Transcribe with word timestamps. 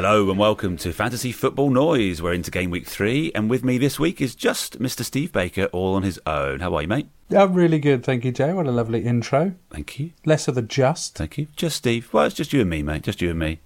Hello 0.00 0.30
and 0.30 0.38
welcome 0.38 0.76
to 0.76 0.92
Fantasy 0.92 1.32
Football 1.32 1.70
Noise. 1.70 2.22
We're 2.22 2.32
into 2.32 2.52
game 2.52 2.70
week 2.70 2.86
three, 2.86 3.32
and 3.34 3.50
with 3.50 3.64
me 3.64 3.78
this 3.78 3.98
week 3.98 4.20
is 4.20 4.36
just 4.36 4.78
Mr. 4.78 5.02
Steve 5.02 5.32
Baker, 5.32 5.64
all 5.72 5.96
on 5.96 6.04
his 6.04 6.20
own. 6.24 6.60
How 6.60 6.72
are 6.76 6.82
you, 6.82 6.86
mate? 6.86 7.08
I'm 7.36 7.52
really 7.52 7.80
good, 7.80 8.04
thank 8.04 8.24
you, 8.24 8.30
Jay. 8.30 8.52
What 8.52 8.68
a 8.68 8.70
lovely 8.70 9.04
intro. 9.04 9.54
Thank 9.70 9.98
you. 9.98 10.12
Less 10.24 10.46
of 10.46 10.54
the 10.54 10.62
just. 10.62 11.16
Thank 11.16 11.36
you. 11.36 11.48
Just 11.56 11.78
Steve. 11.78 12.10
Well, 12.12 12.26
it's 12.26 12.36
just 12.36 12.52
you 12.52 12.60
and 12.60 12.70
me, 12.70 12.80
mate. 12.80 13.02
Just 13.02 13.20
you 13.20 13.30
and 13.30 13.40
me. 13.40 13.58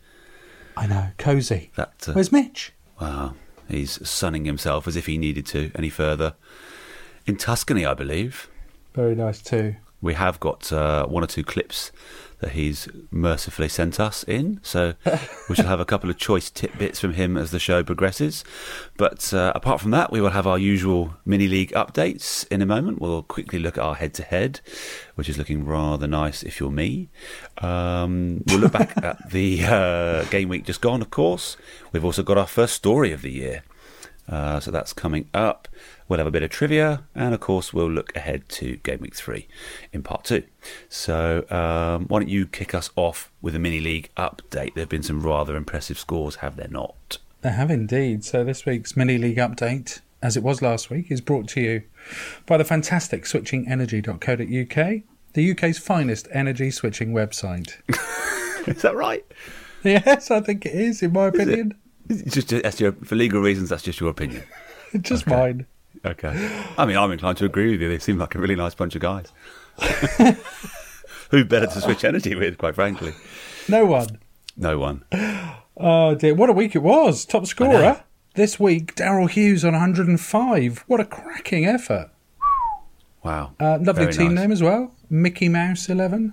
I 0.74 0.86
know, 0.86 1.08
cosy. 1.18 1.70
That. 1.74 2.08
Uh, 2.08 2.12
Where's 2.14 2.32
Mitch? 2.32 2.72
wow. 2.98 3.34
He's 3.68 4.08
sunning 4.08 4.46
himself 4.46 4.88
as 4.88 4.96
if 4.96 5.04
he 5.04 5.18
needed 5.18 5.44
to 5.48 5.70
any 5.74 5.90
further. 5.90 6.32
In 7.26 7.36
Tuscany, 7.36 7.84
I 7.84 7.92
believe. 7.92 8.48
Very 8.94 9.14
nice 9.14 9.42
too. 9.42 9.76
We 10.00 10.14
have 10.14 10.40
got 10.40 10.72
uh, 10.72 11.04
one 11.06 11.22
or 11.22 11.26
two 11.26 11.44
clips 11.44 11.92
that 12.42 12.52
he's 12.52 12.88
mercifully 13.10 13.68
sent 13.68 13.98
us 13.98 14.24
in, 14.24 14.60
so 14.62 14.94
we 15.48 15.54
shall 15.54 15.66
have 15.66 15.80
a 15.80 15.86
couple 15.86 16.10
of 16.10 16.18
choice 16.18 16.50
tidbits 16.50 17.00
from 17.00 17.14
him 17.14 17.36
as 17.36 17.50
the 17.52 17.58
show 17.58 17.82
progresses. 17.82 18.44
But 18.98 19.32
uh, 19.32 19.52
apart 19.54 19.80
from 19.80 19.92
that, 19.92 20.12
we 20.12 20.20
will 20.20 20.30
have 20.30 20.46
our 20.46 20.58
usual 20.58 21.14
mini 21.24 21.48
league 21.48 21.72
updates 21.72 22.46
in 22.48 22.60
a 22.60 22.66
moment. 22.66 23.00
We'll 23.00 23.22
quickly 23.22 23.58
look 23.58 23.78
at 23.78 23.84
our 23.84 23.94
head 23.94 24.12
to 24.14 24.22
head, 24.22 24.60
which 25.14 25.28
is 25.28 25.38
looking 25.38 25.64
rather 25.64 26.06
nice 26.06 26.42
if 26.42 26.60
you're 26.60 26.70
me. 26.70 27.08
Um, 27.58 28.42
we'll 28.48 28.58
look 28.58 28.72
back 28.72 28.96
at 29.02 29.30
the 29.30 29.64
uh, 29.64 30.24
game 30.24 30.48
week 30.48 30.64
just 30.64 30.80
gone, 30.80 31.00
of 31.00 31.10
course. 31.10 31.56
We've 31.92 32.04
also 32.04 32.22
got 32.22 32.36
our 32.36 32.46
first 32.46 32.74
story 32.74 33.12
of 33.12 33.22
the 33.22 33.32
year. 33.32 33.62
Uh, 34.32 34.58
so 34.58 34.70
that's 34.70 34.94
coming 34.94 35.28
up. 35.34 35.68
We'll 36.08 36.16
have 36.18 36.26
a 36.26 36.30
bit 36.30 36.42
of 36.42 36.48
trivia, 36.48 37.04
and 37.14 37.34
of 37.34 37.40
course, 37.40 37.74
we'll 37.74 37.90
look 37.90 38.16
ahead 38.16 38.48
to 38.50 38.76
game 38.76 39.00
week 39.00 39.14
three 39.14 39.46
in 39.92 40.02
part 40.02 40.24
two. 40.24 40.44
So, 40.88 41.44
um, 41.50 42.06
why 42.06 42.20
don't 42.20 42.30
you 42.30 42.46
kick 42.46 42.74
us 42.74 42.88
off 42.96 43.30
with 43.42 43.54
a 43.54 43.58
mini 43.58 43.78
league 43.78 44.08
update? 44.16 44.72
There 44.72 44.82
have 44.82 44.88
been 44.88 45.02
some 45.02 45.22
rather 45.22 45.54
impressive 45.54 45.98
scores, 45.98 46.36
have 46.36 46.56
there 46.56 46.68
not? 46.68 47.18
They 47.42 47.50
have 47.50 47.70
indeed. 47.70 48.24
So 48.24 48.42
this 48.42 48.64
week's 48.64 48.96
mini 48.96 49.18
league 49.18 49.36
update, 49.36 50.00
as 50.22 50.34
it 50.34 50.42
was 50.42 50.62
last 50.62 50.88
week, 50.88 51.10
is 51.10 51.20
brought 51.20 51.46
to 51.48 51.60
you 51.60 51.82
by 52.46 52.56
the 52.56 52.64
fantastic 52.64 53.24
switchingenergy.co.uk, 53.24 55.02
the 55.34 55.50
UK's 55.50 55.78
finest 55.78 56.26
energy 56.32 56.70
switching 56.70 57.12
website. 57.12 57.74
Is 58.66 58.80
that 58.80 58.94
right? 58.94 59.26
yes, 59.82 60.30
I 60.30 60.40
think 60.40 60.64
it 60.64 60.74
is, 60.74 61.02
in 61.02 61.12
my 61.12 61.26
opinion. 61.26 61.74
It's 62.08 62.34
just 62.34 62.48
that's 62.48 62.80
your, 62.80 62.92
for 62.92 63.14
legal 63.14 63.40
reasons. 63.40 63.68
That's 63.68 63.82
just 63.82 64.00
your 64.00 64.10
opinion. 64.10 64.42
Just 65.00 65.26
mine. 65.26 65.64
Okay. 66.04 66.64
I 66.76 66.84
mean, 66.84 66.98
I'm 66.98 67.10
inclined 67.10 67.38
to 67.38 67.46
agree 67.46 67.70
with 67.70 67.80
you. 67.80 67.88
They 67.88 67.98
seem 67.98 68.18
like 68.18 68.34
a 68.34 68.38
really 68.38 68.56
nice 68.56 68.74
bunch 68.74 68.94
of 68.94 69.00
guys. 69.00 69.32
Who 71.30 71.46
better 71.46 71.66
to 71.66 71.80
switch 71.80 72.04
energy 72.04 72.34
with, 72.34 72.58
quite 72.58 72.74
frankly? 72.74 73.14
No 73.70 73.86
one. 73.86 74.18
No 74.54 74.78
one. 74.78 75.04
Oh 75.78 76.14
dear, 76.14 76.34
what 76.34 76.50
a 76.50 76.52
week 76.52 76.76
it 76.76 76.82
was. 76.82 77.24
Top 77.24 77.46
scorer 77.46 78.04
this 78.34 78.58
week, 78.58 78.94
Daryl 78.94 79.28
Hughes 79.28 79.64
on 79.64 79.72
105. 79.72 80.84
What 80.86 81.00
a 81.00 81.04
cracking 81.04 81.66
effort. 81.66 82.10
Wow. 83.22 83.52
Uh, 83.60 83.78
lovely 83.80 84.04
Very 84.04 84.12
team 84.12 84.34
nice. 84.34 84.42
name 84.42 84.52
as 84.52 84.62
well. 84.62 84.94
Mickey 85.08 85.48
Mouse 85.48 85.88
11, 85.88 86.32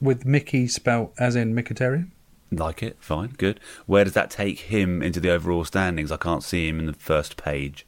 with 0.00 0.24
Mickey 0.24 0.66
spelt 0.66 1.12
as 1.18 1.36
in 1.36 1.54
Mkhitaryan. 1.54 2.10
Like 2.52 2.82
it, 2.82 2.96
fine, 3.00 3.34
good. 3.38 3.58
Where 3.86 4.04
does 4.04 4.12
that 4.14 4.30
take 4.30 4.60
him 4.60 5.02
into 5.02 5.18
the 5.20 5.30
overall 5.30 5.64
standings? 5.64 6.12
I 6.12 6.16
can't 6.16 6.42
see 6.44 6.68
him 6.68 6.78
in 6.78 6.86
the 6.86 6.92
first 6.92 7.36
page. 7.36 7.86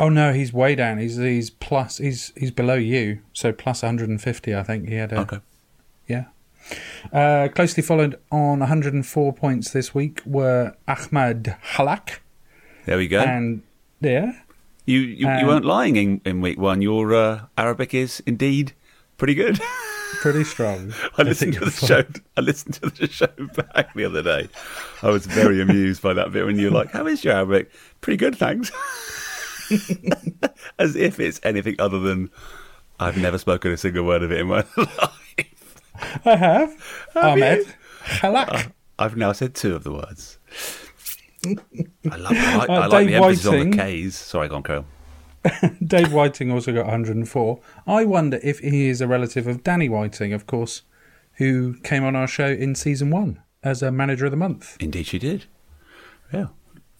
Oh 0.00 0.08
no, 0.08 0.32
he's 0.32 0.52
way 0.52 0.74
down. 0.74 0.98
He's 0.98 1.16
he's 1.16 1.50
plus. 1.50 1.98
He's 1.98 2.32
he's 2.36 2.50
below 2.50 2.74
you. 2.74 3.20
So 3.32 3.52
plus 3.52 3.82
150. 3.82 4.54
I 4.54 4.62
think 4.62 4.88
he 4.88 4.94
had 4.96 5.12
a 5.12 5.20
Okay. 5.20 5.38
yeah. 6.08 6.24
Uh, 7.12 7.48
closely 7.54 7.82
followed 7.82 8.18
on 8.32 8.60
104 8.60 9.32
points 9.34 9.70
this 9.72 9.94
week 9.94 10.22
were 10.24 10.74
Ahmad 10.88 11.58
Halak 11.74 12.20
There 12.86 12.96
we 12.96 13.06
go. 13.06 13.20
and 13.20 13.62
yeah, 14.00 14.32
you 14.86 14.98
you, 15.00 15.28
um, 15.28 15.38
you 15.40 15.46
weren't 15.46 15.66
lying 15.66 15.96
in, 15.96 16.20
in 16.24 16.40
week 16.40 16.58
one. 16.58 16.80
Your 16.80 17.14
uh, 17.14 17.40
Arabic 17.58 17.92
is 17.92 18.22
indeed 18.26 18.72
pretty 19.18 19.34
good. 19.34 19.60
pretty 20.20 20.44
strong. 20.44 20.92
I 21.18 21.22
listened 21.22 21.54
to 21.54 21.64
the 21.64 21.70
show. 21.70 22.04
I 22.36 22.40
listened 22.40 22.74
to 22.76 22.90
the 22.90 23.08
show 23.08 23.26
back 23.74 23.94
the 23.94 24.04
other 24.04 24.22
day. 24.22 24.48
I 25.02 25.10
was 25.10 25.26
very 25.26 25.60
amused 25.60 26.02
by 26.02 26.12
that 26.14 26.32
bit 26.32 26.44
when 26.46 26.58
you're 26.58 26.70
like, 26.70 26.90
"How 26.92 27.06
is 27.06 27.24
your 27.24 27.34
Arabic? 27.34 27.70
Pretty 28.00 28.16
good, 28.16 28.36
thanks." 28.36 28.70
As 30.78 30.94
if 30.96 31.18
it's 31.20 31.40
anything 31.42 31.76
other 31.78 31.98
than 31.98 32.30
I've 33.00 33.16
never 33.16 33.38
spoken 33.38 33.72
a 33.72 33.76
single 33.76 34.04
word 34.04 34.22
of 34.22 34.30
it 34.32 34.40
in 34.40 34.46
my 34.48 34.64
life. 34.76 36.20
I 36.24 36.36
have 36.36 37.08
Ahmed? 37.16 37.66
Halak. 38.04 38.72
I've 38.98 39.16
now 39.16 39.32
said 39.32 39.54
two 39.54 39.74
of 39.74 39.84
the 39.84 39.92
words. 39.92 40.38
I 42.10 42.16
love. 42.16 42.32
I 42.32 42.56
like, 42.56 42.68
Uh, 42.68 42.72
I 42.72 42.86
like 42.86 42.90
the 42.90 43.12
Dave 43.12 43.22
emphasis 43.22 43.46
on 43.46 43.70
the 43.70 43.76
K's. 43.76 44.16
Sorry, 44.16 44.48
go 44.48 44.56
on, 44.56 44.62
Carol. 44.62 44.86
Dave 45.84 46.12
Whiting 46.12 46.50
also 46.50 46.72
got 46.72 46.86
104. 46.86 47.60
I 47.86 48.04
wonder 48.04 48.40
if 48.42 48.60
he 48.60 48.88
is 48.88 49.00
a 49.00 49.06
relative 49.06 49.46
of 49.46 49.62
Danny 49.62 49.88
Whiting, 49.88 50.32
of 50.32 50.46
course, 50.46 50.82
who 51.34 51.74
came 51.82 52.04
on 52.04 52.16
our 52.16 52.26
show 52.26 52.46
in 52.48 52.74
season 52.74 53.10
one 53.10 53.40
as 53.62 53.82
a 53.82 53.90
manager 53.90 54.26
of 54.26 54.30
the 54.30 54.36
month. 54.36 54.76
Indeed, 54.80 55.06
she 55.06 55.18
did. 55.18 55.46
Yeah, 56.32 56.48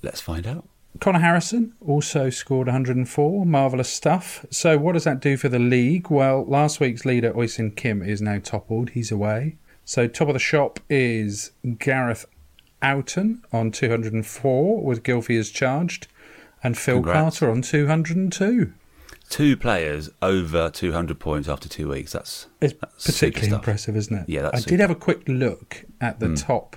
let's 0.02 0.20
find 0.20 0.46
out. 0.46 0.68
Connor 1.00 1.18
Harrison 1.18 1.74
also 1.80 2.30
scored 2.30 2.68
104. 2.68 3.44
Marvellous 3.44 3.88
stuff. 3.88 4.46
So, 4.50 4.78
what 4.78 4.92
does 4.92 5.04
that 5.04 5.20
do 5.20 5.36
for 5.36 5.48
the 5.48 5.58
league? 5.58 6.08
Well, 6.08 6.44
last 6.44 6.78
week's 6.78 7.04
leader, 7.04 7.36
Oisin 7.36 7.72
Kim, 7.72 8.02
is 8.02 8.22
now 8.22 8.38
toppled. 8.38 8.90
He's 8.90 9.10
away. 9.10 9.56
So, 9.84 10.06
top 10.06 10.28
of 10.28 10.34
the 10.34 10.40
shop 10.40 10.78
is 10.88 11.50
Gareth 11.78 12.26
Oughton 12.80 13.42
on 13.52 13.72
204 13.72 14.82
with 14.82 15.02
Gylfi 15.02 15.38
as 15.38 15.50
charged, 15.50 16.06
and 16.64 16.76
Phil 16.76 16.96
Congrats. 16.96 17.38
Carter 17.38 17.50
on 17.52 17.62
202. 17.62 18.72
Two 19.30 19.56
players 19.56 20.10
over 20.20 20.68
200 20.70 21.18
points 21.18 21.48
after 21.48 21.68
two 21.68 21.88
weeks. 21.88 22.12
That's 22.12 22.46
It's 22.60 22.74
that's 22.80 23.06
particularly 23.06 23.54
impressive, 23.54 23.96
isn't 23.96 24.16
it? 24.16 24.28
Yeah, 24.28 24.42
that's 24.42 24.56
I 24.56 24.58
super. 24.60 24.70
did 24.70 24.80
have 24.80 24.90
a 24.90 24.94
quick 24.94 25.22
look 25.28 25.84
at 26.00 26.20
the 26.20 26.34
top, 26.36 26.76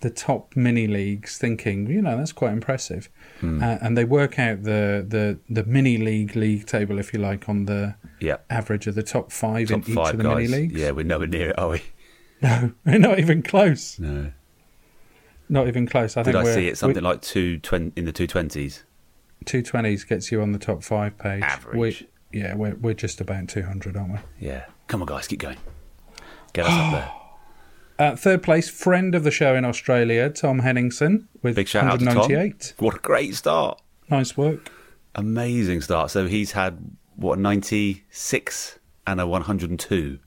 the 0.00 0.10
top 0.10 0.54
mini 0.54 0.86
leagues, 0.86 1.38
thinking, 1.38 1.88
you 1.88 2.00
know, 2.02 2.16
that's 2.16 2.30
quite 2.32 2.52
impressive. 2.52 3.08
Hmm. 3.40 3.62
Uh, 3.62 3.78
and 3.82 3.96
they 3.98 4.04
work 4.04 4.38
out 4.38 4.62
the, 4.62 5.04
the 5.06 5.38
the 5.50 5.64
mini 5.64 5.96
league 5.98 6.36
league 6.36 6.66
table, 6.66 6.98
if 7.00 7.12
you 7.12 7.18
like, 7.18 7.48
on 7.48 7.64
the 7.64 7.96
Yeah, 8.20 8.36
average 8.48 8.86
of 8.86 8.94
the 8.94 9.02
top 9.02 9.32
five 9.32 9.68
top 9.68 9.88
in 9.88 9.90
each 9.92 9.98
of 9.98 10.18
the 10.18 10.22
guys. 10.22 10.36
mini 10.36 10.46
leagues. 10.48 10.74
Yeah, 10.80 10.92
we're 10.92 11.04
nowhere 11.04 11.26
near 11.26 11.50
it, 11.50 11.58
are 11.58 11.70
we? 11.70 11.82
No, 12.42 12.72
we're 12.84 12.98
not 12.98 13.18
even 13.18 13.42
close. 13.42 13.98
No. 13.98 14.30
Not 15.48 15.68
even 15.68 15.86
close. 15.86 16.16
I 16.18 16.22
Did 16.22 16.34
think 16.34 16.46
I 16.46 16.54
see 16.54 16.68
it 16.68 16.76
something 16.76 17.02
like 17.02 17.22
two 17.22 17.58
twen- 17.58 17.92
in 17.96 18.04
the 18.04 18.12
two 18.12 18.26
twenties? 18.26 18.84
Two 19.44 19.62
twenties 19.62 20.04
gets 20.04 20.32
you 20.32 20.42
on 20.42 20.52
the 20.52 20.58
top 20.58 20.82
five 20.82 21.16
page. 21.18 21.42
Average. 21.42 22.06
We, 22.32 22.40
yeah, 22.40 22.54
we're 22.54 22.74
we're 22.76 22.94
just 22.94 23.20
about 23.20 23.48
two 23.48 23.62
hundred, 23.62 23.96
aren't 23.96 24.12
we? 24.12 24.18
Yeah. 24.40 24.66
Come 24.88 25.02
on, 25.02 25.06
guys, 25.06 25.26
keep 25.26 25.40
going. 25.40 25.56
Get 26.52 26.66
us 26.66 26.72
up 26.72 26.92
there. 26.92 27.10
Uh, 27.98 28.14
third 28.14 28.42
place, 28.42 28.68
friend 28.68 29.14
of 29.14 29.24
the 29.24 29.30
show 29.30 29.54
in 29.54 29.64
Australia, 29.64 30.28
Tom 30.28 30.58
Henningsen, 30.58 31.28
with 31.42 31.56
Big 31.56 31.66
shout 31.66 31.84
out 31.84 31.98
to 31.98 32.04
Tom. 32.04 32.16
198. 32.16 32.74
What 32.78 32.94
a 32.94 32.98
great 32.98 33.34
start. 33.34 33.80
Nice 34.10 34.36
work. 34.36 34.70
Amazing 35.14 35.80
start. 35.80 36.10
So 36.10 36.26
he's 36.26 36.52
had, 36.52 36.90
what, 37.14 37.38
96 37.38 38.78
and 39.06 39.18
a 39.18 39.26
102. 39.26 40.18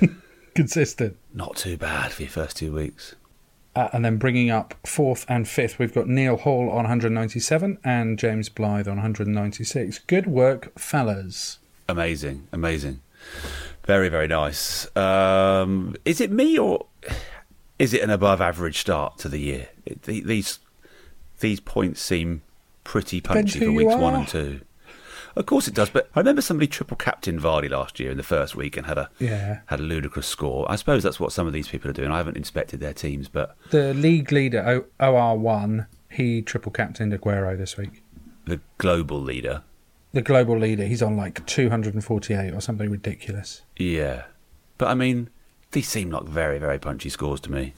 Consistent. 0.54 1.16
Not 1.34 1.56
too 1.56 1.76
bad 1.76 2.12
for 2.12 2.22
your 2.22 2.30
first 2.30 2.56
two 2.56 2.72
weeks. 2.72 3.16
Uh, 3.80 3.88
and 3.94 4.04
then 4.04 4.18
bringing 4.18 4.50
up 4.50 4.74
fourth 4.84 5.24
and 5.26 5.48
fifth, 5.48 5.78
we've 5.78 5.94
got 5.94 6.06
Neil 6.06 6.36
Hall 6.36 6.68
on 6.68 6.84
197 6.84 7.78
and 7.82 8.18
James 8.18 8.50
Blythe 8.50 8.86
on 8.86 8.96
196. 8.96 10.00
Good 10.00 10.26
work, 10.26 10.78
fellas. 10.78 11.60
Amazing, 11.88 12.46
amazing. 12.52 13.00
Very, 13.86 14.10
very 14.10 14.28
nice. 14.28 14.94
Um, 14.94 15.96
is 16.04 16.20
it 16.20 16.30
me 16.30 16.58
or 16.58 16.88
is 17.78 17.94
it 17.94 18.02
an 18.02 18.10
above 18.10 18.42
average 18.42 18.76
start 18.76 19.16
to 19.20 19.30
the 19.30 19.38
year? 19.38 19.68
It, 19.86 20.02
these 20.02 20.58
these 21.38 21.60
points 21.60 22.02
seem 22.02 22.42
pretty 22.84 23.22
punchy 23.22 23.60
for 23.60 23.72
weeks 23.72 23.94
one 23.94 24.14
and 24.14 24.28
two. 24.28 24.60
Of 25.36 25.46
course 25.46 25.68
it 25.68 25.74
does, 25.74 25.90
but 25.90 26.10
I 26.14 26.20
remember 26.20 26.42
somebody 26.42 26.66
triple 26.66 26.96
captain 26.96 27.38
Vardy 27.40 27.70
last 27.70 28.00
year 28.00 28.10
in 28.10 28.16
the 28.16 28.22
first 28.22 28.56
week 28.56 28.76
and 28.76 28.86
had 28.86 28.98
a 28.98 29.10
Yeah. 29.18 29.60
had 29.66 29.78
a 29.80 29.82
ludicrous 29.84 30.26
score. 30.26 30.70
I 30.70 30.76
suppose 30.76 31.02
that's 31.02 31.20
what 31.20 31.32
some 31.32 31.46
of 31.46 31.52
these 31.52 31.68
people 31.68 31.88
are 31.90 31.94
doing. 31.94 32.10
I 32.10 32.16
haven't 32.16 32.36
inspected 32.36 32.80
their 32.80 32.92
teams, 32.94 33.28
but 33.28 33.56
The 33.70 33.94
league 33.94 34.32
leader, 34.32 34.84
o- 35.00 35.04
OR1, 35.06 35.86
he 36.10 36.42
triple 36.42 36.72
captained 36.72 37.12
Aguero 37.12 37.56
this 37.56 37.76
week. 37.76 38.02
the 38.46 38.60
global 38.78 39.20
leader, 39.20 39.62
The 40.12 40.22
global 40.22 40.58
leader, 40.58 40.84
he's 40.86 41.02
on 41.02 41.16
like 41.16 41.46
248 41.46 42.52
or 42.52 42.60
something 42.60 42.90
ridiculous. 42.90 43.62
yeah. 43.76 44.24
But 44.78 44.88
I 44.88 44.94
mean, 44.94 45.28
these 45.72 45.88
seem 45.88 46.10
like 46.10 46.24
very, 46.24 46.58
very 46.58 46.78
punchy 46.78 47.10
scores 47.10 47.40
to 47.42 47.52
me. 47.52 47.74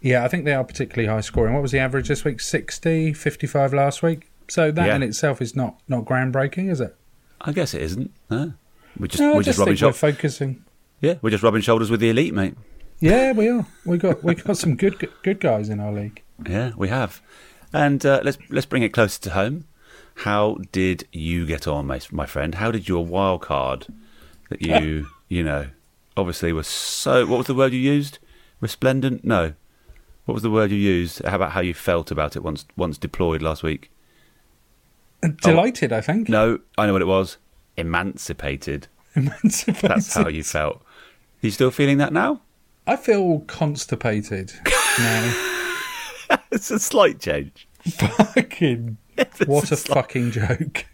Yeah, 0.00 0.24
I 0.24 0.28
think 0.28 0.44
they 0.44 0.52
are 0.54 0.64
particularly 0.64 1.08
high 1.08 1.22
scoring. 1.22 1.54
What 1.54 1.62
was 1.62 1.72
the 1.72 1.78
average 1.78 2.08
this 2.08 2.24
week? 2.24 2.40
60, 2.40 3.12
55 3.14 3.72
last 3.72 4.02
week? 4.02 4.27
So 4.48 4.70
that 4.70 4.86
Yeah. 4.86 4.96
in 4.96 5.02
itself 5.02 5.40
is 5.42 5.54
not, 5.54 5.78
not 5.88 6.04
groundbreaking, 6.04 6.70
is 6.70 6.80
it? 6.80 6.96
I 7.40 7.52
guess 7.52 7.74
it 7.74 7.82
isn't. 7.82 8.10
No. 8.30 8.54
We're 8.98 9.06
just 9.06 9.20
No, 9.20 9.28
we're 9.34 9.42
just 9.42 9.46
just 9.46 9.58
rubbing 9.58 9.76
shoulders. 9.76 9.98
focusing. 9.98 10.64
Yeah, 11.00 11.14
we're 11.22 11.30
just 11.30 11.42
rubbing 11.44 11.60
shoulders 11.62 11.90
with 11.90 12.00
the 12.00 12.10
elite, 12.10 12.34
mate. 12.34 12.54
Yeah, 13.00 13.32
we 13.32 13.48
are. 13.48 13.64
We 13.84 13.96
got 13.98 14.24
we 14.24 14.34
got 14.34 14.56
some 14.56 14.74
good 14.74 15.08
good 15.22 15.38
guys 15.38 15.68
in 15.68 15.78
our 15.78 15.92
league. 15.92 16.22
Yeah, 16.48 16.72
we 16.76 16.88
have. 16.88 17.20
And 17.72 18.04
uh, 18.04 18.20
let's 18.24 18.38
let's 18.50 18.66
bring 18.66 18.82
it 18.82 18.92
closer 18.92 19.20
to 19.20 19.30
home. 19.30 19.64
How 20.24 20.58
did 20.72 21.06
you 21.12 21.46
get 21.46 21.68
on, 21.68 21.86
my, 21.86 22.00
my 22.10 22.26
friend? 22.26 22.56
How 22.56 22.72
did 22.72 22.88
your 22.88 23.06
wild 23.06 23.42
card 23.42 23.86
that 24.48 24.60
you 24.62 25.06
you 25.28 25.44
know 25.44 25.68
obviously 26.16 26.52
was 26.52 26.66
so? 26.66 27.24
What 27.26 27.38
was 27.38 27.46
the 27.46 27.54
word 27.54 27.72
you 27.72 27.78
used? 27.78 28.18
Resplendent? 28.60 29.24
No. 29.24 29.52
What 30.24 30.34
was 30.34 30.42
the 30.42 30.50
word 30.50 30.72
you 30.72 30.76
used? 30.78 31.24
How 31.24 31.36
about 31.36 31.52
how 31.52 31.60
you 31.60 31.74
felt 31.74 32.10
about 32.10 32.34
it 32.34 32.42
once 32.42 32.64
once 32.76 32.98
deployed 32.98 33.42
last 33.42 33.62
week? 33.62 33.92
Delighted, 35.42 35.92
I 35.92 36.00
think. 36.00 36.28
No, 36.28 36.60
I 36.76 36.86
know 36.86 36.92
what 36.92 37.02
it 37.02 37.06
was. 37.06 37.38
Emancipated. 37.76 38.86
Emancipated. 39.14 39.90
That's 39.90 40.14
how 40.14 40.28
you 40.28 40.42
felt. 40.44 40.76
Are 40.76 41.46
you 41.46 41.50
still 41.50 41.70
feeling 41.70 41.98
that 41.98 42.12
now? 42.12 42.42
I 42.86 42.96
feel 42.96 43.40
constipated 43.40 44.52
now. 44.98 45.44
It's 46.52 46.70
a 46.70 46.78
slight 46.78 47.20
change. 47.20 47.66
fucking. 47.88 48.96
It's 49.16 49.40
What 49.46 49.70
a 49.72 49.76
slight- 49.76 49.94
fucking 49.96 50.30
joke. 50.30 50.86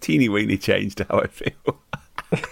teeny 0.00 0.28
weeny 0.28 0.56
change 0.58 0.94
to 0.96 1.06
how 1.08 1.20
I 1.20 1.26
feel. 1.28 1.80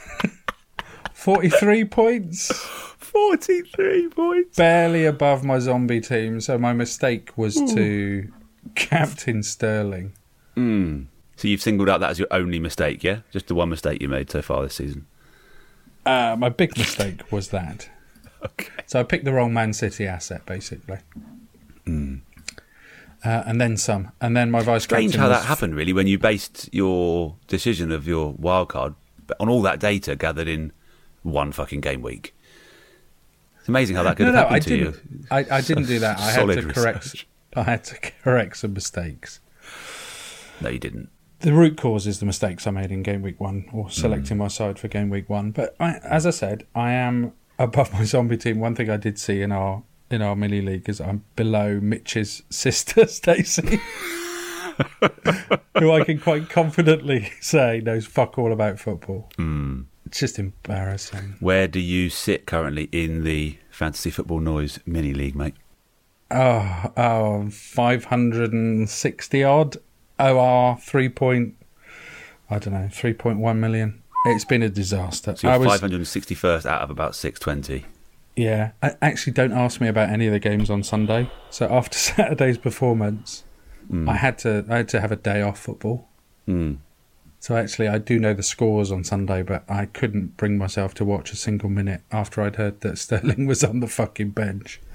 43 1.15 1.85
points. 1.87 2.51
43 2.99 4.09
points. 4.09 4.57
Barely 4.57 5.05
above 5.07 5.45
my 5.45 5.59
zombie 5.59 6.01
team. 6.01 6.41
So 6.41 6.59
my 6.59 6.73
mistake 6.73 7.37
was 7.37 7.59
Hmm. 7.59 7.75
to 7.75 8.33
captain 8.75 9.43
Sterling. 9.43 10.12
So 10.56 11.49
you've 11.49 11.62
singled 11.62 11.88
out 11.88 12.00
that 12.00 12.11
as 12.11 12.19
your 12.19 12.29
only 12.31 12.58
mistake, 12.58 13.02
yeah? 13.02 13.20
Just 13.31 13.47
the 13.47 13.55
one 13.55 13.70
mistake 13.70 14.02
you 14.02 14.08
made 14.08 14.31
so 14.31 14.43
far 14.43 14.62
this 14.62 14.75
season. 14.75 15.06
Uh, 16.05 16.37
my 16.38 16.49
big 16.50 16.76
mistake 16.76 17.31
was 17.32 17.49
that. 17.49 17.88
Okay. 18.43 18.69
So 18.87 18.99
I 18.99 19.02
picked 19.02 19.26
the 19.26 19.35
wrong 19.35 19.52
Man 19.52 19.75
City 19.75 20.06
asset, 20.06 20.47
basically. 20.47 20.97
Hmm. 21.85 22.17
Uh, 23.23 23.43
and 23.47 23.61
then 23.61 23.76
some. 23.76 24.12
And 24.19 24.35
then 24.35 24.50
my 24.50 24.62
vice 24.62 24.85
Strange 24.85 25.14
how 25.14 25.29
that 25.29 25.44
happened, 25.44 25.75
really, 25.75 25.93
when 25.93 26.06
you 26.06 26.19
based 26.19 26.67
your 26.73 27.37
decision 27.49 27.93
of 27.93 28.08
your 28.08 28.32
wild 28.32 28.70
card 28.70 28.94
on 29.38 29.50
all 29.50 29.61
that 29.61 29.79
data 29.79 30.17
gathered 30.17 30.49
in 30.49 30.73
one 31.23 31.52
fucking 31.52 31.82
game 31.82 32.00
week. 32.00 32.35
It's 33.58 33.69
amazing 33.69 33.97
how 33.97 34.05
that 34.05 34.17
could 34.17 34.25
No, 34.26 34.32
have 34.32 34.49
no, 34.49 34.56
I 34.56 34.58
to 34.58 34.69
didn't. 34.70 34.94
you. 34.94 35.25
I, 35.31 35.38
I 35.50 35.61
didn't 35.61 35.85
do 35.85 35.99
that. 35.99 36.19
I 36.19 36.31
had 36.31 36.47
to 36.49 36.62
correct. 36.73 37.26
I 37.55 37.62
had 37.64 37.85
to 37.85 37.97
correct 38.23 38.56
some 38.56 38.73
mistakes. 38.73 39.41
No, 40.61 40.69
you 40.69 40.79
didn't. 40.79 41.09
The 41.41 41.53
root 41.55 41.79
cause 41.79 42.07
is 42.07 42.21
the 42.21 42.27
mistakes 42.27 42.67
I 42.67 42.71
made 42.71 42.93
in 42.93 43.03
game 43.03 43.23
week 43.23 43.41
one, 43.41 43.65
or 43.73 43.85
Hmm. 43.85 43.91
selecting 43.91 44.37
my 44.39 44.49
side 44.49 44.79
for 44.79 44.89
game 44.89 45.09
week 45.09 45.31
one. 45.31 45.53
But 45.53 45.75
I, 45.81 45.95
as 46.05 46.27
I 46.27 46.31
said, 46.31 46.67
I 46.75 46.93
am 46.93 47.33
above 47.59 47.93
my 47.95 48.05
zombie 48.05 48.37
team. 48.37 48.61
One 48.61 48.75
thing 48.75 48.91
I 48.91 48.97
did 48.99 49.19
see 49.19 49.41
in 49.43 49.51
our 49.53 49.83
in 50.11 50.21
our 50.23 50.35
mini 50.37 50.61
league 50.61 50.89
is 50.89 51.01
I'm 51.01 51.25
below 51.37 51.79
Mitch's 51.81 52.43
sister 52.51 53.07
Stacey, 53.07 53.81
who 55.79 55.93
I 55.93 56.05
can 56.05 56.19
quite 56.19 56.49
confidently 56.51 57.31
say 57.41 57.81
knows 57.81 58.07
fuck 58.07 58.39
all 58.39 58.53
about 58.53 58.79
football. 58.79 59.31
Hmm. 59.37 59.83
It's 60.07 60.19
just 60.21 60.39
embarrassing. 60.39 61.37
Where 61.41 61.69
do 61.69 61.79
you 61.79 62.11
sit 62.11 62.45
currently 62.47 62.89
in 62.91 63.23
the 63.23 63.59
Fantasy 63.71 64.11
Football 64.11 64.41
Noise 64.41 64.81
mini 64.85 65.15
league, 65.15 65.37
mate? 65.37 65.55
Oh, 66.33 66.93
oh 66.97 67.49
560 67.51 69.45
odd. 69.45 69.77
OR 70.21 70.77
3 70.81 71.09
point, 71.09 71.55
I 72.51 72.59
don't 72.59 72.75
know, 72.75 72.89
3.1 72.91 73.57
million. 73.59 74.03
It's 74.27 74.45
been 74.45 74.63
a 74.63 74.69
disaster. 74.69 75.35
So 75.37 75.49
you're 75.49 75.55
I 75.55 75.59
was, 75.59 75.81
561st 75.81 76.67
out 76.67 76.83
of 76.83 76.91
about 76.91 77.15
620. 77.15 77.87
yeah. 78.37 78.73
I, 78.83 78.95
actually, 79.01 79.33
don't 79.33 79.53
ask 79.53 79.81
me 79.81 79.89
about 79.89 80.11
any 80.11 80.27
of 80.27 80.33
the 80.33 80.39
games 80.39 80.69
on 80.69 80.83
Sunday. 80.83 81.31
So 81.49 81.67
after 81.71 81.97
Saturday's 82.09 82.59
performance, 82.59 83.45
I 84.07 84.15
had 84.15 84.39
to 84.41 84.65
I 84.69 84.77
had 84.79 84.89
to 84.91 85.01
have 85.01 85.11
a 85.11 85.17
day 85.17 85.43
off 85.43 85.59
football. 85.59 86.07
Hmm. 86.47 86.75
So 87.41 87.57
actually, 87.57 87.89
I 87.89 87.99
do 87.99 88.19
know 88.21 88.35
the 88.35 88.43
scores 88.43 88.93
on 88.93 89.03
Sunday, 89.03 89.43
but 89.43 89.65
I 89.69 89.87
couldn't 89.87 90.37
bring 90.37 90.59
myself 90.59 90.95
to 90.95 91.05
watch 91.05 91.33
a 91.33 91.37
single 91.37 91.71
minute 91.71 92.03
after 92.13 92.43
I'd 92.43 92.57
heard 92.57 92.83
that 92.83 92.99
Sterling 93.05 93.47
was 93.47 93.65
on 93.65 93.81
the 93.81 93.89
fucking 93.89 94.31
bench. 94.31 94.81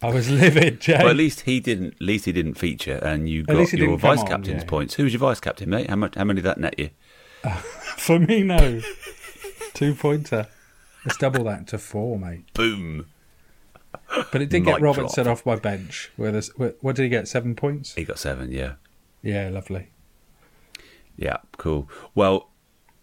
I 0.00 0.10
was 0.10 0.30
livid, 0.30 0.80
Jay. 0.80 0.98
Well, 0.98 1.08
at 1.08 1.16
least 1.16 1.40
he 1.40 1.60
didn't. 1.60 1.94
At 1.94 2.00
least 2.00 2.24
he 2.24 2.32
didn't 2.32 2.54
feature, 2.54 2.98
and 3.02 3.28
you 3.28 3.42
got 3.42 3.72
your 3.72 3.96
vice 3.98 4.20
on, 4.20 4.26
captain's 4.26 4.62
yeah. 4.62 4.68
points. 4.68 4.94
Who 4.94 5.04
was 5.04 5.12
your 5.12 5.20
vice 5.20 5.40
captain, 5.40 5.70
mate? 5.70 5.90
How 5.90 5.96
much? 5.96 6.14
How 6.14 6.24
many 6.24 6.40
did 6.40 6.46
that 6.46 6.58
net 6.58 6.78
you? 6.78 6.90
For 7.96 8.18
me, 8.18 8.42
no. 8.42 8.80
Two 9.74 9.94
pointer. 9.94 10.46
Let's 11.04 11.16
double 11.18 11.44
that 11.44 11.66
to 11.68 11.78
four, 11.78 12.18
mate. 12.18 12.52
Boom! 12.54 13.06
But 14.30 14.42
it 14.42 14.50
did 14.50 14.64
get 14.64 14.74
Mic 14.74 14.82
Robertson 14.82 15.26
off 15.26 15.44
my 15.44 15.56
bench. 15.56 16.10
Where 16.16 16.40
where, 16.56 16.74
what 16.80 16.96
did 16.96 17.02
he 17.04 17.08
get? 17.08 17.26
Seven 17.26 17.54
points. 17.56 17.94
He 17.94 18.04
got 18.04 18.18
seven. 18.18 18.52
Yeah, 18.52 18.74
Yeah, 19.22 19.48
lovely. 19.48 19.88
yeah, 21.16 21.38
cool. 21.56 21.88
Well, 22.14 22.50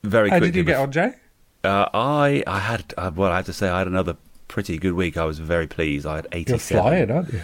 very 0.03 0.29
How 0.29 0.37
quickly. 0.37 0.51
did 0.51 0.57
you 0.57 0.63
get 0.63 0.79
on, 0.79 0.91
Jay? 0.91 1.13
Uh, 1.63 1.89
I 1.93 2.43
I 2.47 2.59
had 2.59 2.93
uh, 2.97 3.11
well, 3.13 3.31
I 3.31 3.37
had 3.37 3.45
to 3.47 3.53
say 3.53 3.67
I 3.67 3.79
had 3.79 3.87
another 3.87 4.15
pretty 4.49 4.77
good 4.77 4.93
week. 4.93 5.15
I 5.15 5.23
was 5.23 5.39
very 5.39 5.65
pleased. 5.67 6.05
I 6.05 6.17
had 6.17 6.27
You're 6.33 6.39
eighty-seven. 6.41 6.83
flying, 6.83 7.11
aren't 7.11 7.31
you? 7.33 7.41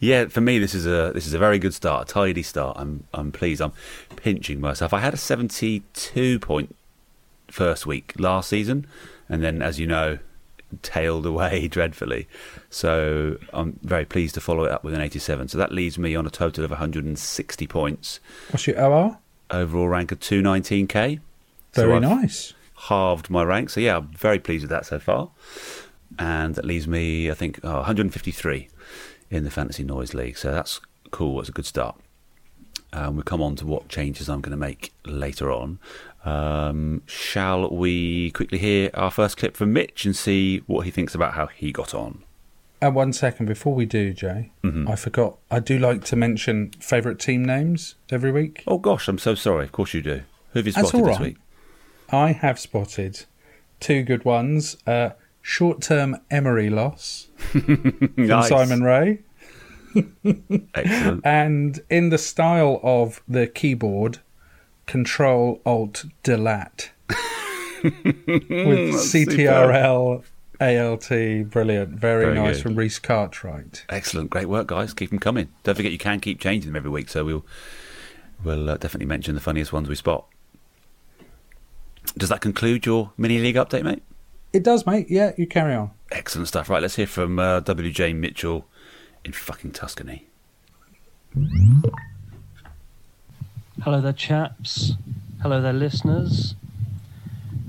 Yeah, 0.00 0.26
for 0.26 0.40
me, 0.42 0.58
this 0.58 0.74
is 0.74 0.86
a 0.86 1.10
this 1.14 1.26
is 1.26 1.32
a 1.34 1.38
very 1.38 1.58
good 1.58 1.72
start, 1.74 2.10
a 2.10 2.12
tidy 2.12 2.42
start. 2.42 2.76
I'm 2.78 3.04
I'm 3.14 3.32
pleased. 3.32 3.60
I'm 3.62 3.72
pinching 4.16 4.60
myself. 4.60 4.92
I 4.92 5.00
had 5.00 5.14
a 5.14 5.16
72 5.16 6.38
point 6.38 6.76
first 7.48 7.86
week 7.86 8.12
last 8.18 8.48
season, 8.50 8.86
and 9.28 9.42
then, 9.42 9.60
as 9.62 9.80
you 9.80 9.86
know, 9.86 10.18
tailed 10.82 11.26
away 11.26 11.66
dreadfully. 11.76 12.28
So 12.70 13.38
I'm 13.52 13.78
very 13.82 14.04
pleased 14.04 14.34
to 14.34 14.40
follow 14.40 14.64
it 14.64 14.70
up 14.70 14.84
with 14.84 14.94
an 14.94 15.00
87. 15.00 15.48
So 15.48 15.58
that 15.58 15.72
leaves 15.72 15.98
me 15.98 16.14
on 16.14 16.26
a 16.26 16.30
total 16.30 16.62
of 16.64 16.70
160 16.70 17.66
points, 17.66 18.20
What's 18.50 18.66
your 18.68 18.80
OR? 18.80 19.18
overall 19.50 19.88
rank 19.88 20.12
of 20.12 20.20
219k. 20.20 21.18
Very 21.72 21.94
I've 21.94 22.02
nice. 22.02 22.52
Halved 22.88 23.30
my 23.30 23.42
rank. 23.42 23.70
So 23.70 23.80
yeah, 23.80 23.96
I'm 23.96 24.08
very 24.08 24.38
pleased 24.38 24.62
with 24.62 24.70
that 24.70 24.86
so 24.86 24.98
far. 25.00 25.30
And 26.18 26.54
that 26.56 26.64
leaves 26.64 26.88
me, 26.88 27.30
I 27.30 27.34
think, 27.34 27.60
oh, 27.62 27.76
153 27.76 28.68
in 29.30 29.44
the 29.44 29.50
Fantasy 29.50 29.84
Noise 29.84 30.14
League. 30.14 30.36
So 30.36 30.50
that's 30.50 30.80
cool. 31.10 31.38
It's 31.40 31.48
a 31.48 31.52
good 31.52 31.66
start. 31.66 31.96
Um, 32.92 33.16
we'll 33.16 33.22
come 33.24 33.42
on 33.42 33.54
to 33.56 33.66
what 33.66 33.88
changes 33.88 34.28
I'm 34.28 34.40
going 34.40 34.50
to 34.52 34.56
make 34.56 34.92
later 35.04 35.52
on. 35.52 35.78
Um, 36.24 37.02
shall 37.06 37.68
we 37.70 38.30
quickly 38.32 38.58
hear 38.58 38.90
our 38.94 39.10
first 39.10 39.36
clip 39.36 39.56
from 39.56 39.72
Mitch 39.72 40.04
and 40.04 40.16
see 40.16 40.58
what 40.66 40.84
he 40.86 40.90
thinks 40.90 41.14
about 41.14 41.34
how 41.34 41.46
he 41.48 41.70
got 41.70 41.94
on? 41.94 42.24
And 42.80 42.94
one 42.94 43.12
second 43.12 43.46
before 43.46 43.74
we 43.74 43.86
do, 43.86 44.12
Jay, 44.12 44.50
Mm-hmm. 44.62 44.88
I 44.88 44.96
forgot. 44.96 45.38
I 45.50 45.58
do 45.60 45.78
like 45.78 46.04
to 46.04 46.16
mention 46.16 46.70
favourite 46.80 47.18
team 47.18 47.44
names 47.44 47.96
every 48.10 48.30
week. 48.30 48.62
Oh 48.66 48.78
gosh, 48.78 49.08
I'm 49.08 49.18
so 49.18 49.34
sorry. 49.34 49.64
Of 49.64 49.72
course 49.72 49.94
you 49.94 50.02
do. 50.02 50.22
Who 50.52 50.60
have 50.60 50.66
you 50.66 50.72
spotted 50.72 50.94
all 50.94 51.04
this 51.06 51.18
right. 51.18 51.20
week? 51.20 51.36
I 52.10 52.32
have 52.32 52.58
spotted 52.58 53.24
two 53.80 54.02
good 54.02 54.24
ones. 54.24 54.76
Uh, 54.86 55.10
short-term 55.48 56.14
Emery 56.30 56.68
loss 56.68 57.28
from 57.38 58.12
Nice. 58.16 58.48
Simon 58.48 58.82
Ray, 58.82 59.20
Excellent. 60.74 61.24
and 61.24 61.80
in 61.88 62.10
the 62.10 62.18
style 62.18 62.80
of 62.82 63.22
the 63.26 63.46
keyboard, 63.46 64.18
Control 64.86 65.60
Alt 65.64 66.04
Delat 66.22 66.90
with 67.82 68.94
CTRL 68.94 70.22
ALT. 70.60 71.50
Brilliant, 71.50 71.88
very, 71.90 72.24
Very 72.26 72.34
nice 72.34 72.56
good. 72.56 72.62
from 72.62 72.74
Reese 72.76 72.98
Cartwright. 72.98 73.86
Excellent. 73.88 74.28
Great 74.28 74.48
work, 74.50 74.66
guys. 74.66 74.92
Keep 74.92 75.10
them 75.10 75.18
coming. 75.18 75.48
Don't 75.62 75.74
forget 75.76 75.92
you 75.92 75.98
can 75.98 76.20
keep 76.20 76.40
changing 76.40 76.70
them 76.72 76.76
every 76.76 76.90
week, 76.90 77.08
so 77.08 77.24
we'll 77.24 77.46
we'll 78.44 78.68
uh, 78.68 78.76
definitely 78.76 79.06
mention 79.06 79.34
the 79.34 79.40
funniest 79.40 79.72
ones 79.72 79.88
we 79.88 79.94
spot. 79.94 80.26
Does 82.18 82.28
that 82.28 82.40
conclude 82.42 82.84
your 82.84 83.12
mini 83.16 83.38
league 83.38 83.56
update, 83.56 83.82
mate? 83.84 84.02
It 84.52 84.62
does, 84.62 84.86
mate. 84.86 85.10
Yeah, 85.10 85.32
you 85.36 85.46
carry 85.46 85.74
on. 85.74 85.90
Excellent 86.10 86.48
stuff. 86.48 86.70
Right, 86.70 86.80
let's 86.80 86.96
hear 86.96 87.06
from 87.06 87.38
uh, 87.38 87.60
WJ 87.60 88.14
Mitchell 88.16 88.66
in 89.24 89.32
fucking 89.32 89.72
Tuscany. 89.72 90.26
Hello 93.82 94.00
there, 94.00 94.12
chaps. 94.12 94.94
Hello 95.42 95.60
there, 95.60 95.72
listeners. 95.72 96.54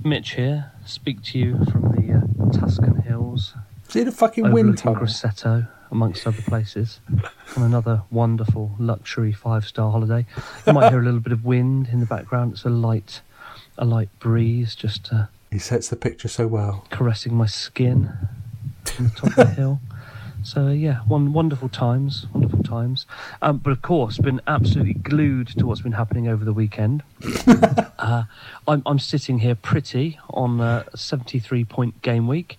Mitch 0.03 0.31
here. 0.36 0.71
Speak 0.86 1.21
to 1.24 1.38
you 1.38 1.57
from 1.65 1.91
the 1.91 2.13
uh, 2.13 2.51
Tuscan 2.57 2.95
Hills, 3.01 3.53
See 3.89 4.03
the 4.03 4.12
fucking 4.12 4.51
wind 4.51 4.69
overlooking 4.69 4.75
tunnel. 4.75 5.01
Grosseto, 5.01 5.67
amongst 5.91 6.25
other 6.25 6.41
places, 6.43 7.00
on 7.57 7.63
another 7.63 8.03
wonderful 8.09 8.71
luxury 8.79 9.33
five-star 9.33 9.91
holiday. 9.91 10.25
You 10.65 10.74
might 10.74 10.89
hear 10.89 11.00
a 11.00 11.03
little 11.03 11.19
bit 11.19 11.33
of 11.33 11.43
wind 11.43 11.89
in 11.91 12.00
the 12.00 12.05
background. 12.05 12.53
It's 12.53 12.63
a 12.65 12.69
light, 12.69 13.21
a 13.77 13.86
light 13.86 14.09
breeze, 14.19 14.75
just 14.75 15.12
uh, 15.12 15.25
He 15.51 15.59
sets 15.59 15.89
the 15.89 15.95
picture 15.95 16.27
so 16.27 16.47
well. 16.47 16.85
caressing 16.89 17.33
my 17.33 17.47
skin 17.47 18.11
on 18.97 19.05
the 19.05 19.09
top 19.09 19.29
of 19.29 19.35
the 19.35 19.45
hill. 19.55 19.79
So 20.43 20.69
yeah, 20.69 20.99
one 21.01 21.33
wonderful 21.33 21.67
times, 21.69 22.27
wonderful 22.33 22.63
times. 22.63 23.05
Um, 23.41 23.57
but 23.57 23.71
of 23.71 23.81
course, 23.81 24.17
been 24.17 24.39
absolutely 24.47 24.93
glued 24.93 25.47
to 25.49 25.65
what's 25.65 25.81
been 25.81 25.91
happening 25.91 26.27
over 26.29 26.45
the 26.45 26.53
weekend. 26.53 27.03
uh, 27.99 28.23
I'm, 28.67 28.81
I'm 28.85 28.99
sitting 28.99 29.39
here 29.39 29.55
pretty 29.55 30.17
on 30.29 30.61
a 30.61 30.85
73 30.95 31.65
point 31.65 32.01
game 32.01 32.27
week. 32.27 32.57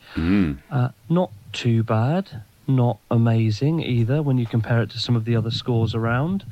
Uh, 0.70 0.90
not 1.09 1.30
too 1.52 1.82
bad, 1.82 2.42
not 2.68 2.99
amazing 3.11 3.80
either 3.80 4.20
when 4.23 4.37
you 4.37 4.47
compare 4.47 4.82
it 4.82 4.90
to 4.90 4.99
some 4.99 5.16
of 5.16 5.25
the 5.25 5.35
other 5.35 5.50
scores 5.50 5.94
around. 5.94 6.44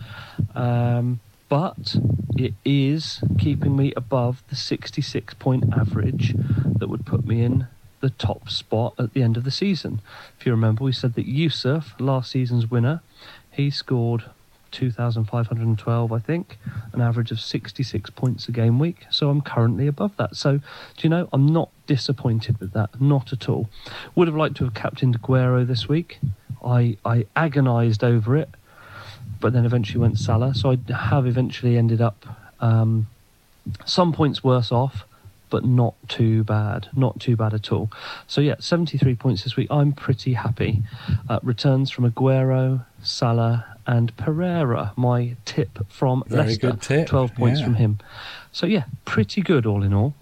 Um, 0.54 1.20
but 1.48 1.96
it 2.36 2.54
is 2.64 3.20
keeping 3.38 3.76
me 3.76 3.92
above 3.96 4.42
the 4.48 4.56
66 4.56 5.34
point 5.34 5.64
average 5.72 6.34
that 6.78 6.88
would 6.88 7.06
put 7.06 7.26
me 7.26 7.42
in 7.42 7.66
the 8.00 8.10
top 8.10 8.48
spot 8.48 8.94
at 8.98 9.12
the 9.12 9.22
end 9.22 9.36
of 9.36 9.44
the 9.44 9.50
season. 9.50 10.00
If 10.38 10.46
you 10.46 10.52
remember, 10.52 10.84
we 10.84 10.92
said 10.92 11.14
that 11.14 11.26
Yusuf, 11.26 11.94
last 11.98 12.30
season's 12.30 12.70
winner, 12.70 13.02
he 13.50 13.70
scored 13.70 14.24
2,512, 14.70 16.12
I 16.12 16.18
think, 16.18 16.58
an 16.92 17.00
average 17.00 17.30
of 17.30 17.40
66 17.40 18.10
points 18.10 18.48
a 18.48 18.52
game 18.52 18.78
week. 18.78 19.06
So 19.10 19.30
I'm 19.30 19.40
currently 19.40 19.86
above 19.86 20.16
that. 20.16 20.36
So, 20.36 20.58
do 20.58 20.62
you 21.02 21.08
know, 21.08 21.28
I'm 21.32 21.46
not 21.46 21.70
disappointed 21.86 22.58
with 22.60 22.72
that, 22.72 23.00
not 23.00 23.32
at 23.32 23.48
all. 23.48 23.68
Would 24.14 24.28
have 24.28 24.36
liked 24.36 24.56
to 24.58 24.64
have 24.64 24.74
captained 24.74 25.20
Aguero 25.20 25.66
this 25.66 25.88
week. 25.88 26.18
I, 26.64 26.98
I 27.04 27.26
agonised 27.36 28.04
over 28.04 28.36
it, 28.36 28.50
but 29.40 29.52
then 29.52 29.64
eventually 29.64 30.00
went 30.00 30.18
Salah. 30.18 30.54
So 30.54 30.72
I 30.72 30.92
have 30.92 31.26
eventually 31.26 31.76
ended 31.76 32.00
up 32.00 32.24
um, 32.60 33.06
some 33.84 34.12
points 34.12 34.42
worse 34.42 34.72
off, 34.72 35.04
but 35.50 35.64
not 35.64 35.94
too 36.08 36.44
bad. 36.44 36.88
Not 36.94 37.20
too 37.20 37.36
bad 37.36 37.54
at 37.54 37.72
all. 37.72 37.90
So 38.26 38.40
yeah, 38.40 38.56
73 38.58 39.14
points 39.14 39.44
this 39.44 39.56
week. 39.56 39.68
I'm 39.70 39.92
pretty 39.92 40.34
happy. 40.34 40.82
Uh, 41.28 41.40
returns 41.42 41.90
from 41.90 42.10
Aguero, 42.10 42.84
Salah, 43.02 43.64
and 43.86 44.14
Pereira. 44.18 44.92
My 44.96 45.36
tip 45.46 45.78
from 45.88 46.22
Very 46.26 46.48
Leicester. 46.48 46.60
good 46.72 46.82
tip, 46.82 47.08
12 47.08 47.34
points 47.34 47.60
yeah. 47.60 47.64
from 47.66 47.74
him. 47.76 47.98
So 48.52 48.66
yeah, 48.66 48.84
pretty 49.06 49.40
good 49.40 49.64
all 49.64 49.82
in 49.82 49.94
all. 49.94 50.14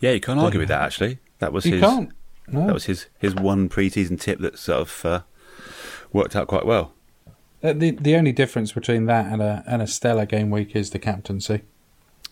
Yeah, 0.00 0.12
you 0.12 0.20
can't 0.20 0.40
argue 0.40 0.60
with 0.60 0.68
that. 0.68 0.80
Actually, 0.80 1.18
that 1.40 1.52
was 1.52 1.66
You 1.66 1.72
his. 1.74 1.80
can't. 1.82 2.10
No. 2.48 2.66
That 2.66 2.74
was 2.74 2.84
his 2.84 3.06
his 3.18 3.34
one 3.34 3.68
pre-season 3.68 4.16
tip 4.18 4.38
that 4.40 4.58
sort 4.58 4.80
of 4.80 5.04
uh, 5.04 5.20
worked 6.12 6.36
out 6.36 6.46
quite 6.46 6.64
well. 6.66 6.92
Uh, 7.64 7.72
the 7.72 7.92
the 7.92 8.14
only 8.14 8.30
difference 8.30 8.72
between 8.72 9.06
that 9.06 9.24
and 9.32 9.40
a 9.40 9.64
and 9.66 9.80
a 9.80 9.86
stellar 9.86 10.26
game 10.26 10.50
week 10.50 10.76
is 10.76 10.90
the 10.90 10.98
captaincy, 10.98 11.62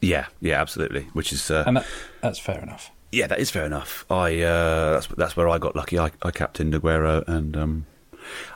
Yeah, 0.02 0.26
yeah, 0.40 0.60
absolutely. 0.60 1.04
Which 1.14 1.32
is 1.32 1.50
uh, 1.50 1.64
and 1.66 1.78
that, 1.78 1.86
that's 2.20 2.38
fair 2.38 2.60
enough. 2.60 2.90
Yeah, 3.10 3.26
that 3.28 3.38
is 3.38 3.50
fair 3.50 3.64
enough. 3.64 4.04
I 4.10 4.42
uh, 4.42 4.92
that's 4.92 5.06
that's 5.06 5.34
where 5.36 5.48
I 5.48 5.56
got 5.56 5.74
lucky. 5.74 5.98
I, 5.98 6.10
I 6.22 6.30
captained 6.32 6.74
Aguero, 6.74 7.26
and 7.26 7.56
um, 7.56 7.86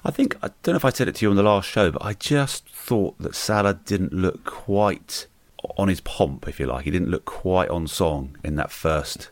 I 0.05 0.11
think 0.11 0.37
I 0.43 0.51
don't 0.63 0.75
know 0.75 0.77
if 0.77 0.85
I 0.85 0.91
said 0.91 1.09
it 1.09 1.15
to 1.17 1.25
you 1.25 1.31
on 1.31 1.37
the 1.37 1.43
last 1.43 1.67
show, 1.67 1.91
but 1.91 2.05
I 2.05 2.13
just 2.13 2.69
thought 2.69 3.19
that 3.21 3.35
Salah 3.35 3.81
didn't 3.87 4.13
look 4.13 4.45
quite 4.45 5.27
on 5.79 5.89
his 5.89 6.03
pomp, 6.03 6.47
if 6.47 6.61
you 6.61 6.67
like. 6.67 6.85
He 6.85 6.91
didn't 6.91 7.09
look 7.09 7.25
quite 7.25 7.71
on 7.71 7.87
song 7.87 8.37
in 8.45 8.57
that 8.57 8.71
first 8.71 9.31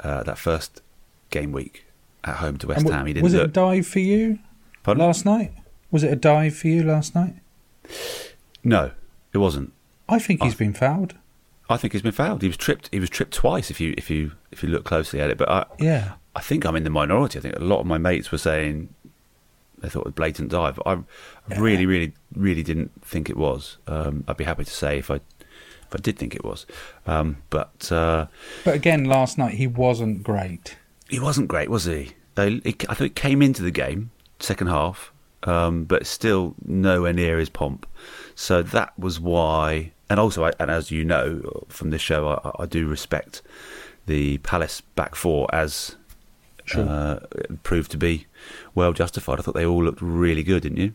uh, 0.00 0.22
that 0.22 0.38
first 0.38 0.80
game 1.28 1.52
week 1.52 1.84
at 2.24 2.36
home 2.36 2.56
to 2.58 2.66
West 2.68 2.86
wa- 2.86 2.92
Ham. 2.92 3.06
He 3.06 3.12
didn't 3.12 3.24
was 3.24 3.34
it 3.34 3.42
a 3.42 3.48
dive 3.48 3.86
for 3.86 3.98
you 4.00 4.38
Pardon? 4.82 5.04
last 5.04 5.26
night? 5.26 5.52
Was 5.90 6.02
it 6.02 6.12
a 6.12 6.16
dive 6.16 6.56
for 6.56 6.68
you 6.68 6.82
last 6.82 7.14
night? 7.14 7.36
No, 8.64 8.90
it 9.32 9.38
wasn't. 9.38 9.72
I 10.08 10.18
think 10.18 10.42
he's 10.42 10.54
I- 10.54 10.58
been 10.58 10.72
fouled. 10.72 11.14
I 11.68 11.76
think 11.76 11.92
he's 11.94 12.02
been 12.02 12.12
fouled. 12.12 12.42
He 12.42 12.48
was 12.48 12.56
tripped. 12.56 12.88
He 12.92 13.00
was 13.00 13.10
tripped 13.10 13.34
twice. 13.34 13.70
If 13.72 13.80
you 13.80 13.92
if 13.98 14.08
you 14.08 14.32
if 14.52 14.62
you 14.62 14.68
look 14.68 14.84
closely 14.84 15.20
at 15.20 15.30
it, 15.30 15.38
but 15.38 15.48
I, 15.50 15.66
Yeah. 15.80 16.12
I 16.36 16.40
think 16.40 16.64
I'm 16.64 16.76
in 16.76 16.84
the 16.84 16.90
minority. 16.90 17.38
I 17.38 17.42
think 17.42 17.56
a 17.56 17.60
lot 17.64 17.80
of 17.80 17.86
my 17.86 17.98
mates 17.98 18.30
were 18.30 18.38
saying 18.38 18.88
they 19.78 19.88
thought 19.88 20.00
it 20.00 20.04
was 20.06 20.14
blatant 20.14 20.50
dive. 20.50 20.78
I 20.86 20.98
really, 21.58 21.84
really, 21.86 22.12
really 22.34 22.62
didn't 22.62 22.92
think 23.04 23.28
it 23.28 23.36
was. 23.36 23.78
Um, 23.88 24.22
I'd 24.28 24.36
be 24.36 24.44
happy 24.44 24.64
to 24.64 24.70
say 24.70 24.98
if 24.98 25.10
I 25.10 25.16
if 25.16 25.94
I 25.94 25.98
did 25.98 26.18
think 26.18 26.34
it 26.36 26.44
was, 26.44 26.66
um, 27.06 27.38
but 27.50 27.90
uh, 27.90 28.26
But 28.64 28.74
again, 28.74 29.04
last 29.04 29.36
night 29.38 29.54
he 29.54 29.66
wasn't 29.66 30.22
great. 30.22 30.76
he 31.08 31.18
wasn't 31.18 31.48
great, 31.48 31.68
was 31.68 31.84
he? 31.86 32.12
I 32.36 32.60
think 32.60 32.98
he 32.98 33.08
came 33.08 33.40
into 33.42 33.62
the 33.62 33.70
game 33.72 34.10
second 34.38 34.66
half, 34.68 35.10
um, 35.44 35.84
but 35.84 36.06
still 36.06 36.54
nowhere 36.64 37.12
near 37.12 37.38
his 37.38 37.48
pomp. 37.48 37.86
So 38.34 38.62
that 38.62 38.98
was 38.98 39.18
why, 39.20 39.92
and 40.10 40.18
also, 40.20 40.44
I, 40.44 40.52
and 40.58 40.70
as 40.70 40.90
you 40.90 41.04
know 41.04 41.64
from 41.68 41.90
this 41.90 42.02
show, 42.02 42.28
I, 42.28 42.62
I 42.62 42.66
do 42.66 42.86
respect 42.86 43.42
the 44.06 44.38
Palace 44.38 44.80
back 44.80 45.14
four 45.14 45.46
as 45.54 45.96
Sure. 46.64 46.88
uh, 46.88 47.20
proved 47.62 47.92
to 47.92 47.96
be 47.96 48.26
well 48.74 48.92
justified. 48.92 49.38
I 49.38 49.42
thought 49.42 49.54
they 49.54 49.64
all 49.66 49.84
looked 49.84 50.02
really 50.02 50.42
good, 50.42 50.62
didn't 50.64 50.78
you? 50.78 50.94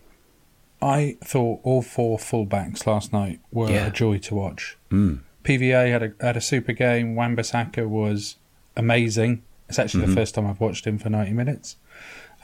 I 0.81 1.17
thought 1.23 1.61
all 1.63 1.81
four 1.81 2.17
fullbacks 2.17 2.85
last 2.85 3.13
night 3.13 3.39
were 3.51 3.69
Yeah. 3.69 3.87
a 3.87 3.91
joy 3.91 4.17
to 4.17 4.35
watch. 4.35 4.77
Mm. 4.89 5.19
PVA 5.43 5.91
had 5.91 6.03
a 6.03 6.11
had 6.25 6.35
a 6.37 6.41
super 6.41 6.73
game. 6.73 7.15
Wan-Bissaka 7.15 7.87
was 7.87 8.35
amazing. 8.75 9.43
It's 9.69 9.79
actually 9.79 10.01
Mm-hmm. 10.03 10.09
the 10.11 10.15
first 10.21 10.35
time 10.35 10.45
I've 10.47 10.59
watched 10.59 10.85
him 10.85 10.97
for 10.97 11.09
ninety 11.09 11.33
minutes. 11.33 11.77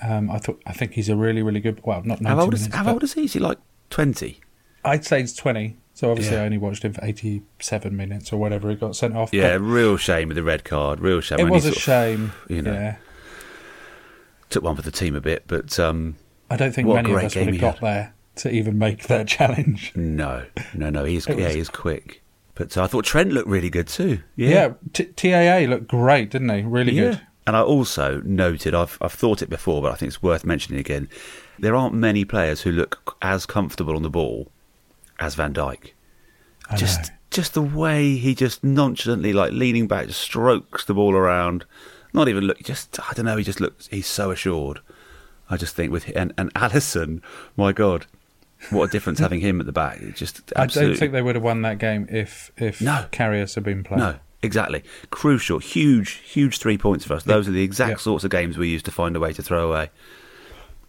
Um, 0.01 0.29
I 0.29 0.37
thought 0.37 0.61
I 0.65 0.73
think 0.73 0.93
he's 0.93 1.09
a 1.09 1.15
really 1.15 1.41
really 1.41 1.59
good. 1.59 1.81
Well, 1.83 2.01
not 2.03 2.23
How 2.23 2.39
old 2.39 2.53
is 2.53 2.61
minutes. 2.61 2.75
How 2.75 2.91
old 2.93 3.03
is 3.03 3.13
he? 3.13 3.23
Is 3.25 3.33
he 3.33 3.39
like 3.39 3.57
twenty? 3.89 4.39
I'd 4.85 5.03
say 5.05 5.21
he's 5.21 5.33
twenty. 5.35 5.77
So 5.93 6.11
obviously 6.11 6.35
Yeah. 6.35 6.43
I 6.43 6.45
only 6.45 6.59
watched 6.59 6.83
him 6.83 6.93
for 6.93 7.03
eighty-seven 7.03 7.95
minutes 7.97 8.31
or 8.31 8.37
whatever. 8.39 8.69
He 8.69 8.75
got 8.75 8.95
sent 8.95 9.15
off. 9.17 9.33
Yeah, 9.33 9.57
real 9.59 9.97
shame 9.97 10.27
with 10.27 10.35
the 10.37 10.43
red 10.43 10.63
card. 10.63 10.99
Real 10.99 11.21
shame. 11.21 11.39
it 11.39 11.49
was 11.49 11.65
a 11.65 11.69
sort 11.69 11.77
of 11.77 11.81
shame. 11.81 12.31
you 12.47 12.61
know. 12.61 12.73
yeah, 12.73 12.95
Took 14.49 14.63
one 14.63 14.75
for 14.75 14.81
the 14.83 14.91
team 14.91 15.15
a 15.15 15.21
bit, 15.21 15.43
but 15.47 15.77
um, 15.79 16.15
I 16.49 16.55
don't 16.55 16.71
think 16.73 16.87
many 16.87 17.11
of 17.11 17.17
us 17.17 17.35
would 17.35 17.47
have 17.47 17.59
got 17.59 17.79
had. 17.79 17.83
there 17.83 18.13
to 18.37 18.51
even 18.51 18.77
make 18.77 19.07
that 19.07 19.27
challenge. 19.37 19.91
no, 19.95 20.45
no, 20.73 20.89
no. 20.89 21.03
He's 21.03 21.27
yeah, 21.27 21.35
was- 21.35 21.53
he's 21.55 21.69
quick. 21.69 22.21
But 22.55 22.75
uh, 22.77 22.83
I 22.83 22.87
thought 22.87 23.05
Trent 23.05 23.31
looked 23.33 23.47
really 23.47 23.69
good 23.69 23.87
too. 23.87 24.19
Yeah, 24.35 24.49
Yeah, 24.49 24.73
T- 24.93 25.05
TAA 25.05 25.69
looked 25.69 25.87
great, 25.87 26.31
didn't 26.31 26.49
he? 26.49 26.61
Really 26.63 26.93
Yeah. 26.93 27.01
good. 27.09 27.21
And 27.47 27.55
I 27.55 27.61
also 27.61 28.21
noted, 28.25 28.75
I've 28.75 28.97
I've 29.01 29.13
thought 29.13 29.41
it 29.41 29.49
before, 29.49 29.81
but 29.81 29.91
I 29.93 29.95
think 29.95 30.09
it's 30.09 30.21
worth 30.21 30.45
mentioning 30.45 30.79
again. 30.79 31.09
There 31.57 31.75
aren't 31.75 31.95
many 31.95 32.25
players 32.25 32.61
who 32.61 32.71
look 32.71 33.17
as 33.21 33.45
comfortable 33.45 33.95
on 33.95 34.03
the 34.03 34.09
ball 34.09 34.51
as 35.19 35.33
Van 35.35 35.53
Dijk. 35.53 35.91
Just 36.75 37.11
just 37.31 37.53
the 37.53 37.61
way 37.61 38.17
he 38.17 38.35
just 38.35 38.63
nonchalantly, 38.63 39.31
like 39.31 39.53
leaning 39.53 39.87
back, 39.87 40.07
just 40.07 40.19
strokes 40.21 40.83
the 40.83 40.93
ball 40.93 41.15
around. 41.15 41.65
Not 42.13 42.27
even 42.27 42.43
look. 42.43 42.59
Just 42.59 42.99
I 42.99 43.13
don't 43.13 43.25
know. 43.25 43.37
He 43.37 43.43
just 43.43 43.61
looks. 43.61 43.87
He's 43.87 44.07
so 44.07 44.31
assured. 44.31 44.79
I 45.49 45.55
just 45.55 45.75
think 45.75 45.91
with 45.91 46.11
and 46.15 46.33
and 46.37 46.53
Alisson, 46.53 47.21
my 47.55 47.71
God, 47.71 48.05
what 48.71 48.89
a 48.89 48.91
difference 48.91 49.19
having 49.27 49.39
him 49.39 49.61
at 49.61 49.65
the 49.65 49.71
back. 49.71 50.01
It 50.01 50.15
just 50.15 50.51
I 50.55 50.65
don't 50.65 50.97
think 50.97 51.13
they 51.13 51.21
would 51.21 51.35
have 51.35 51.43
won 51.43 51.61
that 51.61 51.77
game 51.77 52.07
if 52.09 52.51
if 52.57 52.81
No. 52.81 53.05
Karius 53.11 53.55
had 53.55 53.63
been 53.63 53.83
playing. 53.83 54.01
No, 54.01 54.15
exactly. 54.44 54.84
Crucial, 55.10 55.60
huge, 55.60 56.12
huge 56.25 56.58
three 56.60 56.77
points 56.77 57.06
for 57.06 57.13
us. 57.15 57.24
Those 57.24 57.48
are 57.48 57.51
the 57.51 57.63
exact 57.63 57.91
Yeah. 57.91 57.98
sorts 57.98 58.24
of 58.24 58.32
games 58.32 58.58
we 58.58 58.70
use 58.70 58.84
to 58.84 58.91
find 58.91 59.15
a 59.15 59.20
way 59.20 59.34
to 59.34 59.41
throw 59.44 59.70
away. 59.70 59.89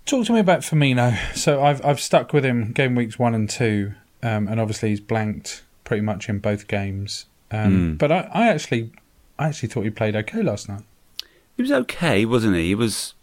Talk 0.07 0.27
to 0.27 0.33
me 0.33 0.41
about 0.41 0.61
Firmino. 0.61 1.17
So 1.35 1.63
I've 1.63 1.85
I've 1.85 2.01
stuck 2.01 2.33
with 2.33 2.45
him 2.45 2.73
game 2.73 2.95
weeks 2.95 3.19
one 3.19 3.35
and 3.35 3.49
two, 3.49 3.93
um, 4.23 4.49
and 4.49 4.59
obviously 4.61 4.91
he's 4.91 5.01
blanked 5.01 5.63
pretty 5.85 6.01
much 6.03 6.29
in 6.29 6.39
both 6.39 6.67
games. 6.69 7.27
Um, 7.51 7.95
Mm. 7.95 7.99
But 7.99 8.13
I, 8.13 8.29
I 8.33 8.49
actually 8.49 8.91
I 9.39 9.49
actually 9.49 9.69
thought 9.69 9.85
he 9.85 9.91
played 9.91 10.17
okay 10.17 10.43
last 10.43 10.69
night. 10.69 10.83
he 11.57 11.63
was 11.63 11.73
okay, 11.73 12.25
wasn't 12.25 12.57
he? 12.57 12.69
He 12.69 12.75
was 12.75 13.15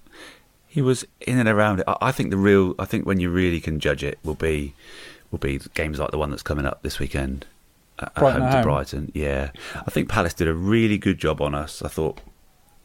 he 0.67 0.81
was 0.81 1.05
in 1.21 1.39
and 1.39 1.47
around 1.49 1.79
it. 1.79 1.85
I, 1.87 1.95
I 2.01 2.11
think 2.11 2.29
the 2.31 2.37
real, 2.37 2.75
I 2.77 2.85
think 2.85 3.05
when 3.05 3.19
you 3.19 3.29
really 3.29 3.59
can 3.61 3.79
judge 3.79 4.03
it 4.03 4.19
will 4.23 4.35
be 4.35 4.73
will 5.31 5.39
be 5.39 5.59
games 5.73 5.99
like 5.99 6.11
the 6.11 6.17
one 6.17 6.29
that's 6.29 6.43
coming 6.43 6.65
up 6.65 6.83
this 6.83 6.99
weekend 6.99 7.45
Brighton 7.97 8.41
home 8.41 8.51
to 8.51 8.57
home. 8.57 8.63
Brighton. 8.63 9.11
Yeah, 9.13 9.51
I 9.75 9.91
think 9.91 10.09
Palace 10.09 10.33
did 10.33 10.47
a 10.47 10.53
really 10.53 10.97
good 10.97 11.17
job 11.17 11.41
on 11.41 11.55
us. 11.55 11.81
I 11.81 11.87
thought, 11.87 12.21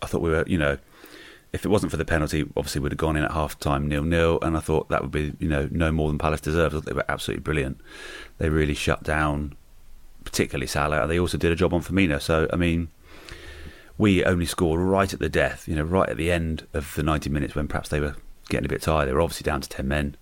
I 0.02 0.06
thought 0.06 0.22
we 0.22 0.30
were, 0.30 0.44
you 0.46 0.58
know, 0.58 0.78
if 1.52 1.64
it 1.64 1.68
wasn't 1.68 1.90
for 1.90 1.96
the 1.96 2.04
penalty, 2.04 2.42
obviously 2.56 2.80
we'd 2.80 2.92
have 2.92 2.98
gone 2.98 3.16
in 3.16 3.24
at 3.24 3.32
half 3.32 3.58
time 3.58 3.88
nil 3.88 4.04
nil, 4.04 4.38
and 4.42 4.56
I 4.56 4.60
thought 4.60 4.88
that 4.88 5.02
would 5.02 5.10
be, 5.10 5.34
you 5.38 5.48
know, 5.48 5.68
no 5.70 5.90
more 5.90 6.08
than 6.08 6.18
Palace 6.18 6.40
deserves. 6.40 6.74
I 6.74 6.78
thought 6.78 6.86
they 6.86 6.92
were 6.92 7.04
absolutely 7.08 7.42
brilliant. 7.42 7.80
They 8.38 8.48
really 8.48 8.74
shut 8.74 9.02
down, 9.02 9.56
particularly 10.24 10.68
Salah. 10.68 11.06
They 11.06 11.18
also 11.18 11.38
did 11.38 11.50
a 11.50 11.56
job 11.56 11.74
on 11.74 11.82
Firmino. 11.82 12.20
So 12.20 12.48
I 12.52 12.56
mean 12.56 12.88
we 14.00 14.24
only 14.24 14.46
scored 14.46 14.80
right 14.80 15.12
at 15.12 15.20
the 15.20 15.28
death, 15.28 15.68
you 15.68 15.76
know, 15.76 15.82
right 15.82 16.08
at 16.08 16.16
the 16.16 16.32
end 16.32 16.66
of 16.72 16.94
the 16.94 17.02
90 17.02 17.28
minutes 17.28 17.54
when 17.54 17.68
perhaps 17.68 17.90
they 17.90 18.00
were 18.00 18.16
getting 18.48 18.64
a 18.64 18.68
bit 18.68 18.80
tired. 18.80 19.06
They 19.06 19.12
were 19.12 19.20
obviously 19.20 19.44
down 19.44 19.60
to 19.60 19.68
10 19.68 19.86
men. 19.86 20.16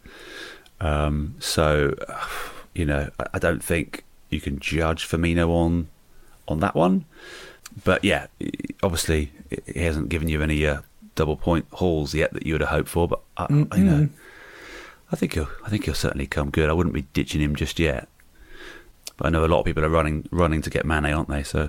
Um, 0.81 1.37
so, 1.39 1.95
you 2.75 2.85
know, 2.85 3.09
I, 3.21 3.27
I 3.35 3.39
don't 3.39 3.63
think 3.63 4.03
you 4.31 4.41
can 4.41 4.59
judge 4.59 5.07
Firmino 5.09 5.49
on 5.51 5.89
on 6.47 6.61
that 6.61 6.75
one. 6.75 7.05
But 7.85 8.03
yeah, 8.05 8.27
obviously 8.83 9.31
he 9.67 9.81
hasn't 9.85 10.09
given 10.09 10.29
you 10.29 10.43
any 10.43 10.67
uh, 10.67 10.81
double 11.15 11.37
point 11.37 11.67
hauls 11.73 12.15
yet 12.15 12.33
that 12.33 12.47
you 12.47 12.55
would 12.55 12.61
have 12.63 12.71
hoped 12.71 12.89
for. 12.89 13.07
But 13.07 13.21
I, 13.37 13.45
I, 13.71 13.77
you 13.77 13.85
know, 13.85 14.09
I 15.13 15.17
think 15.17 15.35
he'll 15.35 15.49
I 15.65 15.69
think 15.69 15.85
he'll 15.85 15.95
certainly 15.95 16.27
come 16.27 16.51
good. 16.51 16.69
I 16.71 16.73
wouldn't 16.73 16.95
be 16.95 17.03
ditching 17.13 17.41
him 17.41 17.55
just 17.55 17.79
yet. 17.79 18.09
But 19.17 19.27
I 19.27 19.31
know 19.31 19.45
a 19.45 19.47
lot 19.47 19.61
of 19.61 19.65
people 19.65 19.85
are 19.85 19.89
running 19.89 20.29
running 20.31 20.63
to 20.63 20.71
get 20.71 20.87
Mane, 20.87 21.07
aren't 21.07 21.29
they? 21.29 21.43
So 21.43 21.69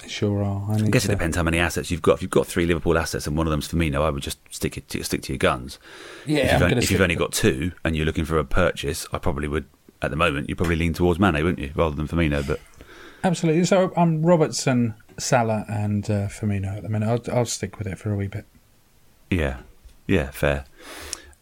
They 0.00 0.08
sure 0.08 0.42
are. 0.42 0.70
I, 0.70 0.74
I 0.74 0.76
need 0.76 0.92
guess 0.92 1.04
it 1.04 1.08
depends 1.12 1.36
how 1.36 1.42
many 1.44 1.58
assets 1.58 1.90
you've 1.90 2.02
got. 2.02 2.14
If 2.14 2.22
you've 2.22 2.30
got 2.30 2.46
three 2.46 2.66
Liverpool 2.66 2.98
assets 2.98 3.26
and 3.26 3.36
one 3.36 3.46
of 3.46 3.50
them's 3.52 3.68
Firmino, 3.68 4.02
I 4.02 4.10
would 4.10 4.22
just 4.22 4.38
stick 4.50 4.76
it 4.76 4.88
to, 4.88 5.02
stick 5.04 5.22
to 5.22 5.32
your 5.32 5.38
guns. 5.38 5.78
Yeah, 6.26 6.38
if 6.38 6.50
you've, 6.50 6.60
gonna 6.60 6.64
only, 6.72 6.84
if 6.84 6.90
you've 6.90 7.00
only 7.00 7.14
got 7.16 7.32
two 7.32 7.72
and 7.84 7.94
you're 7.96 8.06
looking 8.06 8.24
for 8.24 8.38
a 8.38 8.44
purchase, 8.44 9.06
I 9.12 9.18
probably 9.18 9.48
would. 9.48 9.66
At 10.04 10.10
the 10.10 10.16
moment, 10.16 10.48
you 10.48 10.56
probably 10.56 10.76
lean 10.76 10.92
towards 10.92 11.18
Mane, 11.18 11.34
wouldn't 11.34 11.58
you, 11.58 11.72
rather 11.74 11.96
than 11.96 12.06
Firmino? 12.08 12.46
But 12.46 12.60
Absolutely. 13.22 13.64
So 13.64 13.92
I'm 13.96 14.24
Robertson, 14.24 14.94
Salah, 15.18 15.64
and 15.68 16.04
uh, 16.10 16.28
Firmino 16.28 16.76
at 16.76 16.82
the 16.82 16.88
minute. 16.88 17.08
I'll, 17.08 17.36
I'll 17.38 17.44
stick 17.46 17.78
with 17.78 17.86
it 17.86 17.98
for 17.98 18.12
a 18.12 18.16
wee 18.16 18.26
bit. 18.28 18.44
yeah, 19.30 19.58
yeah, 20.06 20.30
fair. 20.30 20.64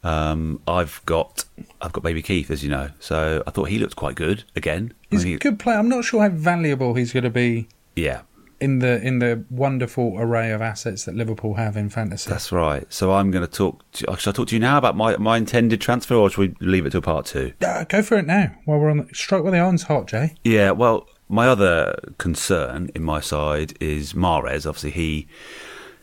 Um, 0.05 0.61
I've 0.67 1.01
got 1.07 1.45
I've 1.81 1.93
got 1.93 2.03
Naby 2.03 2.25
Keita, 2.25 2.51
as 2.51 2.65
you 2.65 2.71
know, 2.71 2.91
so 2.99 3.43
I 3.47 3.51
thought 3.51 3.69
he 3.69 3.79
looked 3.79 3.95
quite 3.97 4.17
good 4.17 4.43
again. 4.57 4.93
I 4.95 5.17
He's 5.17 5.25
mean, 5.25 5.37
a 5.37 5.39
good 5.39 5.59
player. 5.61 5.79
I'm 5.79 5.89
not 5.89 6.05
sure 6.05 6.23
how 6.23 6.29
valuable 6.29 6.95
he's 6.95 7.13
going 7.13 7.23
to 7.25 7.31
be 7.31 7.69
yeah, 7.95 8.23
in 8.63 8.79
the 8.79 9.03
in 9.03 9.19
the 9.19 9.45
wonderful 9.51 10.15
array 10.19 10.53
of 10.53 10.63
assets 10.63 11.05
that 11.05 11.15
Liverpool 11.15 11.55
have 11.55 11.77
in 11.77 11.91
fantasy. 11.91 12.31
that's 12.31 12.53
right. 12.53 12.91
So 12.93 13.13
I'm 13.13 13.31
going 13.31 13.45
to 13.45 13.51
talk. 13.51 13.85
To, 13.93 14.17
should 14.17 14.31
I 14.31 14.33
talk 14.33 14.49
to 14.49 14.55
you 14.55 14.61
now 14.61 14.79
about 14.79 14.97
my 14.97 15.17
my 15.17 15.37
intended 15.37 15.81
transfer, 15.81 16.15
or 16.15 16.31
should 16.31 16.39
we 16.61 16.67
leave 16.67 16.87
it 16.87 16.91
till 16.91 17.03
part 17.03 17.27
two? 17.27 17.53
Uh, 17.61 17.85
go 17.85 18.03
for 18.03 18.17
it 18.17 18.27
now. 18.27 18.55
While 18.65 18.79
we're 18.79 18.91
on 18.91 18.99
the 18.99 19.09
strike 19.15 19.43
while 19.43 19.53
the 19.53 19.59
iron's 19.59 19.83
hot, 19.85 20.07
Jay. 20.07 20.35
Yeah, 20.45 20.71
well, 20.71 21.09
my 21.29 21.49
other 21.49 21.95
concern 22.19 22.91
in 22.95 23.03
my 23.03 23.21
side 23.21 23.75
is 23.81 24.13
Mahrez. 24.13 24.67
Obviously, 24.67 24.91
he 24.93 25.27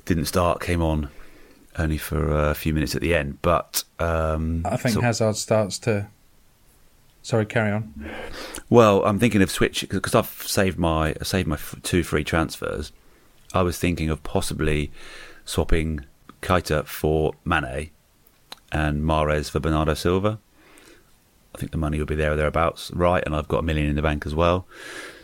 didn't 0.05 0.25
start, 0.25 0.59
came 0.61 0.81
on 0.81 1.09
only 1.77 1.97
for 1.97 2.49
a 2.49 2.53
few 2.55 2.73
minutes 2.73 2.93
at 2.95 3.01
the 3.01 3.15
end. 3.15 3.41
But 3.41 3.83
um, 3.99 4.63
I 4.65 4.75
think 4.75 4.95
so- 4.95 5.01
Hazard 5.01 5.37
starts 5.37 5.79
to. 5.79 6.07
Sorry, 7.21 7.45
carry 7.45 7.71
on. 7.71 7.93
well, 8.69 9.03
I'm 9.05 9.19
thinking 9.19 9.41
of 9.41 9.51
switch 9.51 9.85
because 9.89 10.15
I've 10.15 10.27
saved 10.27 10.79
my 10.79 11.13
saved 11.21 11.47
my 11.47 11.57
two 11.83 12.03
free 12.03 12.23
transfers. 12.23 12.91
I 13.53 13.61
was 13.61 13.77
thinking 13.77 14.09
of 14.09 14.23
possibly 14.23 14.91
swapping 15.45 16.05
Keita 16.41 16.85
for 16.85 17.33
Mane 17.43 17.89
and 18.71 19.03
Mahrez 19.03 19.49
for 19.49 19.59
Bernardo 19.59 19.93
Silva. 19.95 20.39
I 21.53 21.57
think 21.57 21.71
the 21.71 21.77
money 21.77 21.97
would 21.97 22.07
be 22.07 22.15
there 22.15 22.33
or 22.33 22.35
thereabouts, 22.35 22.91
right? 22.91 23.23
And 23.25 23.35
I've 23.35 23.47
got 23.47 23.59
a 23.59 23.63
million 23.63 23.87
in 23.87 23.95
the 23.95 24.01
bank 24.01 24.25
as 24.25 24.35
well, 24.35 24.67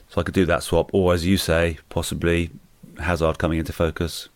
so 0.10 0.20
I 0.20 0.24
could 0.24 0.34
do 0.34 0.46
that 0.46 0.64
swap. 0.64 0.90
Or, 0.94 1.14
as 1.14 1.26
you 1.26 1.38
say, 1.38 1.78
possibly 1.90 2.50
Hazard 3.00 3.38
coming 3.38 3.60
into 3.60 3.74
focus, 3.74 4.28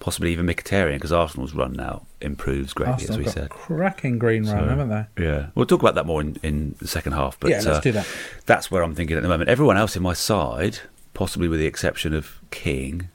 possibly 0.00 0.32
even 0.32 0.46
Mkhitaryan 0.46 0.94
because 0.94 1.12
Arsenal's 1.12 1.54
run 1.54 1.72
now 1.72 2.06
improves 2.20 2.72
greatly, 2.72 2.92
Arsenal 2.92 3.12
as 3.14 3.18
we 3.18 3.24
got 3.24 3.34
said. 3.34 3.50
cracking 3.50 4.18
green 4.18 4.44
run, 4.46 4.58
So- 4.62 4.68
haven't 4.68 4.88
they? 4.88 5.24
Yeah, 5.24 5.46
we'll 5.54 5.66
talk 5.66 5.80
about 5.80 5.94
that 5.96 6.06
more 6.06 6.20
in, 6.20 6.36
in 6.42 6.74
the 6.80 6.88
second 6.88 7.12
half. 7.12 7.38
But 7.40 7.50
Yeah, 7.50 7.56
let's 7.56 7.66
uh, 7.66 7.80
do 7.80 7.92
that. 7.92 8.06
That's 8.46 8.70
where 8.70 8.82
I'm 8.82 8.94
thinking 8.94 9.16
at 9.16 9.22
the 9.22 9.28
moment. 9.28 9.50
Everyone 9.50 9.76
else 9.76 9.96
in 9.96 10.02
my 10.02 10.12
side, 10.14 10.78
possibly 11.14 11.48
with 11.48 11.60
the 11.60 11.66
exception 11.66 12.14
of 12.14 12.40
King, 12.50 13.08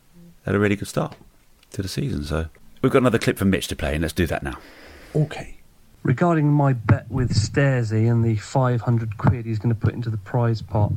had 0.45 0.55
a 0.55 0.59
really 0.59 0.75
good 0.75 0.87
start 0.87 1.15
to 1.71 1.81
the 1.81 1.87
season. 1.87 2.23
So 2.23 2.47
we've 2.81 2.91
got 2.91 2.99
another 2.99 3.19
clip 3.19 3.37
from 3.37 3.49
Mitch 3.49 3.67
to 3.69 3.75
play, 3.75 3.93
and 3.93 4.01
let's 4.01 4.13
do 4.13 4.25
that 4.27 4.43
now. 4.43 4.57
Okay. 5.15 5.57
Regarding 6.03 6.51
my 6.51 6.73
bet 6.73 7.09
with 7.09 7.31
Stairsy 7.33 8.11
and 8.11 8.25
the 8.25 8.35
500 8.35 9.17
quid 9.17 9.45
he's 9.45 9.57
going 9.57 9.73
to 9.73 9.79
put 9.79 9.93
into 9.93 10.09
the 10.09 10.17
prize 10.17 10.61
pot, 10.61 10.91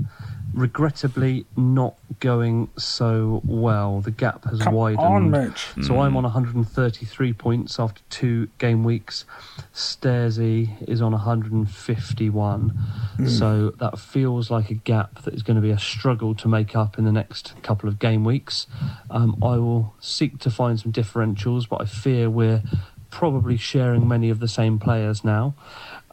regrettably 0.55 1.47
not 1.57 1.95
going 2.21 2.69
so 2.79 3.43
well. 3.45 4.01
The 4.01 4.11
gap 4.11 4.45
has 4.45 4.61
Come 4.61 4.75
widened. 4.75 5.01
on, 5.01 5.31
Mitch. 5.31 5.67
So 5.83 6.01
I'm 6.01 6.17
on 6.17 6.23
133 6.23 7.33
points 7.33 7.79
after 7.79 8.01
two 8.11 8.49
game 8.59 8.85
weeks. 8.85 9.25
Stairsy 9.75 10.71
is 10.89 11.03
on 11.03 11.13
151. 11.13 12.79
So 13.27 13.71
that 13.79 13.99
feels 13.99 14.51
like 14.51 14.71
a 14.71 14.75
gap 14.75 15.23
that 15.23 15.35
is 15.35 15.43
going 15.43 15.57
to 15.57 15.63
be 15.63 15.71
a 15.71 15.79
struggle 15.79 16.35
to 16.37 16.49
make 16.49 16.77
up 16.77 16.99
in 16.99 17.05
the 17.05 17.13
next 17.13 17.55
couple 17.63 17.89
of 17.89 17.99
game 17.99 18.25
weeks. 18.25 18.67
Um, 19.11 19.37
I 19.43 19.57
will 19.57 19.95
seek 20.01 20.39
to 20.41 20.51
find 20.51 20.79
some 20.79 20.93
differentials, 20.93 21.69
but 21.69 21.81
I 21.83 21.85
fear 21.87 22.29
we're 22.31 22.63
probably 23.11 23.57
sharing 23.57 24.07
many 24.07 24.31
of 24.31 24.41
the 24.41 24.49
same 24.49 24.79
players 24.79 25.25
now. 25.25 25.55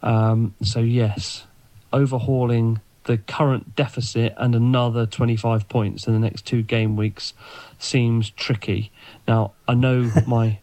Um, 0.02 0.54
so, 0.62 0.80
yes, 0.80 1.46
overhauling 1.92 2.80
the 3.04 3.18
current 3.18 3.76
deficit 3.76 4.34
and 4.36 4.54
another 4.54 5.06
25 5.06 5.68
points 5.68 6.06
in 6.06 6.12
the 6.12 6.18
next 6.18 6.46
two 6.46 6.62
game 6.62 6.96
weeks 6.96 7.34
seems 7.78 8.30
tricky. 8.30 8.90
Now, 9.28 9.52
I 9.68 9.74
know 9.74 10.10
my 10.26 10.58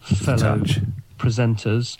fellow 0.00 0.58
Touch. 0.58 0.80
presenters, 1.18 1.98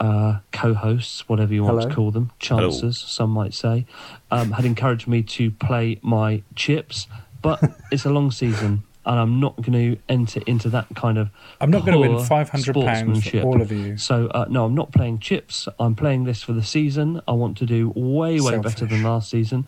uh, 0.00 0.38
co 0.52 0.74
hosts, 0.74 1.28
whatever 1.28 1.52
you 1.54 1.64
want 1.64 1.78
Hello. 1.78 1.88
to 1.88 1.94
call 1.94 2.10
them, 2.10 2.30
chancers, 2.38 2.98
some 2.98 3.30
might 3.30 3.54
say, 3.54 3.86
um, 4.30 4.52
had 4.52 4.64
encouraged 4.64 5.06
me 5.06 5.22
to 5.22 5.50
play 5.50 5.98
my 6.02 6.42
chips, 6.54 7.06
but 7.42 7.60
it's 7.92 8.04
a 8.04 8.10
long 8.10 8.30
season. 8.30 8.82
And 9.06 9.20
I'm 9.20 9.40
not 9.40 9.56
going 9.56 9.72
to 9.94 10.00
enter 10.08 10.40
into 10.46 10.68
that 10.70 10.86
kind 10.94 11.18
of. 11.18 11.30
I'm 11.60 11.70
not 11.70 11.84
gonna 11.84 11.98
win 11.98 12.12
£500 12.12 12.48
for 12.50 12.58
sportsmanship. 12.58 13.44
all 13.44 13.60
of 13.60 13.70
you. 13.70 13.96
So 13.96 14.28
uh, 14.28 14.46
no, 14.48 14.64
I'm 14.64 14.74
not 14.74 14.92
playing 14.92 15.18
chips. 15.18 15.68
I'm 15.78 15.94
playing 15.94 16.24
this 16.24 16.42
for 16.42 16.52
the 16.52 16.62
season. 16.62 17.20
I 17.28 17.32
want 17.32 17.58
to 17.58 17.66
do 17.66 17.92
way, 17.94 18.40
way 18.40 18.58
better 18.58 18.86
than 18.86 19.02
last 19.02 19.30
season. 19.30 19.66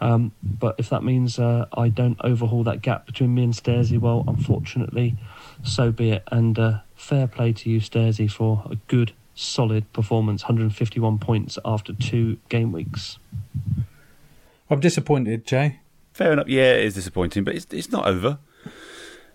Um, 0.00 0.32
but 0.42 0.74
if 0.78 0.88
that 0.90 1.02
means 1.02 1.38
uh, 1.38 1.66
I 1.72 1.88
don't 1.88 2.18
overhaul 2.22 2.64
that 2.64 2.82
gap 2.82 3.06
between 3.06 3.34
me 3.34 3.44
and 3.44 3.52
Stairsy, 3.52 3.98
well, 3.98 4.24
unfortunately, 4.26 5.16
so 5.62 5.90
be 5.92 6.10
it. 6.12 6.24
And 6.30 6.58
uh, 6.58 6.78
fair 6.94 7.26
play 7.26 7.52
to 7.52 7.70
you, 7.70 7.80
Stairsy, 7.80 8.30
for 8.30 8.64
a 8.70 8.76
good, 8.86 9.12
solid 9.34 9.92
performance. 9.92 10.42
151 10.44 11.18
points 11.18 11.58
after 11.64 11.92
two 11.92 12.38
game 12.48 12.72
weeks. 12.72 13.18
I'm 14.70 14.80
disappointed, 14.80 15.46
Jay. 15.46 15.80
Fair 16.12 16.32
enough. 16.32 16.48
Yeah, 16.48 16.72
it 16.74 16.84
is 16.84 16.94
disappointing, 16.94 17.44
but 17.44 17.54
it's 17.54 17.66
it's 17.70 17.90
not 17.90 18.06
over. 18.06 18.38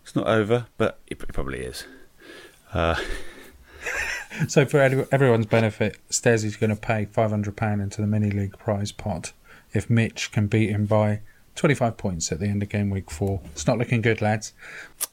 It's 0.04 0.16
not 0.16 0.28
over, 0.28 0.68
but 0.78 1.00
it, 1.08 1.22
it 1.22 1.34
probably 1.34 1.60
is. 1.60 1.86
Uh, 2.74 2.96
So 4.48 4.66
for 4.66 4.80
everyone's 4.80 5.46
benefit, 5.46 5.98
Staisy's 6.10 6.56
going 6.58 6.72
to 6.72 6.76
pay 6.76 7.06
£500 7.06 7.84
into 7.84 8.02
the 8.02 8.08
mini 8.08 8.32
league 8.32 8.58
prize 8.58 8.92
pot 8.92 9.32
if 9.74 9.90
Mitch 9.90 10.32
can 10.32 10.48
beat 10.48 10.70
him 10.72 10.86
by 10.86 11.22
25 11.56 11.98
points 11.98 12.32
at 12.32 12.40
the 12.40 12.48
end 12.48 12.64
of 12.64 12.70
game 12.70 12.90
week 12.90 13.12
four. 13.12 13.42
It's 13.52 13.68
not 13.68 13.78
looking 13.78 14.02
good, 14.02 14.22
lads. 14.22 14.54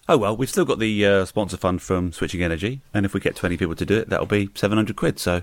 oh 0.08 0.16
well, 0.16 0.36
we've 0.36 0.48
still 0.48 0.64
got 0.64 0.78
the 0.78 1.04
uh, 1.04 1.24
sponsor 1.26 1.58
fund 1.58 1.82
from 1.82 2.12
Switching 2.12 2.42
Energy, 2.42 2.80
and 2.94 3.04
if 3.04 3.12
we 3.12 3.20
get 3.20 3.36
20 3.36 3.56
people 3.58 3.74
to 3.74 3.84
do 3.84 3.98
it, 3.98 4.08
that'll 4.08 4.26
be 4.26 4.48
700 4.54 4.96
quid. 4.96 5.18
So 5.18 5.42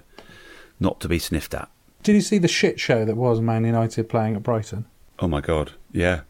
not 0.79 0.99
to 1.01 1.07
be 1.07 1.19
sniffed 1.19 1.53
at. 1.53 1.69
Did 2.01 2.15
you 2.15 2.21
see 2.21 2.39
the 2.39 2.47
shit 2.47 2.79
show 2.79 3.05
that 3.05 3.15
was 3.15 3.41
Man 3.41 3.63
United 3.63 4.10
playing 4.10 4.36
at 4.36 4.43
Brighton? 4.43 4.86
Oh 5.19 5.27
my 5.27 5.41
god, 5.41 5.73
yeah, 5.91 6.21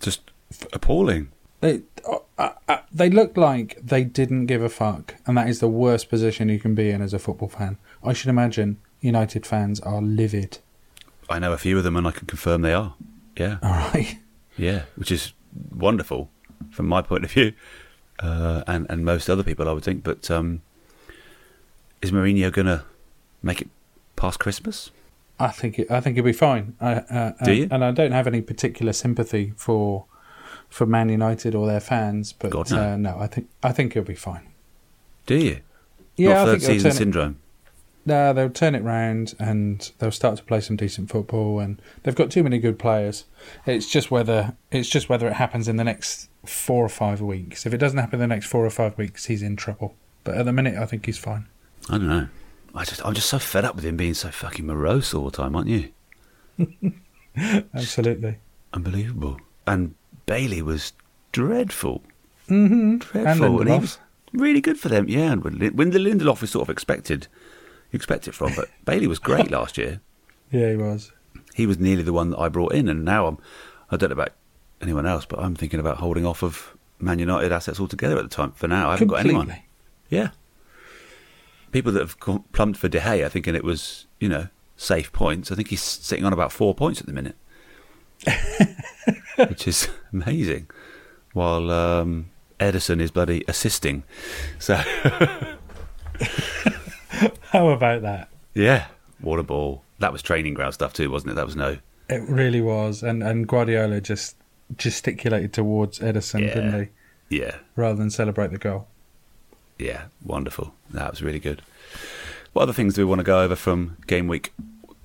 just 0.00 0.32
appalling. 0.72 1.30
They, 1.60 1.82
uh, 2.06 2.18
uh, 2.38 2.50
uh, 2.68 2.78
they 2.92 3.10
looked 3.10 3.36
like 3.36 3.78
they 3.82 4.04
didn't 4.04 4.46
give 4.46 4.62
a 4.62 4.68
fuck, 4.68 5.16
and 5.26 5.36
that 5.36 5.48
is 5.48 5.60
the 5.60 5.68
worst 5.68 6.08
position 6.08 6.48
you 6.48 6.58
can 6.58 6.74
be 6.74 6.90
in 6.90 7.00
as 7.02 7.12
a 7.14 7.18
football 7.18 7.48
fan. 7.48 7.78
I 8.02 8.12
should 8.12 8.28
imagine 8.28 8.78
United 9.00 9.46
fans 9.46 9.80
are 9.80 10.00
livid. 10.02 10.58
I 11.28 11.38
know 11.38 11.52
a 11.52 11.58
few 11.58 11.78
of 11.78 11.84
them, 11.84 11.96
and 11.96 12.06
I 12.06 12.10
can 12.10 12.26
confirm 12.26 12.62
they 12.62 12.74
are. 12.74 12.94
Yeah, 13.36 13.58
All 13.62 13.70
right. 13.70 14.18
yeah, 14.56 14.82
which 14.96 15.10
is 15.10 15.32
wonderful 15.74 16.30
from 16.70 16.86
my 16.86 17.02
point 17.02 17.24
of 17.24 17.30
view, 17.30 17.52
uh, 18.20 18.62
and 18.66 18.86
and 18.90 19.04
most 19.04 19.30
other 19.30 19.42
people, 19.42 19.68
I 19.68 19.72
would 19.72 19.84
think. 19.84 20.02
But 20.02 20.30
um, 20.30 20.62
is 22.02 22.10
Mourinho 22.10 22.52
gonna 22.52 22.84
make 23.42 23.60
it 23.60 23.68
past 24.16 24.38
Christmas? 24.38 24.90
I 25.40 25.48
think 25.48 25.78
it, 25.78 25.90
I 25.90 26.00
think 26.00 26.16
it'll 26.18 26.26
be 26.26 26.32
fine. 26.32 26.76
I, 26.80 26.92
uh, 26.94 27.30
Do 27.30 27.50
and, 27.50 27.58
you? 27.58 27.68
And 27.70 27.84
I 27.84 27.90
don't 27.90 28.12
have 28.12 28.26
any 28.26 28.42
particular 28.42 28.92
sympathy 28.92 29.54
for 29.56 30.04
for 30.72 30.86
Man 30.86 31.08
United 31.08 31.54
or 31.54 31.66
their 31.66 31.80
fans. 31.80 32.32
But 32.32 32.50
God, 32.50 32.70
no. 32.70 32.80
Uh, 32.92 32.96
no, 32.96 33.18
I 33.18 33.26
think 33.26 33.48
I 33.62 33.72
think 33.72 33.92
he'll 33.92 34.02
be 34.02 34.14
fine. 34.14 34.48
Do 35.26 35.36
you? 35.36 35.60
Yeah, 36.16 36.34
Not 36.34 36.36
I 36.36 36.44
third 36.44 36.60
think 36.62 36.72
season 36.72 36.90
it- 36.90 36.94
syndrome. 36.94 37.38
No, 38.04 38.32
they'll 38.32 38.50
turn 38.50 38.74
it 38.74 38.82
round 38.82 39.34
and 39.38 39.92
they'll 39.98 40.10
start 40.10 40.36
to 40.36 40.42
play 40.42 40.60
some 40.60 40.74
decent 40.74 41.08
football. 41.08 41.60
And 41.60 41.80
they've 42.02 42.16
got 42.16 42.32
too 42.32 42.42
many 42.42 42.58
good 42.58 42.76
players. 42.76 43.26
It's 43.64 43.88
just 43.88 44.10
whether 44.10 44.56
it's 44.72 44.88
just 44.88 45.08
whether 45.08 45.28
it 45.28 45.34
happens 45.34 45.68
in 45.68 45.76
the 45.76 45.84
next 45.84 46.28
four 46.44 46.84
or 46.84 46.88
five 46.88 47.20
weeks. 47.20 47.64
If 47.64 47.72
it 47.72 47.78
doesn't 47.78 47.98
happen 47.98 48.14
in 48.20 48.28
the 48.28 48.34
next 48.34 48.46
four 48.46 48.66
or 48.66 48.70
five 48.70 48.98
weeks, 48.98 49.26
he's 49.26 49.40
in 49.42 49.54
trouble. 49.54 49.94
But 50.24 50.36
at 50.36 50.46
the 50.46 50.52
minute, 50.52 50.74
I 50.76 50.86
think 50.86 51.06
he's 51.06 51.18
fine. 51.18 51.46
I 51.88 51.98
don't 51.98 52.08
know. 52.08 52.26
I 52.74 52.84
just, 52.84 53.04
I'm 53.06 53.14
just 53.14 53.28
so 53.28 53.38
fed 53.38 53.64
up 53.64 53.76
with 53.76 53.84
him 53.84 53.96
being 53.96 54.14
so 54.14 54.30
fucking 54.32 54.66
morose 54.66 55.14
all 55.14 55.26
the 55.26 55.36
time, 55.36 55.54
aren't 55.54 55.68
you? 55.68 55.90
Absolutely. 57.74 58.38
Unbelievable. 58.72 59.38
And 59.66 59.94
Bailly 60.26 60.62
was 60.62 60.92
dreadful. 61.32 62.02
Mm-hmm. 62.48 62.98
Dreadful. 62.98 63.60
And 63.60 63.68
he 63.68 63.74
Lindelof. 63.74 63.80
was 63.80 63.98
really 64.32 64.60
good 64.60 64.78
for 64.78 64.88
them. 64.88 65.08
Yeah, 65.08 65.32
and 65.32 65.42
when 65.44 65.90
the 65.90 65.98
Lindelof 65.98 66.40
was 66.40 66.50
sort 66.50 66.66
of 66.68 66.70
expected, 66.70 67.26
you 67.90 67.96
expect 67.96 68.28
it 68.28 68.32
from, 68.34 68.52
but 68.54 68.68
Bailly 68.84 69.06
was 69.06 69.18
great 69.18 69.50
last 69.50 69.78
year. 69.78 70.00
Yeah, 70.50 70.70
he 70.70 70.76
was. 70.76 71.12
He 71.54 71.66
was 71.66 71.78
nearly 71.78 72.02
the 72.02 72.12
one 72.12 72.30
that 72.30 72.38
I 72.38 72.48
brought 72.48 72.72
in, 72.74 72.88
and 72.88 73.04
now 73.04 73.26
I'm, 73.26 73.38
I 73.90 73.96
don't 73.96 74.10
know 74.10 74.14
about 74.14 74.32
anyone 74.80 75.06
else, 75.06 75.24
but 75.26 75.38
I'm 75.38 75.54
thinking 75.54 75.80
about 75.80 75.98
holding 75.98 76.26
off 76.26 76.42
of 76.42 76.76
Man 76.98 77.18
United 77.18 77.52
assets 77.52 77.80
altogether 77.80 78.16
at 78.16 78.22
the 78.22 78.28
time. 78.34 78.52
For 78.52 78.68
now, 78.68 78.88
I 78.88 78.92
haven't 78.92 79.08
got 79.08 79.20
anyone. 79.20 79.46
Completely. 79.46 79.66
Yeah. 80.08 80.28
People 81.70 81.92
that 81.92 82.00
have 82.00 82.18
plumped 82.52 82.78
for 82.78 82.88
De 82.88 83.00
Gea 83.00 83.30
thinking 83.30 83.54
it 83.54 83.64
was, 83.64 84.06
you 84.20 84.28
know, 84.28 84.48
safe 84.76 85.10
points. 85.12 85.50
I 85.50 85.54
think 85.54 85.68
he's 85.68 85.80
sitting 85.82 86.24
on 86.24 86.32
about 86.32 86.52
four 86.52 86.74
points 86.74 87.00
at 87.00 87.06
the 87.06 87.12
minute, 87.14 87.36
which 89.48 89.66
is 89.68 89.88
amazing. 90.12 90.68
While 91.32 91.70
um, 91.70 92.30
Ederson 92.60 93.00
is 93.00 93.10
bloody 93.10 93.44
assisting. 93.48 94.04
So, 94.58 94.74
How 97.50 97.68
about 97.68 98.02
that? 98.02 98.28
yeah, 98.54 98.86
what 99.20 99.38
a 99.38 99.42
ball. 99.42 99.82
That 99.98 100.12
was 100.12 100.22
training 100.22 100.54
ground 100.54 100.74
stuff 100.74 100.92
too, 100.92 101.10
wasn't 101.10 101.32
it? 101.32 101.34
That 101.34 101.46
was 101.46 101.56
no. 101.56 101.78
It 102.08 102.22
really 102.28 102.60
was. 102.60 103.02
And 103.02 103.22
and 103.22 103.46
Guardiola 103.46 104.00
just 104.00 104.36
gesticulated 104.76 105.52
towards 105.52 105.98
Ederson, 106.00 106.40
Yeah. 106.40 106.54
didn't 106.54 106.82
he? 107.28 107.36
Yeah, 107.38 107.56
Rather 107.76 107.94
than 107.96 108.10
celebrate 108.10 108.50
the 108.50 108.58
goal. 108.58 108.88
yeah, 109.78 110.04
wonderful. 110.24 110.74
That 110.90 111.10
was 111.10 111.22
really 111.22 111.38
good. 111.38 111.62
What 112.52 112.62
other 112.62 112.72
things 112.74 112.94
do 112.94 113.00
we 113.00 113.06
want 113.06 113.20
to 113.20 113.24
go 113.24 113.40
over 113.42 113.56
from 113.56 113.96
game 114.06 114.28
week 114.28 114.52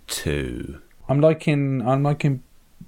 two? 0.07 0.81
I'm 1.07 1.21
liking 1.21 1.87
I'm 1.87 2.03
liking 2.03 2.43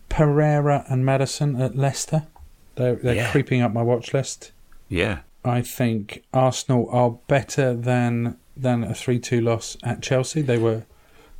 Pereira 0.09 0.85
and 0.89 1.05
Maddison 1.05 1.61
at 1.61 1.75
Leicester. 1.75 2.27
They're 2.75 2.95
they're 2.95 3.15
Yeah. 3.15 3.31
creeping 3.31 3.61
up 3.61 3.73
my 3.73 3.81
watch 3.81 4.13
list. 4.13 4.51
Yeah, 4.87 5.19
I 5.45 5.61
think 5.61 6.23
Arsenal 6.33 6.89
are 6.91 7.11
better 7.27 7.73
than 7.73 8.37
than 8.57 8.83
a 8.83 8.93
three 8.93 9.19
two 9.19 9.41
loss 9.41 9.77
at 9.83 10.01
Chelsea. 10.01 10.41
They 10.41 10.57
were 10.57 10.83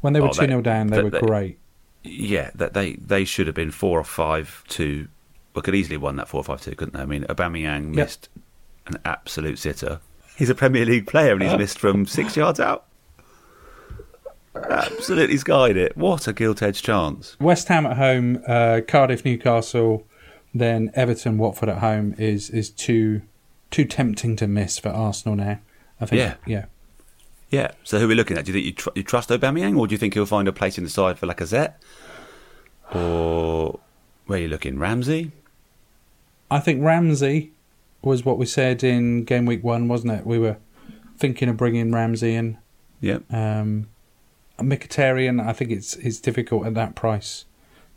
when 0.01 0.13
they 0.13 0.21
were 0.21 0.27
Oh, 0.29 0.32
two 0.32 0.41
they- 0.41 0.47
0 0.47 0.62
down. 0.62 0.88
They 0.88 0.97
they- 0.97 1.03
were 1.03 1.10
they- 1.10 1.19
great. 1.19 1.60
yeah, 2.03 2.51
that 2.55 2.73
they 2.73 2.93
they 2.93 3.25
should 3.25 3.47
have 3.47 3.55
been 3.55 3.71
four 3.71 3.99
or 3.99 4.03
five 4.03 4.63
two. 4.67 5.08
Well, 5.53 5.63
could 5.63 5.75
easily 5.75 5.95
have 5.95 6.03
won 6.03 6.15
that 6.17 6.27
four 6.27 6.41
or 6.41 6.43
five 6.43 6.62
two, 6.62 6.75
couldn't 6.75 6.93
they? 6.93 7.01
I 7.01 7.05
mean, 7.05 7.23
Aubameyang 7.23 7.88
Yep. 7.88 7.95
missed 7.95 8.29
an 8.86 8.97
absolute 9.03 9.58
sitter. 9.60 9.99
He's 10.38 10.49
a 10.49 10.55
Premier 10.55 10.86
League 10.86 11.08
player 11.08 11.34
and 11.34 11.41
he's 11.41 11.51
uh. 11.51 11.58
missed 11.58 11.79
from 11.79 12.05
six 12.05 12.38
yards 12.38 12.60
out. 12.60 12.86
Absolutely 14.56 15.38
skied 15.38 15.78
it. 15.78 15.96
What 15.96 16.28
a 16.28 16.34
gilt 16.34 16.62
edged 16.62 16.84
chance. 16.84 17.38
West 17.40 17.68
Ham 17.68 17.86
at 17.86 17.98
home, 17.98 18.44
uh, 18.48 18.82
Cardiff, 18.88 19.24
Newcastle, 19.24 20.06
then 20.54 20.92
Everton, 20.96 21.38
Watford 21.38 21.70
at 21.70 21.78
home 21.80 22.16
is 22.18 22.50
is 22.50 22.70
too 22.70 23.22
too 23.72 23.86
tempting 23.86 24.36
to 24.38 24.48
miss 24.48 24.80
for 24.80 24.90
Arsenal 24.90 25.36
now. 25.36 25.60
I 26.02 26.06
think. 26.06 26.20
Yeah. 26.20 26.36
yeah. 26.46 26.66
Yeah. 27.50 27.72
So 27.84 28.00
who 28.00 28.06
are 28.06 28.10
we 28.10 28.16
looking 28.16 28.38
at? 28.38 28.46
Do 28.46 28.52
you 28.52 28.54
think 28.54 28.66
you, 28.66 28.72
tr- 28.74 28.90
you 28.96 29.04
trust 29.04 29.30
Aubameyang, 29.30 29.78
or 29.78 29.88
do 29.88 29.94
you 29.94 29.98
think 29.98 30.14
he'll 30.14 30.26
find 30.26 30.48
a 30.48 30.54
place 30.54 30.78
in 30.78 30.84
the 30.84 30.90
side 30.90 31.20
for 31.20 31.28
Lacazette, 31.28 31.76
or 32.94 33.80
where 34.26 34.40
are 34.40 34.42
you 34.42 34.48
looking? 34.48 34.80
Ramsey. 34.80 35.32
I 36.52 36.60
think 36.60 36.84
Ramsey 36.84 37.52
was 38.02 38.26
what 38.26 38.38
we 38.38 38.46
said 38.46 38.84
in 38.84 39.24
game 39.24 39.46
week 39.46 39.64
one, 39.64 39.88
wasn't 39.88 40.14
it? 40.14 40.26
We 40.26 40.40
were 40.40 40.58
thinking 41.18 41.50
of 41.50 41.58
bringing 41.58 41.92
Ramsey 41.92 42.34
in. 42.34 42.58
Yep. 43.02 43.32
Um, 43.32 43.88
Mkhitaryan, 44.62 45.45
I 45.45 45.54
think 45.54 45.72
it's 45.72 45.95
it's 45.98 46.19
difficult 46.19 46.65
at 46.65 46.74
that 46.76 46.95
price 46.95 47.45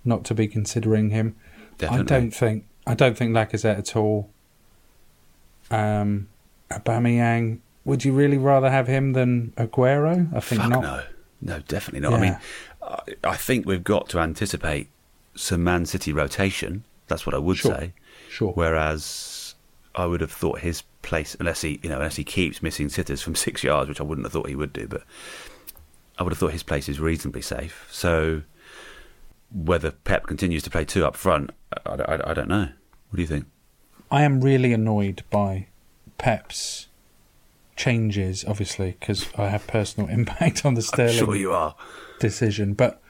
not 0.05 0.25
to 0.25 0.35
be 0.35 0.49
considering 0.49 1.11
him. 1.11 1.37
Definitely. 1.79 2.01
I 2.17 2.19
don't 2.21 2.31
think 2.33 2.65
I 2.87 2.95
don't 2.95 3.17
think 3.17 3.33
Lacazette 3.33 3.79
at 3.79 3.97
all. 3.97 4.29
Um, 5.71 6.29
Aubameyang, 6.71 7.59
would 7.85 8.05
you 8.05 8.13
really 8.13 8.39
rather 8.39 8.71
have 8.71 8.87
him 8.87 9.13
than 9.13 9.53
Aguero? 9.57 10.35
I 10.35 10.41
think 10.41 10.61
Fuck 10.63 10.71
not. 10.71 10.83
no. 10.83 11.03
No, 11.45 11.59
definitely 11.67 12.01
not. 12.09 12.13
I 12.15 12.21
mean, 12.21 12.39
I, 12.83 12.99
I 13.25 13.37
think 13.37 13.67
we've 13.67 13.83
got 13.83 14.09
to 14.11 14.21
anticipate 14.21 14.89
some 15.35 15.65
Man 15.65 15.87
City 15.87 16.13
rotation. 16.13 16.85
That's 17.09 17.27
what 17.27 17.35
I 17.35 17.39
would 17.39 17.57
Sure. 17.57 17.75
say. 17.75 17.93
Sure. 18.31 18.53
Whereas 18.53 19.57
I 19.97 20.07
would 20.07 20.21
have 20.21 20.31
thought 20.31 20.61
his 20.61 20.83
place, 21.03 21.37
unless 21.41 21.63
he, 21.63 21.81
you 21.83 21.89
know, 21.89 21.97
unless 21.97 22.15
he 22.17 22.23
keeps 22.23 22.63
missing 22.63 22.89
sitters 22.89 23.23
from 23.23 23.35
six 23.47 23.65
yards, 23.65 23.89
which 23.89 24.01
I 24.01 24.05
wouldn't 24.05 24.25
have 24.25 24.33
thought 24.33 24.49
he 24.49 24.55
would 24.55 24.73
do, 24.73 24.87
but 24.87 25.03
I 26.23 26.25
would 26.25 26.33
have 26.33 26.39
thought 26.39 26.53
his 26.53 26.63
place 26.63 26.89
is 26.89 27.01
reasonably 27.01 27.43
safe. 27.43 27.89
So 27.91 28.43
whether 29.53 29.91
Pep 29.91 30.25
continues 30.29 30.63
to 30.63 30.71
play 30.71 30.85
two 30.85 31.05
up 31.05 31.17
front, 31.17 31.51
I, 31.85 31.91
I- 31.95 32.31
I 32.31 32.35
don't 32.35 32.49
know. 32.49 32.69
What 33.11 33.17
do 33.17 33.23
you 33.23 33.27
think? 33.27 33.47
I 34.09 34.23
am 34.23 34.41
really 34.41 34.73
annoyed 34.73 35.25
by 35.31 35.67
Pep's 36.19 36.87
changes, 37.75 38.45
obviously, 38.47 38.97
because 39.01 39.29
I 39.37 39.49
have 39.49 39.67
personal 39.67 40.09
impact 40.19 40.65
on 40.65 40.75
the 40.75 40.83
Sterling 40.83 41.17
Sure, 41.19 41.35
you 41.35 41.53
are. 41.53 41.75
decision. 42.21 42.75
But 42.75 43.03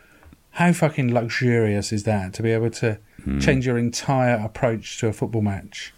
how 0.53 0.73
fucking 0.73 1.13
luxurious 1.13 1.93
is 1.93 2.05
that 2.05 2.33
to 2.35 2.43
be 2.43 2.51
able 2.51 2.71
to 2.71 2.99
Hmm. 3.25 3.39
change 3.41 3.67
your 3.67 3.77
entire 3.79 4.35
approach 4.37 4.99
to 5.01 5.07
a 5.07 5.13
football 5.13 5.43
match 5.43 5.93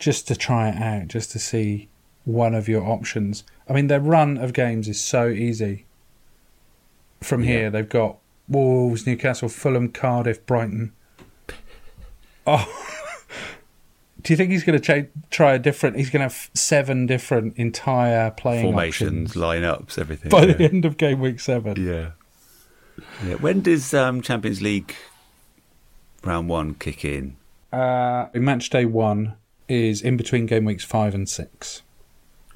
just 0.00 0.26
to 0.28 0.34
try 0.36 0.68
it 0.68 0.76
out, 0.82 1.06
just 1.08 1.30
to 1.30 1.38
see 1.38 1.88
one 2.24 2.54
of 2.56 2.68
your 2.68 2.82
options? 2.84 3.44
I 3.68 3.72
mean, 3.72 3.86
their 3.86 4.00
run 4.00 4.36
of 4.36 4.52
games 4.52 4.88
is 4.88 5.00
so 5.00 5.28
easy. 5.28 5.86
From 7.24 7.42
Yeah. 7.42 7.50
here, 7.50 7.70
they've 7.70 7.88
got 7.88 8.18
Wolves, 8.48 9.06
Newcastle, 9.06 9.48
Fulham, 9.48 9.88
Cardiff, 9.88 10.44
Brighton. 10.46 10.92
Oh. 12.46 12.66
Do 14.22 14.32
you 14.32 14.36
think 14.38 14.50
he's 14.52 14.64
going 14.64 14.80
to 14.80 15.08
try 15.30 15.52
a 15.52 15.58
different? 15.58 15.96
He's 15.96 16.08
going 16.08 16.20
to 16.20 16.34
have 16.34 16.50
seven 16.54 17.04
different 17.06 17.58
entire 17.58 18.30
playing 18.30 18.64
Formations, 18.64 19.30
options 19.36 19.42
lineups, 19.42 19.98
everything. 19.98 20.30
by 20.30 20.44
yeah. 20.46 20.52
the 20.54 20.64
end 20.64 20.84
of 20.86 20.96
game 20.96 21.20
week 21.20 21.40
seven. 21.40 21.76
Yeah. 21.84 22.10
Yeah. 23.26 23.34
When 23.34 23.60
does 23.60 23.92
um, 23.92 24.22
Champions 24.22 24.62
League 24.62 24.94
round 26.22 26.48
one 26.48 26.74
kick 26.74 27.04
in? 27.04 27.36
Uh, 27.70 28.28
match 28.34 28.70
day 28.70 28.86
one 28.86 29.34
is 29.68 30.00
in 30.00 30.16
between 30.16 30.46
game 30.46 30.64
weeks 30.64 30.84
five 30.84 31.14
and 31.14 31.28
six, 31.28 31.82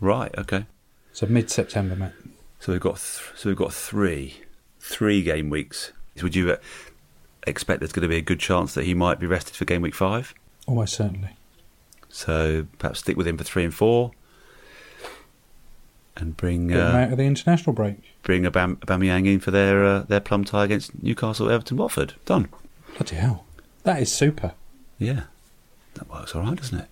Right. 0.01 0.33
Okay. 0.39 0.65
so 1.13 1.27
mid 1.27 1.51
September, 1.51 1.97
mate. 1.97 2.13
So 2.61 2.73
we've 2.73 2.81
got 2.81 2.97
th- 2.97 3.33
so 3.37 3.51
we've 3.51 3.57
got 3.59 3.75
three 3.75 4.43
three 4.89 5.23
game 5.23 5.51
weeks. 5.51 5.93
Would 6.23 6.35
you 6.35 6.53
uh, 6.53 6.57
expect 7.47 7.81
there's 7.81 7.93
going 7.93 8.03
to 8.03 8.09
be 8.09 8.17
a 8.17 8.23
good 8.23 8.41
chance 8.41 8.75
that 8.75 8.85
he 8.85 8.95
might 8.95 9.21
be 9.21 9.27
rested 9.27 9.55
for 9.55 9.65
game 9.65 9.83
week 9.83 9.95
five? 9.95 10.35
Almost 10.67 10.95
certainly. 10.95 11.31
So 12.09 12.67
perhaps 12.79 13.01
stick 13.01 13.17
with 13.17 13.27
him 13.29 13.37
for 13.39 13.45
three 13.45 13.65
and 13.65 13.75
four, 13.75 14.13
and 16.17 16.37
bring 16.37 16.69
Get 16.69 16.79
uh, 16.81 16.97
out 16.97 17.13
of 17.13 17.19
the 17.19 17.25
international 17.25 17.73
break. 17.75 17.97
bring 18.23 18.43
Aubame- 18.43 18.77
Aubameyang 18.79 19.27
in 19.27 19.41
for 19.41 19.51
their 19.51 19.85
uh, 19.85 20.01
their 20.03 20.21
plum 20.21 20.45
tie 20.45 20.65
against 20.65 21.01
Newcastle, 21.03 21.51
Everton, 21.51 21.77
Watford. 21.77 22.15
Done. 22.25 22.49
Bloody 22.97 23.17
hell, 23.17 23.45
that 23.85 24.01
is 24.03 24.13
super. 24.13 24.53
Yeah, 24.99 25.25
that 25.95 26.11
works 26.11 26.35
all 26.35 26.43
right, 26.43 26.57
doesn't 26.57 26.79
it? 26.81 26.89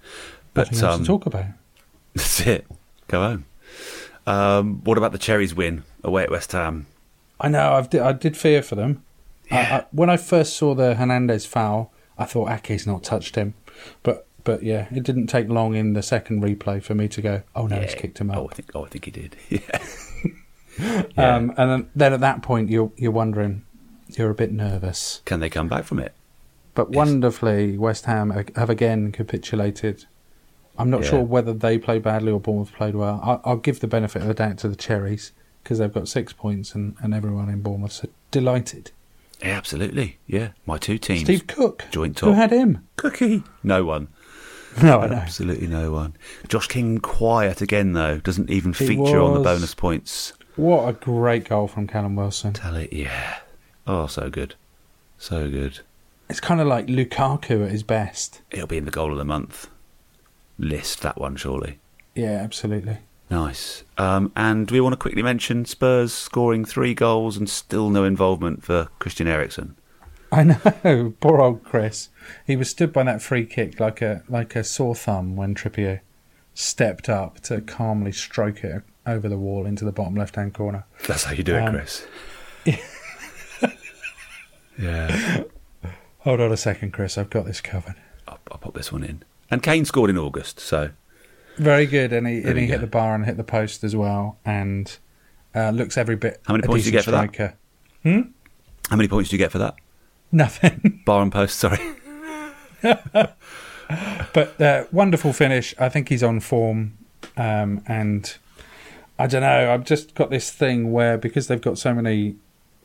But 0.55 0.81
um, 0.83 1.01
to 1.01 1.07
talk 1.07 1.27
about. 1.27 1.47
That's 2.15 2.41
it. 2.47 2.67
Go 3.09 3.21
home. 3.23 3.45
Um, 4.27 4.81
what 4.85 4.97
about 4.99 5.13
the 5.13 5.19
Cherries 5.19 5.55
win 5.55 5.83
away 6.05 6.23
at 6.23 6.31
West 6.31 6.53
Ham? 6.53 6.87
I 7.41 7.49
know. 7.49 7.73
I've 7.75 7.91
di- 7.91 8.01
I 8.01 8.13
did 8.13 8.37
fear 8.37 8.63
for 8.63 8.75
them. 8.75 9.03
I, 9.51 9.57
I, 9.59 9.85
when 9.93 10.11
I 10.11 10.17
first 10.17 10.57
saw 10.57 10.75
the 10.75 10.95
Hernandez 10.95 11.47
foul, 11.47 11.93
I 12.19 12.25
thought 12.25 12.49
Ake's 12.51 12.87
not 12.87 13.05
touched 13.05 13.37
him, 13.37 13.55
but 14.03 14.27
but 14.45 14.63
yeah, 14.63 14.87
it 14.95 15.03
didn't 15.03 15.27
take 15.27 15.49
long 15.49 15.75
in 15.75 15.93
the 15.95 16.03
second 16.03 16.43
replay 16.43 16.83
for 16.83 16.95
me 16.95 17.09
to 17.09 17.21
go, 17.21 17.43
oh 17.55 17.67
no, 17.67 17.81
he's 17.81 17.95
kicked 17.95 18.19
him 18.21 18.31
out. 18.31 18.39
Oh. 18.39 18.49
I 18.51 18.55
think. 18.55 18.71
Oh, 18.75 18.85
I 18.85 18.89
think 18.89 19.05
he 19.05 19.11
did. 19.11 19.37
Yeah. 19.51 19.61
Yeah. 20.79 21.37
Um, 21.37 21.55
and 21.57 21.71
then, 21.71 21.91
then 21.97 22.13
at 22.13 22.21
that 22.21 22.43
point, 22.43 22.69
you're 22.69 22.93
you're 22.99 23.11
wondering, 23.11 23.65
you're 24.09 24.29
a 24.29 24.35
bit 24.35 24.53
nervous. 24.53 25.23
Can 25.25 25.41
they 25.41 25.49
come 25.49 25.69
back 25.69 25.85
from 25.85 25.99
it? 25.99 26.13
But 26.75 26.91
wonderfully, 26.91 27.79
West 27.79 28.05
Ham 28.05 28.29
have 28.57 28.69
again 28.69 29.11
capitulated. 29.11 30.05
I'm 30.77 30.91
not 30.91 31.05
Yeah. 31.05 31.11
sure 31.11 31.23
whether 31.23 31.55
they 31.55 31.79
played 31.79 32.03
badly 32.03 32.31
or 32.31 32.39
Bournemouth 32.41 32.75
played 32.75 32.95
well. 32.95 33.19
I, 33.23 33.49
I'll 33.49 33.57
give 33.57 33.81
the 33.81 33.87
benefit 33.87 34.21
of 34.21 34.29
the 34.29 34.35
doubt 34.35 34.59
to 34.59 34.69
the 34.69 34.77
Cherries 34.77 35.33
because 35.67 35.79
they've 35.79 35.93
got 35.93 36.07
six 36.07 36.33
points 36.33 36.77
and, 36.77 36.95
and 37.03 37.13
everyone 37.13 37.49
in 37.49 37.61
Bournemouth's 37.61 38.05
delighted. 38.31 38.93
Yeah, 39.41 39.57
absolutely. 39.57 40.19
Yeah, 40.29 40.51
my 40.65 40.79
two 40.79 40.97
teams. 40.97 41.23
Steve 41.23 41.49
Cook. 41.49 41.87
Joint 41.91 42.17
talk. 42.17 42.29
Who 42.29 42.35
had 42.35 42.53
him? 42.53 42.87
Cookie. 42.95 43.43
No 43.65 43.85
one. 43.85 44.07
No, 44.81 45.01
I 45.01 45.09
know. 45.09 45.17
Absolutely 45.17 45.67
no 45.67 45.91
one. 45.91 46.15
Josh 46.47 46.69
King 46.69 46.99
quiet 46.99 47.63
again 47.63 47.95
though. 47.95 48.19
Doesn't 48.19 48.49
even 48.49 48.75
He 48.75 48.87
feature 48.87 49.21
on 49.21 49.35
the 49.35 49.41
bonus 49.41 49.75
points. 49.75 50.35
What 50.55 50.89
a 50.89 50.93
great 50.93 51.49
goal 51.49 51.67
from 51.67 51.89
Callum 51.89 52.15
Wilson. 52.15 52.53
Tell 52.53 52.77
it, 52.77 52.93
yeah. 52.93 53.41
Oh, 53.89 54.07
so 54.07 54.31
good, 54.31 54.55
so 55.19 55.51
good. 55.51 55.81
It's 56.31 56.39
kind 56.39 56.61
of 56.61 56.69
like 56.69 56.87
Lukaku 56.87 57.65
at 57.65 57.73
his 57.73 57.83
best. 57.83 58.41
It'll 58.53 58.69
be 58.69 58.77
in 58.77 58.85
the 58.85 58.93
goal 58.93 59.11
of 59.11 59.19
the 59.19 59.25
month 59.25 59.69
list. 60.61 61.03
That 61.03 61.19
one 61.19 61.35
surely. 61.35 61.81
Yeah, 62.15 62.41
absolutely. 62.43 62.99
Nice. 63.31 63.83
Um, 63.99 64.31
and 64.37 64.71
we 64.71 64.81
want 64.81 64.93
to 64.93 64.97
quickly 64.97 65.23
mention 65.23 65.65
Spurs 65.65 66.13
scoring 66.13 66.65
three 66.65 66.95
goals 66.95 67.37
and 67.37 67.49
still 67.51 67.91
no 67.91 68.05
involvement 68.05 68.63
for 68.63 68.89
Christian 68.99 69.27
Eriksen. 69.27 69.77
I 70.31 70.45
know, 70.45 71.15
poor 71.21 71.41
old 71.41 71.65
Chris. 71.65 72.09
He 72.47 72.57
was 72.57 72.71
stood 72.71 72.93
by 72.93 73.03
that 73.05 73.23
free 73.23 73.47
kick 73.47 73.81
like 73.81 74.03
a 74.03 74.23
like 74.29 74.55
a 74.57 74.63
sore 74.65 74.95
thumb 74.95 75.35
when 75.37 75.55
Trippier 75.55 76.01
stepped 76.55 77.09
up 77.09 77.41
to 77.41 77.61
calmly 77.61 78.13
stroke 78.13 78.63
it 78.65 78.83
over 79.07 79.29
the 79.29 79.39
wall 79.39 79.67
into 79.67 79.85
the 79.85 79.93
bottom 79.93 80.15
left 80.15 80.37
hand 80.37 80.55
corner. 80.55 80.85
That's 81.07 81.25
how 81.25 81.33
you 81.33 81.43
do 81.45 81.55
it, 81.57 81.63
Um, 81.63 81.75
Chris. 81.75 82.07
yeah. 84.79 85.43
Hold 86.21 86.41
on 86.41 86.53
a 86.53 86.57
second, 86.57 86.93
Chris. 86.93 87.17
I've 87.17 87.31
got 87.31 87.47
this 87.47 87.61
covered. 87.61 87.95
I'll, 88.27 88.39
I'll 88.51 88.59
pop 88.59 88.75
this 88.75 88.93
one 88.93 89.05
in. 89.05 89.23
And 89.51 89.63
Kane 89.63 89.85
scored 89.85 90.11
in 90.11 90.19
August, 90.19 90.59
so 90.59 90.91
Very 91.57 91.87
good, 91.87 92.13
and 92.13 92.27
he 92.27 92.41
There 92.41 92.51
and 92.51 92.59
he 92.61 92.67
hit 92.67 92.81
the 92.81 92.87
bar 92.87 93.15
and 93.15 93.25
hit 93.25 93.37
the 93.37 93.45
post 93.45 93.83
as 93.83 93.97
well, 93.97 94.39
and 94.45 94.97
uh, 95.55 95.71
looks 95.71 95.97
every 95.97 96.17
bit. 96.17 96.41
How 96.47 96.55
many 96.55 96.67
points 96.67 96.85
do 96.85 96.91
you 96.91 96.97
get 96.97 97.05
for 97.05 97.13
that? 97.13 97.33
striker. 97.33 97.55
how 98.05 98.97
many 98.97 99.09
points 99.09 99.31
do 99.31 99.37
you 99.37 99.39
get 99.39 99.53
for 99.53 99.59
that? 99.59 99.75
Nothing, 100.31 101.03
Bar 101.07 101.23
and 101.23 101.33
post, 101.33 101.59
sorry. 101.59 101.79
but 102.83 104.61
uh, 104.61 104.85
wonderful 104.93 105.33
finish. 105.33 105.75
I 105.79 105.89
think 105.89 106.09
he's 106.09 106.23
on 106.23 106.41
form, 106.41 106.99
um, 107.37 107.83
and 107.87 108.37
I 109.19 109.27
don't 109.27 109.43
know. 109.43 109.73
I've 109.73 109.85
just 109.85 110.15
got 110.15 110.31
this 110.31 110.51
thing 110.51 110.93
where 110.93 111.17
because 111.17 111.47
they've 111.47 111.61
got 111.61 111.79
so 111.79 111.95
many 111.95 112.37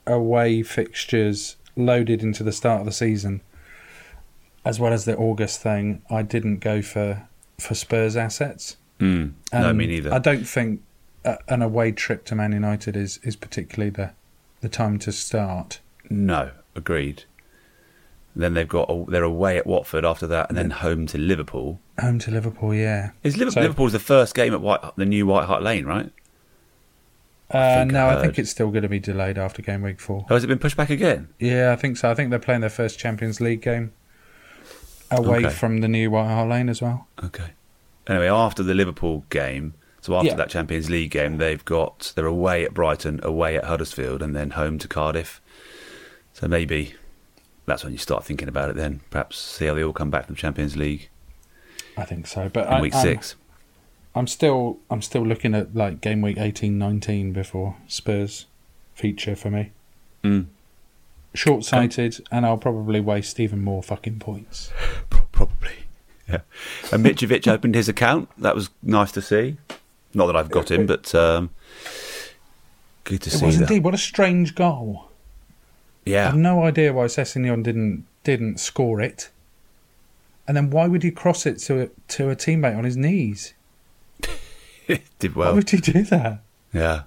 away 0.07 0.63
fixtures 0.63 1.57
loaded 1.75 2.23
into 2.23 2.43
the 2.43 2.51
start 2.51 2.81
of 2.81 2.85
the 2.85 2.91
season, 2.91 3.41
as 4.63 4.79
well 4.79 4.93
as 4.93 5.05
the 5.05 5.15
August 5.17 5.61
thing, 5.61 6.01
I 6.09 6.21
didn't 6.21 6.59
go 6.59 6.81
for 6.81 7.27
for 7.61 7.75
Spurs 7.75 8.15
assets. 8.17 8.77
Mm, 8.99 9.33
no, 9.53 9.73
me 9.73 9.87
neither. 9.87 10.13
I 10.13 10.19
don't 10.19 10.45
think 10.47 10.81
uh, 11.25 11.37
an 11.47 11.61
away 11.61 11.91
trip 11.91 12.25
to 12.25 12.35
Man 12.35 12.51
United 12.51 12.95
is, 12.95 13.19
is 13.23 13.35
particularly 13.35 13.89
the 13.89 14.11
the 14.61 14.69
time 14.69 14.99
to 14.99 15.11
start. 15.11 15.79
No, 16.09 16.51
agreed. 16.75 17.23
Then 18.35 18.53
they've 18.53 18.67
got 18.67 19.09
they're 19.09 19.23
away 19.23 19.57
at 19.57 19.65
Watford 19.67 20.05
after 20.05 20.27
that, 20.27 20.49
and 20.49 20.57
then 20.57 20.69
home 20.69 21.05
to 21.07 21.17
Liverpool. 21.17 21.79
Home 21.99 22.19
to 22.19 22.31
Liverpool, 22.31 22.73
yeah. 22.73 23.11
Is 23.23 23.35
Liverpool, 23.37 23.53
So- 23.53 23.61
Liverpool's 23.61 23.91
the 23.91 23.99
first 23.99 24.35
game 24.35 24.53
at 24.53 24.61
White, 24.61 24.79
the 24.95 25.05
new 25.05 25.25
White 25.25 25.45
Hart 25.45 25.63
Lane, 25.63 25.85
right? 25.85 26.11
Uh, 27.53 27.57
I 27.57 27.83
no, 27.83 28.07
I 28.07 28.21
think 28.21 28.39
it's 28.39 28.49
still 28.49 28.69
going 28.69 28.83
to 28.83 28.87
be 28.89 28.99
delayed 28.99 29.37
after 29.37 29.61
game 29.61 29.81
week 29.81 29.99
four. 29.99 30.25
Oh, 30.29 30.35
has 30.35 30.43
it 30.45 30.47
been 30.47 30.59
pushed 30.59 30.77
back 30.77 30.89
again? 30.89 31.27
Yeah, 31.37 31.73
I 31.73 31.75
think 31.75 31.97
so. 31.97 32.09
I 32.09 32.13
think 32.13 32.29
they're 32.29 32.39
playing 32.39 32.61
their 32.61 32.69
first 32.69 32.97
Champions 32.97 33.41
League 33.41 33.61
game 33.61 33.91
away 35.11 35.39
Okay. 35.45 35.49
from 35.49 35.79
the 35.81 35.87
new 35.87 36.09
White 36.11 36.27
Hart 36.27 36.49
Lane 36.49 36.69
as 36.69 36.81
well. 36.81 37.07
Okay. 37.23 37.51
Anyway, 38.07 38.27
after 38.27 38.63
the 38.63 38.73
Liverpool 38.73 39.25
game, 39.29 39.73
so 40.01 40.15
after 40.15 40.29
Yeah. 40.29 40.35
that 40.35 40.49
Champions 40.49 40.89
League 40.89 41.11
game, 41.11 41.37
they've 41.37 41.63
got 41.63 42.13
they're 42.15 42.25
away 42.25 42.63
at 42.65 42.73
Brighton, 42.73 43.19
away 43.23 43.55
at 43.57 43.65
Huddersfield, 43.65 44.21
and 44.23 44.35
then 44.35 44.51
home 44.51 44.77
to 44.79 44.87
Cardiff. 44.87 45.39
So 46.33 46.47
maybe 46.47 46.95
that's 47.65 47.83
when 47.83 47.93
you 47.93 47.99
start 47.99 48.23
thinking 48.25 48.47
about 48.47 48.69
it. 48.69 48.75
Then 48.75 49.01
perhaps 49.11 49.37
see 49.37 49.65
how 49.67 49.75
they 49.75 49.83
all 49.83 49.93
come 49.93 50.09
back 50.09 50.25
from 50.25 50.35
Champions 50.35 50.75
League 50.75 51.09
I 51.97 52.05
think 52.05 52.25
so. 52.25 52.49
But 52.49 52.67
in 52.67 52.73
I, 52.73 52.81
week 52.81 52.95
I'm, 52.95 53.01
six. 53.01 53.35
I'm 54.15 54.27
still 54.27 54.79
I'm 54.89 55.01
still 55.01 55.23
looking 55.25 55.53
at 55.53 55.75
like 55.75 56.01
game 56.01 56.21
week 56.21 56.37
18, 56.37 56.77
19 56.77 57.33
before 57.33 57.75
Spurs 57.87 58.45
feature 58.95 59.35
for 59.35 59.49
me. 59.51 59.71
Mm. 60.23 60.45
Short 61.33 61.63
sighted, 61.63 62.25
and 62.31 62.45
I'll 62.45 62.57
probably 62.57 62.99
waste 62.99 63.39
even 63.39 63.63
more 63.63 63.81
fucking 63.81 64.19
points. 64.19 64.71
Probably. 65.31 65.71
Yeah. 66.27 66.41
And 66.91 67.03
Mitrovic 67.05 67.47
opened 67.47 67.73
his 67.75 67.87
account. 67.89 68.29
That 68.37 68.53
was 68.53 68.69
nice 68.83 69.11
to 69.13 69.21
see. 69.21 69.57
Not 70.13 70.27
that 70.27 70.35
I've 70.35 70.51
got 70.51 70.69
him, 70.69 70.85
but 70.85 71.13
um, 71.15 71.49
good 73.05 73.21
to 73.21 73.29
It 73.29 73.33
see 73.33 73.45
was 73.45 73.57
that. 73.59 73.69
indeed. 73.69 73.83
What 73.83 73.93
a 73.93 73.97
strange 73.97 74.55
goal. 74.55 75.09
Yeah. 76.05 76.23
I 76.23 76.25
have 76.31 76.35
no 76.35 76.63
idea 76.63 76.91
why 76.93 77.05
Sessegnon 77.05 77.63
didn't 77.63 78.05
didn't 78.23 78.59
score 78.59 78.99
it. 79.01 79.29
And 80.47 80.57
then 80.57 80.69
why 80.69 80.87
would 80.87 81.03
he 81.03 81.11
cross 81.11 81.45
it 81.45 81.59
to 81.59 81.83
a, 81.83 81.89
to 82.09 82.29
a 82.29 82.35
teammate 82.35 82.77
on 82.77 82.83
his 82.83 82.97
knees? 82.97 83.53
Did 85.19 85.35
well. 85.35 85.49
Why 85.51 85.55
would 85.55 85.69
he 85.69 85.77
do 85.77 86.03
that? 86.03 86.43
Yeah. 86.73 87.03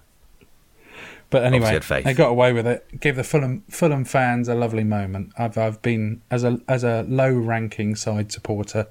But 1.30 1.44
anyway, 1.44 1.78
they 2.04 2.14
got 2.14 2.28
away 2.30 2.52
with 2.52 2.66
it. 2.66 3.00
Gave 3.00 3.16
the 3.16 3.24
Fulham 3.24 3.64
Fulham 3.68 4.04
fans 4.04 4.48
a 4.48 4.54
lovely 4.54 4.84
moment. 4.84 5.32
I've 5.38 5.58
I've 5.58 5.82
been 5.82 6.22
as 6.30 6.44
a 6.44 6.60
as 6.68 6.84
a 6.84 7.04
low 7.08 7.32
ranking 7.32 7.96
side 7.96 8.30
supporter, 8.30 8.86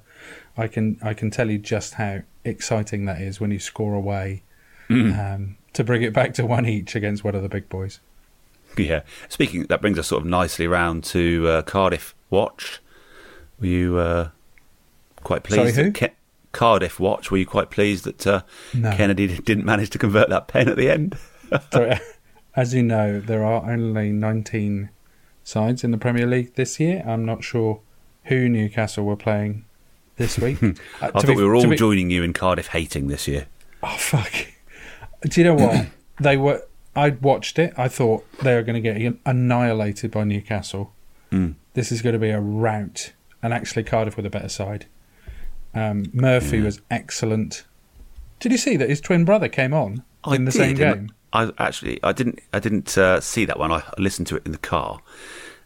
I 0.56 0.66
can 0.68 0.98
I 1.02 1.14
can 1.14 1.30
tell 1.30 1.50
you 1.50 1.58
just 1.58 1.94
how 1.94 2.20
exciting 2.44 3.06
that 3.06 3.20
is 3.22 3.40
when 3.40 3.50
you 3.50 3.58
score 3.58 3.94
away 3.94 4.42
Mm. 4.90 5.18
um, 5.34 5.56
to 5.72 5.82
bring 5.82 6.02
it 6.02 6.12
back 6.12 6.34
to 6.34 6.44
one 6.44 6.66
each 6.66 6.94
against 6.94 7.24
one 7.24 7.34
of 7.34 7.42
the 7.42 7.48
big 7.48 7.70
boys. 7.70 8.00
Yeah. 8.76 9.00
Speaking, 9.30 9.62
that 9.68 9.80
brings 9.80 9.98
us 9.98 10.08
sort 10.08 10.20
of 10.22 10.28
nicely 10.28 10.66
round 10.66 11.04
to 11.04 11.48
uh, 11.48 11.62
Cardiff 11.62 12.14
Watch. 12.28 12.80
Were 13.60 13.66
you 13.66 13.96
uh, 13.96 14.28
quite 15.22 15.46
Sorry, 15.46 15.62
pleased? 15.72 15.76
who? 15.76 15.90
that 15.92 16.10
Ke- 16.12 16.16
Cardiff 16.52 17.00
Watch. 17.00 17.30
Were 17.30 17.38
you 17.38 17.46
quite 17.46 17.70
pleased 17.70 18.04
that 18.04 18.26
uh, 18.26 18.42
No. 18.74 18.90
Kenedy 18.90 19.26
didn't 19.44 19.64
manage 19.64 19.88
to 19.90 19.98
convert 19.98 20.28
that 20.28 20.48
pen 20.48 20.68
at 20.68 20.76
the 20.76 20.90
end? 20.90 21.16
So, 21.72 21.94
as 22.56 22.74
you 22.74 22.82
know, 22.82 23.20
there 23.20 23.44
are 23.44 23.68
only 23.70 24.12
19 24.12 24.90
sides 25.42 25.84
in 25.84 25.90
the 25.90 25.98
Premier 25.98 26.26
League 26.26 26.54
this 26.54 26.78
year. 26.80 27.02
I'm 27.06 27.24
not 27.24 27.44
sure 27.44 27.80
who 28.24 28.48
Newcastle 28.48 29.04
were 29.04 29.16
playing 29.16 29.64
this 30.16 30.38
week. 30.38 30.58
Uh, 30.62 30.72
I 31.02 31.10
thought 31.10 31.26
be- 31.26 31.34
we 31.36 31.44
were 31.44 31.54
all 31.54 31.68
be- 31.68 31.76
joining 31.76 32.10
you 32.10 32.22
in 32.22 32.32
Cardiff 32.32 32.68
hating 32.68 33.08
this 33.08 33.26
year. 33.28 33.46
Oh 33.82 33.96
fuck! 33.98 34.32
Do 35.22 35.40
you 35.40 35.44
know 35.46 35.54
what 35.54 35.86
they 36.20 36.36
were? 36.36 36.62
I 36.96 37.10
watched 37.10 37.58
it. 37.58 37.74
I 37.76 37.88
thought 37.88 38.24
they 38.40 38.54
were 38.54 38.62
going 38.62 38.80
to 38.80 38.92
get 38.92 39.16
annihilated 39.26 40.12
by 40.12 40.22
Newcastle. 40.24 40.92
Mm. 41.32 41.56
This 41.74 41.90
is 41.90 42.00
going 42.02 42.12
to 42.12 42.18
be 42.20 42.30
a 42.30 42.40
rout, 42.40 43.12
and 43.42 43.52
actually 43.52 43.82
Cardiff 43.82 44.16
were 44.16 44.22
the 44.22 44.30
better 44.30 44.48
side. 44.48 44.86
Um, 45.74 46.04
Murphy 46.14 46.60
was 46.60 46.80
excellent. 46.90 47.64
Did 48.38 48.52
you 48.52 48.58
see 48.58 48.76
that 48.76 48.88
his 48.88 49.00
twin 49.00 49.24
brother 49.24 49.48
came 49.48 49.74
on 49.74 50.04
I 50.22 50.36
in 50.36 50.44
the 50.44 50.52
did, 50.52 50.58
same 50.58 50.76
game? 50.76 51.10
I 51.34 51.50
actually, 51.58 51.98
I 52.02 52.12
didn't, 52.12 52.38
I 52.52 52.60
didn't 52.60 52.96
uh, 52.96 53.20
see 53.20 53.44
that 53.44 53.58
one. 53.58 53.72
I 53.72 53.82
listened 53.98 54.28
to 54.28 54.36
it 54.36 54.46
in 54.46 54.52
the 54.52 54.58
car, 54.58 55.00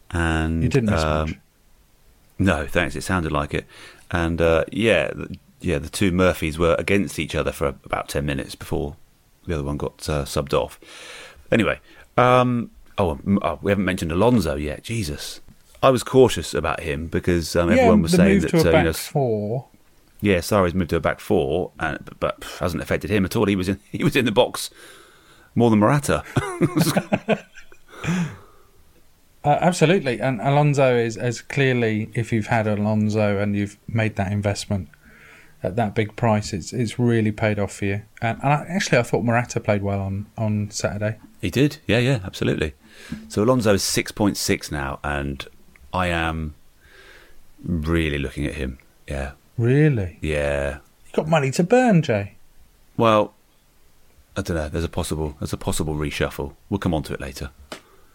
and 0.09 0.63
You 0.63 0.69
didn't 0.69 0.89
miss 0.89 1.03
um, 1.03 1.29
much. 1.29 1.37
No, 2.39 2.65
thanks. 2.65 2.95
It 2.95 3.01
sounded 3.01 3.31
like 3.31 3.53
it, 3.53 3.65
and 4.09 4.41
uh, 4.41 4.65
yeah, 4.71 5.13
yeah. 5.61 5.77
The 5.77 5.89
two 5.89 6.11
Murphys 6.11 6.57
were 6.57 6.75
against 6.79 7.19
each 7.19 7.35
other 7.35 7.51
for 7.51 7.67
about 7.67 8.09
ten 8.09 8.25
minutes 8.25 8.55
before 8.55 8.95
the 9.45 9.53
other 9.53 9.63
one 9.63 9.77
got 9.77 10.09
uh, 10.09 10.25
subbed 10.25 10.53
off. 10.53 10.79
Anyway, 11.51 11.79
um, 12.17 12.71
oh, 12.97 13.19
oh, 13.43 13.59
we 13.61 13.71
haven't 13.71 13.85
mentioned 13.85 14.11
Alonso 14.11 14.55
yet. 14.55 14.83
Jesus, 14.83 15.39
I 15.83 15.91
was 15.91 16.03
cautious 16.03 16.55
about 16.55 16.79
him 16.79 17.07
because 17.07 17.55
um, 17.55 17.69
everyone 17.69 18.01
was 18.01 18.11
the 18.11 18.17
saying 18.17 18.33
move 18.33 18.41
that 18.43 18.49
to 18.51 18.57
a 18.57 18.59
uh, 18.61 18.71
back 18.71 18.83
you 18.83 18.89
know, 18.89 18.93
four. 18.93 19.67
yeah, 20.21 20.37
Sarri's 20.39 20.73
moved 20.73 20.89
to 20.89 20.95
a 20.95 20.99
back 20.99 21.19
four, 21.19 21.71
and, 21.79 21.99
but, 22.03 22.19
but 22.19 22.43
hasn't 22.59 22.81
affected 22.81 23.11
him 23.11 23.23
at 23.23 23.35
all. 23.35 23.45
He 23.45 23.55
was 23.55 23.69
in 23.69 23.79
he 23.91 24.03
was 24.03 24.15
in 24.15 24.25
the 24.25 24.31
box 24.31 24.71
more 25.55 25.69
than 25.69 25.79
Morata. 25.79 26.23
Uh, 29.41 29.57
absolutely, 29.61 30.19
and 30.19 30.41
Alonso 30.41 30.97
is 30.97 31.15
as 31.15 31.41
clearly 31.41 32.09
if 32.13 32.33
you've 32.33 32.47
had 32.47 32.67
Alonso 32.67 33.37
and 33.37 33.55
you've 33.55 33.77
made 33.87 34.17
that 34.17 34.33
investment 34.33 34.89
at 35.63 35.77
that 35.77 35.95
big 35.95 36.15
price, 36.17 36.51
it's 36.51 36.73
it's 36.73 36.99
really 36.99 37.31
paid 37.31 37.57
off 37.57 37.71
for 37.71 37.85
you. 37.85 38.01
And, 38.21 38.37
and 38.43 38.51
I, 38.53 38.65
actually, 38.67 38.97
I 38.97 39.03
thought 39.03 39.23
Morata 39.23 39.61
played 39.61 39.81
well 39.81 40.01
on 40.01 40.25
on 40.37 40.69
Saturday. 40.71 41.19
He 41.39 41.49
did, 41.49 41.77
yeah, 41.87 41.99
yeah, 41.99 42.19
absolutely. 42.25 42.73
So 43.29 43.41
Alonso 43.41 43.73
is 43.73 43.81
six 43.83 44.11
point 44.11 44.35
six 44.35 44.73
now, 44.73 44.99
and 45.05 45.47
I 45.93 46.07
am 46.07 46.55
really 47.63 48.17
looking 48.19 48.45
at 48.45 48.55
him. 48.55 48.77
Yeah, 49.07 49.31
Really, 49.57 50.19
yeah. 50.21 50.79
you 51.05 51.13
got 51.13 51.29
money 51.29 51.49
to 51.51 51.63
burn, 51.63 52.01
Jay. 52.01 52.35
Well, 52.97 53.33
I 54.35 54.41
don't 54.41 54.55
know. 54.55 54.69
There's 54.69 54.83
a 54.83 54.89
possible 54.89 55.35
there's 55.39 55.53
a 55.53 55.57
possible 55.57 55.95
reshuffle. 55.95 56.55
We'll 56.69 56.79
come 56.79 56.93
on 56.93 57.03
to 57.03 57.13
it 57.13 57.21
later. 57.21 57.51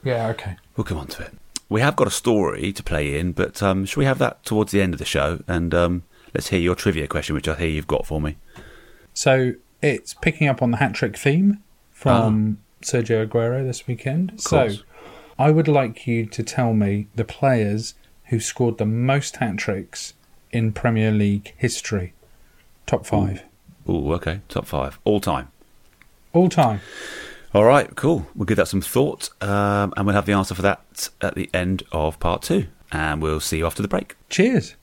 Yeah, 0.03 0.29
okay. 0.29 0.57
We'll 0.77 0.85
come 0.85 0.98
on 0.98 1.07
to 1.09 1.22
it. 1.22 1.33
We 1.68 1.81
have 1.81 1.96
got 1.96 2.07
a 2.07 2.11
story 2.11 2.72
to 2.72 2.83
play 2.83 3.18
in, 3.18 3.33
but 3.33 3.62
um, 3.62 3.85
should 3.87 3.98
we 3.98 4.05
have 4.05 4.18
that 4.18 4.44
towards 4.44 4.70
the 4.70 4.83
end 4.83 4.94
of 4.94 4.98
the 4.98 5.07
show? 5.07 5.42
And 5.48 5.74
um, 5.74 6.03
let's 6.35 6.48
hear 6.48 6.61
your 6.61 6.74
trivia 6.74 7.09
question, 7.09 7.35
which 7.35 7.48
I 7.48 7.55
hear 7.55 7.68
you've 7.68 7.87
got 7.87 8.07
for 8.07 8.20
me. 8.20 8.37
So 9.14 9.55
it's 9.81 10.14
picking 10.14 10.46
up 10.46 10.62
on 10.62 10.72
the 10.72 10.77
hat 10.77 10.94
trick 10.94 11.16
theme 11.16 11.62
from 11.90 12.59
Sergio 12.83 13.27
Aguero 13.27 13.64
this 13.66 13.87
weekend. 13.87 14.40
So. 14.40 14.70
I 15.38 15.50
would 15.50 15.66
like 15.68 16.07
you 16.07 16.27
to 16.27 16.42
tell 16.42 16.74
me 16.74 17.09
the 17.14 17.24
players 17.24 17.94
who 18.27 18.38
scored 18.38 18.79
the 18.79 18.87
most 18.87 19.37
hat 19.37 19.57
tricks 19.57 20.14
in 20.53 20.72
Premier 20.72 21.11
League 21.11 21.55
history. 21.57 22.14
Top 22.87 23.05
five. 23.05 23.42
Ooh, 23.88 24.12
okay. 24.12 24.40
Top 24.48 24.66
five. 24.66 24.98
All 25.05 25.20
time. 25.20 25.48
All 26.35 26.49
time. 26.49 26.81
All 27.55 27.64
right, 27.64 27.94
cool. 27.94 28.27
We'll 28.35 28.47
give 28.47 28.57
that 28.57 28.66
some 28.66 28.81
thought, 28.81 29.31
um, 29.40 29.94
and 29.97 30.05
we'll 30.05 30.16
have 30.16 30.27
the 30.27 30.33
answer 30.33 30.57
for 30.57 30.62
that 30.62 31.09
at 31.20 31.37
the 31.37 31.49
end 31.55 31.85
of 31.92 32.18
part 32.18 32.42
two. 32.42 32.66
And 32.90 33.23
we'll 33.23 33.38
see 33.38 33.59
you 33.59 33.66
after 33.66 33.83
the 33.83 33.88
break. 33.88 34.16
Cheers. 34.29 34.75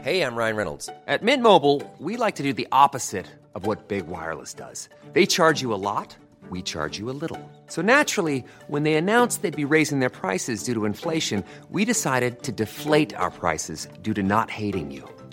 Hey, 0.00 0.22
I'm 0.22 0.36
Ryan 0.36 0.54
Reynolds. 0.54 0.88
At 1.08 1.24
Mint 1.24 1.42
Mobile, 1.42 1.82
we 1.98 2.16
like 2.16 2.36
to 2.36 2.44
do 2.44 2.52
the 2.52 2.68
opposite 2.70 3.26
of 3.56 3.66
what 3.66 3.88
Big 3.88 4.06
Wireless 4.06 4.54
does. 4.54 4.88
They 5.12 5.26
charge 5.26 5.60
you 5.60 5.74
a 5.74 5.82
lot, 5.90 6.16
we 6.48 6.62
charge 6.62 6.96
you 6.96 7.10
a 7.10 7.16
little. 7.20 7.40
So 7.66 7.82
naturally, 7.82 8.44
when 8.68 8.84
they 8.84 8.94
announced 8.94 9.42
they'd 9.42 9.56
be 9.56 9.64
raising 9.64 9.98
their 9.98 10.10
prices 10.10 10.62
due 10.62 10.74
to 10.74 10.84
inflation, 10.84 11.42
we 11.70 11.84
decided 11.84 12.44
to 12.44 12.52
deflate 12.52 13.14
our 13.14 13.32
prices 13.32 13.88
due 14.02 14.14
to 14.14 14.22
not 14.22 14.48
hating 14.48 14.92
you. 14.92 15.08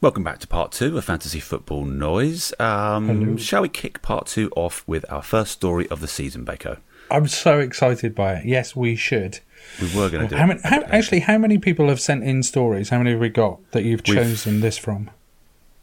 Welcome 0.00 0.22
back 0.22 0.38
to 0.40 0.46
part 0.46 0.70
two 0.70 0.96
of 0.96 1.04
Fantasy 1.04 1.40
Football 1.40 1.84
Noise. 1.84 2.52
Um, 2.60 3.36
shall 3.36 3.62
we 3.62 3.68
kick 3.68 4.00
part 4.00 4.26
two 4.28 4.48
off 4.54 4.84
with 4.86 5.04
our 5.10 5.22
first 5.22 5.50
story 5.52 5.88
of 5.88 6.00
the 6.00 6.06
season, 6.06 6.44
Bako? 6.44 6.78
I'm 7.10 7.26
so 7.26 7.58
excited 7.58 8.14
by 8.14 8.34
it. 8.34 8.46
Yes, 8.46 8.76
we 8.76 8.94
should. 8.94 9.40
We 9.80 9.86
were 9.96 10.08
going 10.08 10.28
to 10.28 10.28
do 10.28 10.36
How 10.36 10.44
it. 10.44 10.46
many, 10.48 10.60
how, 10.62 10.82
actually, 10.82 11.20
how 11.20 11.36
many 11.38 11.58
people 11.58 11.88
have 11.88 12.00
sent 12.00 12.22
in 12.22 12.44
stories? 12.44 12.90
How 12.90 12.98
many 12.98 13.10
have 13.10 13.20
we 13.20 13.28
got 13.28 13.58
that 13.72 13.82
you've 13.84 14.02
We've- 14.06 14.18
chosen 14.20 14.60
this 14.60 14.78
from? 14.78 15.10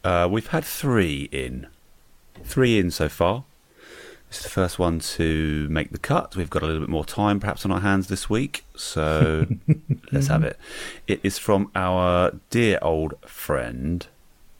Uh, 0.02 0.28
we've 0.30 0.46
had 0.46 0.64
three 0.64 1.28
in. 1.32 1.66
Three 2.44 2.78
in 2.78 2.90
so 2.90 3.08
far. 3.08 3.44
It's 4.36 4.44
the 4.44 4.50
first 4.50 4.78
one 4.78 5.00
to 5.00 5.66
make 5.70 5.92
the 5.92 5.98
cut. 5.98 6.36
We've 6.36 6.50
got 6.50 6.62
a 6.62 6.66
little 6.66 6.82
bit 6.82 6.90
more 6.90 7.06
time 7.06 7.40
perhaps 7.40 7.64
on 7.64 7.70
our 7.70 7.80
hands 7.80 8.08
this 8.08 8.28
week, 8.28 8.66
so 8.76 9.46
let's 10.12 10.26
have 10.26 10.44
it. 10.44 10.58
It 11.06 11.20
is 11.22 11.38
from 11.38 11.70
our 11.74 12.32
dear 12.50 12.78
old 12.82 13.14
friend 13.22 14.06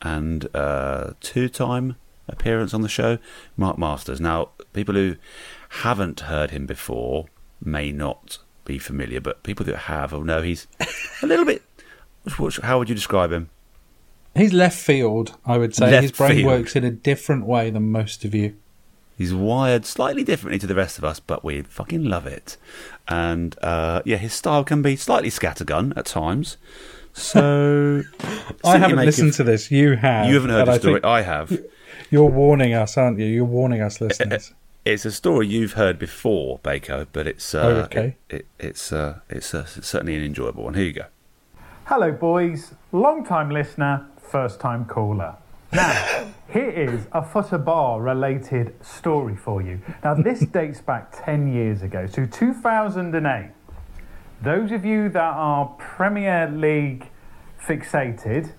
and 0.00 0.48
uh, 0.56 1.12
two 1.20 1.50
time 1.50 1.96
appearance 2.26 2.72
on 2.72 2.80
the 2.80 2.88
show, 2.88 3.18
Mark 3.54 3.76
Masters. 3.76 4.18
Now, 4.18 4.48
people 4.72 4.94
who 4.94 5.16
haven't 5.68 6.20
heard 6.20 6.52
him 6.52 6.64
before 6.64 7.26
may 7.62 7.92
not 7.92 8.38
be 8.64 8.78
familiar, 8.78 9.20
but 9.20 9.42
people 9.42 9.66
that 9.66 9.76
have 9.76 10.10
will 10.10 10.24
know 10.24 10.40
he's 10.40 10.66
a 11.22 11.26
little 11.26 11.44
bit. 11.44 11.62
How 12.62 12.78
would 12.78 12.88
you 12.88 12.94
describe 12.94 13.30
him? 13.30 13.50
He's 14.34 14.54
left 14.54 14.78
field, 14.78 15.36
I 15.44 15.58
would 15.58 15.74
say. 15.74 15.90
Left 15.90 16.02
His 16.02 16.12
brain 16.12 16.36
field. 16.36 16.46
works 16.46 16.76
in 16.76 16.84
a 16.84 16.90
different 16.90 17.44
way 17.44 17.68
than 17.68 17.92
most 17.92 18.24
of 18.24 18.34
you. 18.34 18.56
He's 19.16 19.32
wired 19.34 19.86
slightly 19.86 20.22
differently 20.24 20.58
to 20.58 20.66
the 20.66 20.74
rest 20.74 20.98
of 20.98 21.04
us, 21.04 21.20
but 21.20 21.42
we 21.42 21.62
fucking 21.62 22.04
love 22.04 22.26
it. 22.26 22.56
And 23.08 23.56
uh, 23.62 24.02
yeah, 24.04 24.16
his 24.18 24.32
style 24.34 24.62
can 24.64 24.82
be 24.82 24.94
slightly 24.96 25.30
scattergun 25.30 25.96
at 25.96 26.04
times. 26.06 26.56
So 27.14 28.02
I 28.64 28.76
haven't 28.78 28.96
listened 28.98 29.32
to 29.34 29.44
this. 29.44 29.70
You 29.70 29.96
have. 29.96 30.26
You 30.28 30.34
haven't 30.34 30.50
heard 30.50 30.68
the 30.68 30.72
I 30.72 30.78
story. 30.78 30.94
think 30.94 31.04
I 31.06 31.22
have. 31.22 31.58
You're 32.10 32.30
warning 32.30 32.74
us, 32.74 32.96
aren't 32.98 33.18
you? 33.18 33.26
You're 33.26 33.44
warning 33.44 33.80
us, 33.80 34.00
listeners. 34.00 34.52
It's 34.86 35.04
a 35.04 35.10
story 35.10 35.48
you've 35.48 35.72
heard 35.72 35.98
before, 35.98 36.60
Bako, 36.60 37.08
but 37.12 37.26
it's 37.26 37.56
uh, 37.56 37.58
Oh, 37.60 37.70
okay. 37.86 38.14
it, 38.30 38.36
it, 38.36 38.46
it's 38.60 38.92
uh, 38.92 39.18
it's 39.28 39.52
uh, 39.52 39.64
certainly 39.66 40.14
an 40.14 40.22
enjoyable 40.22 40.62
one. 40.62 40.74
Here 40.74 40.84
you 40.84 40.92
go. 40.92 41.06
Hello, 41.86 42.12
boys. 42.12 42.72
Long 42.92 43.24
time 43.24 43.50
listener, 43.50 44.06
first 44.16 44.60
time 44.60 44.84
caller. 44.84 45.34
Now, 45.72 46.28
here 46.48 46.70
is 46.70 47.06
a 47.12 47.22
football 47.22 48.00
related 48.00 48.74
story 48.84 49.36
for 49.36 49.62
you. 49.62 49.80
Now, 50.04 50.14
this 50.14 50.40
dates 50.52 50.80
back 50.80 51.12
10 51.24 51.52
years 51.52 51.82
ago 51.82 52.06
to 52.08 52.26
2008. 52.26 53.50
Those 54.42 54.70
of 54.70 54.84
you 54.84 55.08
that 55.08 55.34
are 55.34 55.66
Premier 55.78 56.48
League 56.50 57.08
fixated, 57.60 58.52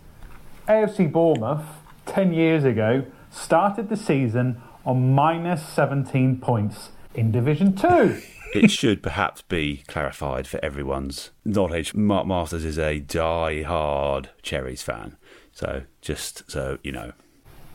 AFC 0.67 1.11
Bournemouth 1.11 1.65
10 2.07 2.33
years 2.33 2.63
ago 2.63 3.05
started 3.31 3.89
the 3.89 3.95
season 3.95 4.61
on 4.85 5.13
minus 5.13 5.65
17 5.67 6.39
points 6.39 6.89
in 7.13 7.31
Division 7.31 7.75
2. 7.75 8.21
It 8.53 8.71
should 8.71 9.03
perhaps 9.03 9.41
be 9.41 9.83
clarified 9.87 10.47
for 10.47 10.63
everyone's 10.63 11.31
knowledge. 11.43 11.93
Mark 11.93 12.25
Masters 12.25 12.63
is 12.63 12.79
a 12.79 12.99
die-hard 12.99 14.29
Cherries 14.41 14.81
fan, 14.81 15.17
so 15.51 15.83
just 16.01 16.49
so 16.49 16.79
you 16.81 16.91
know. 16.91 17.11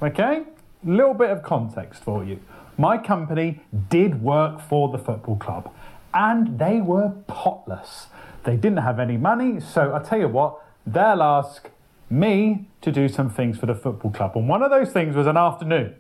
Okay? 0.02 0.42
Little 0.84 1.14
bit 1.14 1.30
of 1.30 1.42
context 1.42 2.02
for 2.02 2.24
you. 2.24 2.40
My 2.76 2.98
company 2.98 3.60
did 3.88 4.22
work 4.22 4.60
for 4.60 4.88
the 4.90 4.98
football 4.98 5.36
club 5.36 5.72
and 6.12 6.58
they 6.58 6.80
were 6.80 7.12
potless. 7.28 8.06
They 8.44 8.56
didn't 8.56 8.78
have 8.78 8.98
any 8.98 9.16
money, 9.16 9.60
so 9.60 9.94
I 9.94 10.00
tell 10.00 10.18
you 10.18 10.28
what, 10.28 10.60
they'll 10.86 11.22
ask 11.22 11.70
me 12.10 12.66
to 12.80 12.90
do 12.90 13.08
some 13.08 13.30
things 13.30 13.58
for 13.58 13.66
the 13.66 13.74
football 13.74 14.10
club. 14.10 14.32
And 14.36 14.48
one 14.48 14.62
of 14.62 14.70
those 14.70 14.90
things 14.90 15.14
was 15.14 15.26
an 15.26 15.36
afternoon 15.36 15.94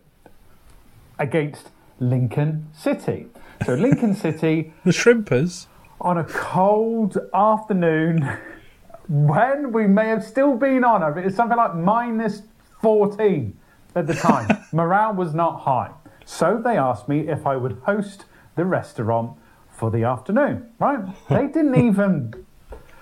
against 1.18 1.68
Lincoln 2.00 2.68
City. 2.72 3.26
So 3.64 3.74
Lincoln 3.86 4.14
City 4.14 4.72
The 4.84 4.90
Shrimpers. 4.90 5.66
on 6.00 6.18
a 6.18 6.24
cold 6.24 7.16
afternoon 7.32 8.28
when 9.08 9.72
we 9.72 9.86
may 9.86 10.08
have 10.08 10.24
still 10.24 10.56
been 10.56 10.84
on 10.84 11.18
it's 11.18 11.36
something 11.36 11.56
like 11.56 11.74
minus 11.74 12.42
14 12.80 13.56
at 13.94 14.06
the 14.06 14.14
time. 14.14 14.64
Morale 14.72 15.14
was 15.14 15.34
not 15.34 15.60
high. 15.62 15.90
So 16.24 16.60
they 16.62 16.76
asked 16.76 17.08
me 17.08 17.28
if 17.28 17.46
I 17.46 17.56
would 17.56 17.80
host 17.84 18.24
the 18.56 18.64
restaurant 18.64 19.36
for 19.70 19.90
the 19.90 20.04
afternoon, 20.04 20.70
right? 20.78 21.00
They 21.28 21.46
didn't 21.52 21.74
even 21.74 22.46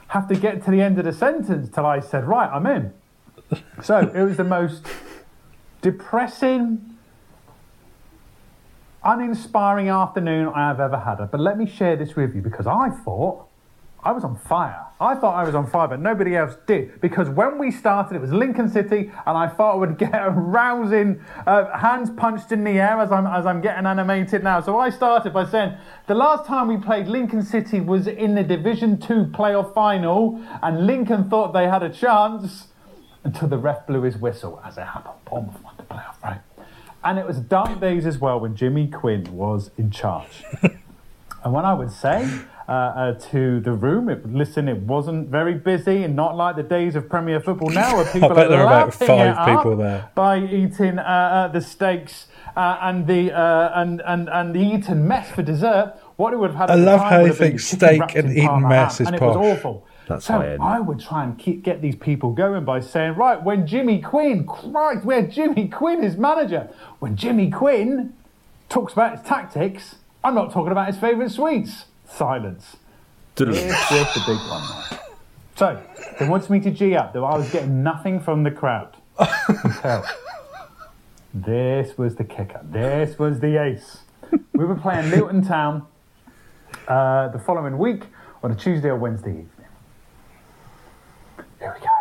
have 0.08 0.28
to 0.28 0.34
get 0.34 0.64
to 0.64 0.70
the 0.70 0.80
end 0.80 0.98
of 0.98 1.04
the 1.04 1.12
sentence 1.12 1.68
till 1.72 1.86
I 1.86 2.00
said, 2.00 2.24
right, 2.24 2.50
I'm 2.50 2.66
in. 2.66 2.92
So 3.82 3.98
it 3.98 4.22
was 4.22 4.36
the 4.36 4.44
most 4.44 4.86
depressing, 5.82 6.96
uninspiring 9.04 9.88
afternoon 9.88 10.48
I 10.48 10.68
have 10.68 10.80
ever 10.80 10.98
had. 10.98 11.30
But 11.30 11.40
let 11.40 11.58
me 11.58 11.66
share 11.66 11.96
this 11.96 12.16
with 12.16 12.34
you 12.34 12.42
because 12.42 12.66
I 12.66 12.90
thought 12.90 13.46
I 14.02 14.12
was 14.12 14.24
on 14.24 14.36
fire. 14.36 14.86
I 14.98 15.14
thought 15.14 15.34
I 15.34 15.44
was 15.44 15.54
on 15.54 15.66
fire, 15.66 15.88
but 15.88 16.00
nobody 16.00 16.36
else 16.36 16.56
did. 16.66 17.00
Because 17.00 17.28
when 17.28 17.58
we 17.58 17.70
started, 17.70 18.16
it 18.16 18.20
was 18.20 18.32
Lincoln 18.32 18.68
City, 18.68 19.10
and 19.26 19.36
I 19.36 19.46
thought 19.46 19.74
I 19.74 19.76
would 19.76 19.98
get 20.04 20.14
a 20.14 20.30
rousing 20.30 21.22
uh, 21.46 21.76
hands 21.76 22.10
punched 22.10 22.52
in 22.52 22.64
the 22.64 22.78
air 22.80 22.98
as 23.00 23.12
I'm 23.12 23.26
as 23.26 23.46
I'm 23.46 23.60
getting 23.60 23.86
animated 23.86 24.42
now. 24.42 24.60
So 24.60 24.78
I 24.78 24.90
started 24.90 25.32
by 25.32 25.44
saying 25.46 25.76
the 26.06 26.14
last 26.14 26.46
time 26.46 26.68
we 26.68 26.78
played 26.78 27.08
Lincoln 27.08 27.42
City 27.42 27.80
was 27.80 28.06
in 28.06 28.34
the 28.34 28.42
Division 28.42 28.98
Two 28.98 29.26
playoff 29.26 29.74
final, 29.74 30.42
and 30.62 30.86
Lincoln 30.86 31.28
thought 31.28 31.52
they 31.52 31.68
had 31.68 31.82
a 31.82 31.90
chance 31.90 32.68
until 33.24 33.48
the 33.48 33.58
ref 33.58 33.86
blew 33.86 34.02
his 34.02 34.16
whistle, 34.16 34.62
as 34.64 34.78
it 34.78 34.86
happened. 34.86 35.14
Bournemouth 35.26 35.62
won 35.62 35.74
the 35.76 35.82
playoff, 35.82 36.22
right? 36.22 36.40
And 37.04 37.18
it 37.18 37.26
was 37.26 37.38
dark 37.38 37.80
days 37.80 38.06
as 38.06 38.18
well 38.18 38.40
when 38.40 38.56
Jimmy 38.56 38.88
Quinn 38.88 39.24
was 39.34 39.70
in 39.76 39.90
charge. 39.90 40.44
And 41.42 41.52
when 41.54 41.64
I 41.64 41.72
would 41.72 41.90
say 41.90 42.28
uh, 42.70 42.72
uh, 42.72 43.12
to 43.14 43.58
the 43.58 43.72
room, 43.72 44.08
it, 44.08 44.24
listen, 44.32 44.68
it 44.68 44.76
wasn't 44.76 45.28
very 45.28 45.54
busy 45.54 46.04
and 46.04 46.14
not 46.14 46.36
like 46.36 46.54
the 46.54 46.62
days 46.62 46.94
of 46.94 47.08
Premier 47.08 47.40
Football 47.40 47.70
now 47.70 47.96
where 47.96 48.04
people 48.12 48.28
bet 48.28 48.46
are 48.46 48.48
there 48.48 48.58
were 48.58 48.64
about 48.64 48.86
lapping 48.92 49.06
five 49.08 49.26
it 49.26 49.36
up 49.36 49.58
people 49.58 49.76
there. 49.76 50.08
by 50.14 50.38
eating 50.38 51.00
uh, 51.00 51.02
uh, 51.02 51.48
the 51.48 51.60
steaks 51.60 52.28
uh, 52.56 52.78
and 52.82 53.08
the 53.08 53.32
uh, 53.32 53.72
and, 53.74 54.00
and 54.06 54.28
and 54.28 54.54
the 54.54 54.60
Eton 54.60 55.08
mess 55.08 55.28
for 55.32 55.42
dessert. 55.42 55.96
What 56.14 56.32
it 56.32 56.36
would 56.36 56.52
have 56.52 56.68
had 56.68 56.70
I 56.70 56.74
love 56.76 57.00
time 57.00 57.10
how 57.10 57.22
would 57.22 57.26
you 57.26 57.34
think 57.34 57.58
steak 57.58 58.14
and 58.14 58.30
in 58.30 58.38
Eton 58.38 58.68
mess 58.68 59.00
is 59.00 59.08
and 59.08 59.18
posh. 59.18 59.34
it 59.34 59.38
was 59.38 59.58
awful. 59.58 59.86
That's 60.06 60.26
so 60.26 60.34
high. 60.34 60.54
I 60.60 60.78
would 60.78 61.00
try 61.00 61.24
and 61.24 61.36
keep, 61.36 61.64
get 61.64 61.82
these 61.82 61.96
people 61.96 62.32
going 62.32 62.64
by 62.64 62.80
saying, 62.80 63.14
right, 63.14 63.42
when 63.42 63.66
Jimmy 63.66 64.00
Quinn, 64.00 64.44
Christ, 64.46 65.04
where 65.04 65.22
Jimmy 65.22 65.68
Quinn 65.68 66.04
is 66.04 66.16
manager, 66.16 66.68
when 66.98 67.16
Jimmy 67.16 67.50
Quinn 67.50 68.14
talks 68.68 68.92
about 68.92 69.18
his 69.18 69.26
tactics, 69.26 69.96
I'm 70.22 70.34
not 70.34 70.52
talking 70.52 70.72
about 70.72 70.88
his 70.88 70.98
favourite 70.98 71.30
sweets. 71.30 71.84
Silence. 72.12 72.76
This 73.36 73.48
was 73.48 74.14
the 74.14 74.22
big 74.26 74.38
one. 74.50 75.00
So 75.56 75.82
they 76.18 76.28
wanted 76.28 76.50
me 76.50 76.60
to 76.60 76.70
G 76.70 76.94
up, 76.96 77.12
though 77.12 77.24
I 77.24 77.36
was 77.36 77.50
getting 77.50 77.82
nothing 77.82 78.20
from 78.20 78.42
the 78.42 78.50
crowd. 78.50 78.96
So, 79.82 80.02
this 81.34 81.96
was 81.98 82.16
the 82.16 82.24
kicker. 82.24 82.60
This 82.64 83.18
was 83.18 83.40
the 83.40 83.62
ace. 83.62 83.98
We 84.54 84.64
were 84.64 84.74
playing 84.74 85.10
Luton 85.10 85.42
Town 85.42 85.86
uh, 86.88 87.28
the 87.28 87.38
following 87.38 87.78
week 87.78 88.04
on 88.42 88.50
a 88.50 88.54
Tuesday 88.54 88.88
or 88.88 88.96
Wednesday 88.96 89.30
evening. 89.30 89.48
Here 91.58 91.76
we 91.78 91.86
go. 91.86 91.92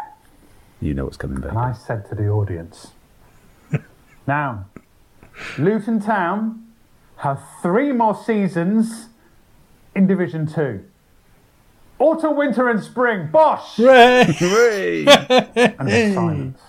You 0.82 0.93
know 0.93 1.05
what's 1.05 1.18
coming 1.18 1.41
back. 1.41 1.51
And 1.51 1.60
I 1.60 1.74
said 1.74 2.07
to 2.10 2.16
the 2.16 2.30
audience, 2.30 2.93
now, 4.26 4.66
Luton 5.57 5.99
Town 5.99 6.66
have 7.18 7.41
three 7.62 7.91
more 7.91 8.16
seasons 8.16 9.09
in 9.96 10.08
Division 10.08 10.48
2. 10.48 10.84
Autumn, 12.00 12.38
winter, 12.38 12.70
and 12.70 12.82
spring. 12.82 13.30
Bosh! 13.32 13.76
Hooray! 13.76 15.06
And 15.06 15.88
there's 15.88 16.14
silence. 16.16 16.60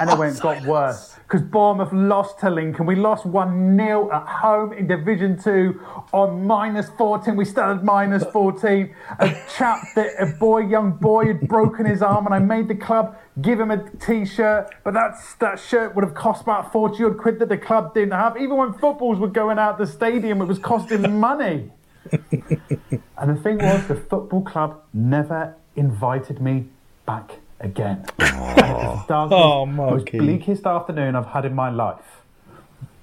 And 0.00 0.10
it 0.10 0.18
went 0.18 0.40
got 0.40 0.64
worse 0.64 1.18
because 1.28 1.42
Bournemouth 1.42 1.92
lost 1.92 2.38
to 2.40 2.48
Lincoln. 2.48 2.86
We 2.86 2.96
lost 2.96 3.26
1 3.26 3.76
0 3.76 4.10
at 4.10 4.26
home 4.26 4.72
in 4.72 4.86
Division 4.86 5.38
2 5.38 5.78
on 6.12 6.46
minus 6.46 6.88
14. 6.96 7.36
We 7.36 7.44
started 7.44 7.84
minus 7.84 8.24
14. 8.24 8.94
A 9.18 9.28
chap, 9.54 9.80
that, 9.94 10.14
a 10.18 10.26
boy, 10.38 10.60
young 10.60 10.92
boy, 10.92 11.26
had 11.26 11.46
broken 11.46 11.84
his 11.84 12.00
arm, 12.00 12.24
and 12.24 12.34
I 12.34 12.38
made 12.38 12.66
the 12.66 12.74
club 12.74 13.18
give 13.42 13.60
him 13.60 13.70
a 13.70 13.88
t 13.98 14.24
shirt. 14.24 14.74
But 14.84 14.94
that's, 14.94 15.34
that 15.34 15.60
shirt 15.60 15.94
would 15.94 16.04
have 16.04 16.14
cost 16.14 16.42
about 16.42 16.72
40 16.72 17.04
odd 17.04 17.18
quid 17.18 17.38
that 17.40 17.50
the 17.50 17.58
club 17.58 17.92
didn't 17.92 18.12
have. 18.12 18.38
Even 18.38 18.56
when 18.56 18.72
footballs 18.72 19.18
were 19.18 19.28
going 19.28 19.58
out 19.58 19.76
the 19.76 19.86
stadium, 19.86 20.40
it 20.40 20.46
was 20.46 20.58
costing 20.58 21.20
money. 21.20 21.70
and 23.18 23.36
the 23.36 23.40
thing 23.42 23.58
was, 23.58 23.86
the 23.88 23.94
football 23.94 24.42
club 24.42 24.82
never 24.92 25.54
invited 25.76 26.40
me 26.40 26.66
back 27.06 27.38
again. 27.60 28.04
And 28.18 28.58
it 28.58 28.62
was 28.62 29.06
the 29.06 29.08
darkest, 29.08 29.36
Oh, 29.38 29.66
most 29.66 30.06
bleakest 30.06 30.66
afternoon 30.66 31.16
I've 31.16 31.26
had 31.26 31.44
in 31.44 31.54
my 31.54 31.70
life 31.70 32.22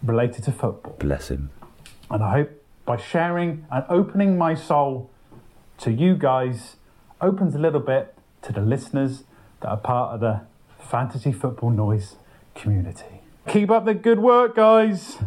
related 0.04 0.44
to 0.46 0.52
football. 0.52 0.96
Bless 1.00 1.30
him. 1.30 1.50
And 2.10 2.24
I 2.24 2.32
hope 2.32 2.52
by 2.86 2.98
sharing 2.98 3.66
and 3.72 3.84
opening 3.90 4.38
my 4.38 4.54
soul 4.54 5.10
to 5.80 5.92
you 5.92 6.16
guys 6.16 6.76
opens 7.22 7.56
a 7.56 7.60
little 7.60 7.80
bit 7.80 8.14
to 8.44 8.54
the 8.54 8.62
listeners 8.62 9.24
that 9.62 9.70
are 9.70 9.78
part 9.78 10.14
of 10.14 10.20
the 10.20 10.42
fantasy 10.80 11.32
football 11.32 11.72
noise 11.72 12.16
community. 12.54 13.22
Keep 13.48 13.72
up 13.72 13.86
the 13.86 13.94
good 13.94 14.20
work, 14.20 14.56
guys. 14.56 15.18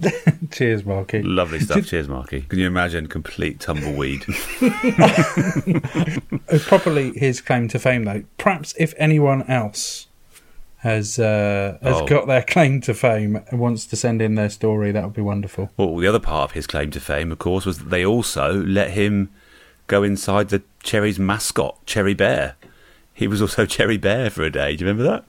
Cheers, 0.52 0.84
Marky. 0.84 1.22
Lovely 1.22 1.58
stuff. 1.60 1.86
Cheers, 1.86 2.08
Marky. 2.08 2.42
Can 2.42 2.58
you 2.58 2.66
imagine 2.66 3.06
complete 3.08 3.58
tumbleweed? 3.60 4.22
Properly 6.66 7.12
his 7.18 7.40
claim 7.40 7.68
to 7.68 7.78
fame, 7.78 8.04
though. 8.04 8.22
Perhaps 8.38 8.74
if 8.78 8.94
anyone 8.96 9.42
else 9.50 10.06
has 10.78 11.18
uh, 11.18 11.78
has 11.82 11.96
Oh. 11.96 12.06
got 12.06 12.26
their 12.28 12.42
claim 12.42 12.80
to 12.82 12.94
fame 12.94 13.40
and 13.50 13.58
wants 13.58 13.86
to 13.86 13.96
send 13.96 14.22
in 14.22 14.34
their 14.36 14.50
story, 14.50 14.92
that 14.92 15.02
would 15.04 15.14
be 15.14 15.22
wonderful. 15.22 15.70
well, 15.76 15.96
the 15.96 16.06
other 16.06 16.20
part 16.20 16.50
of 16.50 16.54
his 16.54 16.66
claim 16.66 16.90
to 16.92 17.00
fame, 17.00 17.32
of 17.32 17.38
course, 17.38 17.66
was 17.66 17.78
that 17.78 17.90
they 17.90 18.04
also 18.04 18.52
let 18.54 18.90
him 18.92 19.30
go 19.88 20.02
inside 20.02 20.50
the 20.50 20.62
Cherry's 20.82 21.18
mascot, 21.18 21.84
Cherry 21.86 22.14
Bear. 22.14 22.54
He 23.12 23.26
was 23.26 23.42
also 23.42 23.66
Cherry 23.66 23.96
Bear 23.96 24.30
for 24.30 24.44
a 24.44 24.50
day. 24.50 24.76
Do 24.76 24.84
you 24.84 24.90
remember 24.92 25.10
that? 25.10 25.24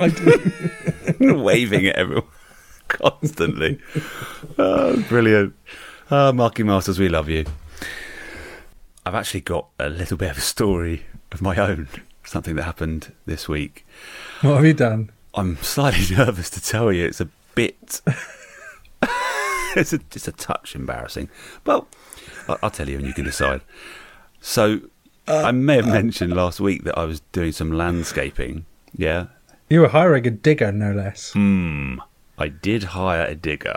I 1.18 1.18
do. 1.18 1.34
Waving 1.42 1.86
at 1.88 1.96
everyone 1.96 2.24
constantly. 2.92 3.78
Oh, 4.58 5.02
brilliant. 5.08 5.54
Oh, 6.10 6.32
Marky 6.32 6.62
Masters, 6.62 6.98
we 6.98 7.08
love 7.08 7.28
you. 7.28 7.44
I've 9.04 9.14
actually 9.14 9.40
got 9.40 9.68
a 9.78 9.88
little 9.88 10.16
bit 10.16 10.30
of 10.30 10.38
a 10.38 10.42
story 10.42 11.06
of 11.32 11.42
my 11.42 11.56
own, 11.56 11.88
something 12.24 12.54
that 12.56 12.62
happened 12.64 13.12
this 13.26 13.48
week. 13.48 13.84
What 14.42 14.56
have 14.56 14.64
you 14.64 14.74
done? 14.74 15.10
I'm 15.34 15.56
slightly 15.58 16.14
nervous 16.16 16.50
to 16.50 16.62
tell 16.62 16.92
you. 16.92 17.06
It's 17.06 17.20
a 17.20 17.28
bit. 17.54 18.00
it's 19.76 19.92
a 19.92 20.00
it's 20.14 20.28
a 20.28 20.32
touch 20.32 20.74
embarrassing. 20.76 21.30
Well, 21.66 21.88
I'll, 22.48 22.58
I'll 22.64 22.70
tell 22.70 22.88
you, 22.88 22.98
and 22.98 23.06
you 23.06 23.12
can 23.14 23.24
decide. 23.24 23.62
So, 24.40 24.80
I 25.26 25.50
may 25.52 25.76
have 25.76 25.86
mentioned 25.88 26.34
last 26.34 26.60
week 26.60 26.84
that 26.84 26.98
I 26.98 27.04
was 27.04 27.20
doing 27.32 27.52
some 27.52 27.72
landscaping. 27.72 28.66
Yeah, 28.94 29.26
You 29.70 29.80
were 29.80 29.88
hiring 29.88 30.26
a 30.26 30.30
digger, 30.30 30.70
no 30.70 30.92
less. 30.92 31.32
Hmm. 31.32 31.96
I 32.42 32.48
did 32.48 32.82
hire 32.82 33.24
a 33.24 33.36
digger. 33.36 33.76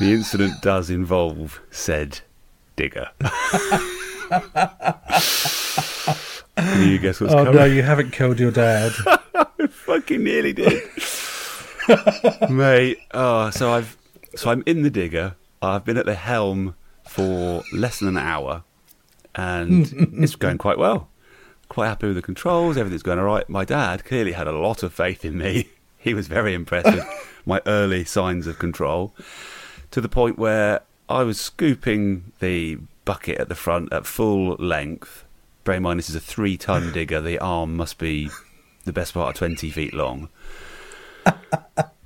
the 0.00 0.12
incident 0.12 0.60
does 0.60 0.90
involve 0.90 1.60
said 1.70 2.18
digger. 2.74 3.10
Can 6.56 6.88
you 6.88 6.98
guess 6.98 7.20
what's 7.20 7.32
oh 7.32 7.44
coming? 7.44 7.54
no, 7.54 7.64
you 7.64 7.82
haven't 7.82 8.10
killed 8.10 8.40
your 8.40 8.50
dad. 8.50 8.90
I 9.06 9.68
fucking 9.68 10.24
nearly 10.24 10.52
did. 10.52 10.82
Mate, 12.50 12.98
oh, 13.12 13.50
so 13.50 13.72
I've 13.72 13.96
so 14.34 14.50
I'm 14.50 14.64
in 14.66 14.82
the 14.82 14.90
digger. 14.90 15.36
I've 15.62 15.84
been 15.84 15.96
at 15.96 16.06
the 16.06 16.16
helm 16.16 16.74
for 17.04 17.62
less 17.72 18.00
than 18.00 18.08
an 18.08 18.18
hour, 18.18 18.64
and 19.36 19.92
it's 20.14 20.34
going 20.34 20.58
quite 20.58 20.78
well. 20.78 21.08
Quite 21.68 21.86
happy 21.86 22.08
with 22.08 22.16
the 22.16 22.22
controls. 22.22 22.76
Everything's 22.76 23.04
going 23.04 23.20
all 23.20 23.26
right. 23.26 23.48
My 23.48 23.64
dad 23.64 24.04
clearly 24.04 24.32
had 24.32 24.48
a 24.48 24.58
lot 24.58 24.82
of 24.82 24.92
faith 24.92 25.24
in 25.24 25.38
me. 25.38 25.68
He 26.04 26.12
was 26.12 26.28
very 26.28 26.52
impressed 26.52 26.94
with 26.94 27.32
my 27.46 27.62
early 27.66 28.04
signs 28.04 28.46
of 28.46 28.58
control, 28.58 29.14
to 29.90 30.02
the 30.02 30.08
point 30.08 30.38
where 30.38 30.82
I 31.08 31.22
was 31.22 31.40
scooping 31.40 32.32
the 32.40 32.78
bucket 33.06 33.38
at 33.38 33.48
the 33.48 33.54
front 33.54 33.90
at 33.90 34.04
full 34.04 34.54
length. 34.56 35.24
Bear 35.64 35.76
in 35.76 35.82
mind, 35.82 35.98
this 35.98 36.10
is 36.10 36.14
a 36.14 36.20
three-ton 36.20 36.92
digger. 36.94 37.22
The 37.22 37.38
arm 37.38 37.74
must 37.74 37.96
be 37.96 38.28
the 38.84 38.92
best 38.92 39.14
part 39.14 39.30
of 39.30 39.38
20 39.38 39.70
feet 39.70 39.94
long. 39.94 40.28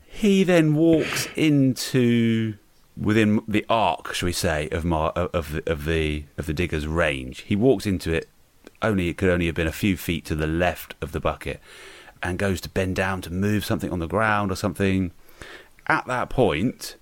he 0.06 0.44
then 0.44 0.76
walks 0.76 1.26
into 1.34 2.54
within 2.96 3.40
the 3.48 3.66
arc, 3.68 4.14
shall 4.14 4.28
we 4.28 4.32
say, 4.32 4.68
of 4.70 4.84
my 4.84 5.08
of 5.08 5.52
the 5.52 5.70
of 5.70 5.86
the 5.86 6.24
of 6.36 6.46
the 6.46 6.54
digger's 6.54 6.86
range. 6.86 7.40
He 7.40 7.56
walks 7.56 7.84
into 7.84 8.12
it. 8.12 8.28
Only 8.80 9.08
it 9.08 9.16
could 9.16 9.28
only 9.28 9.46
have 9.46 9.56
been 9.56 9.66
a 9.66 9.72
few 9.72 9.96
feet 9.96 10.24
to 10.26 10.36
the 10.36 10.46
left 10.46 10.94
of 11.00 11.10
the 11.10 11.18
bucket, 11.18 11.60
and 12.22 12.38
goes 12.38 12.60
to 12.62 12.68
bend 12.68 12.96
down 12.96 13.22
to 13.22 13.32
move 13.32 13.64
something 13.64 13.90
on 13.90 13.98
the 13.98 14.06
ground 14.06 14.50
or 14.50 14.56
something. 14.56 15.12
At 15.86 16.06
that 16.06 16.28
point, 16.28 16.96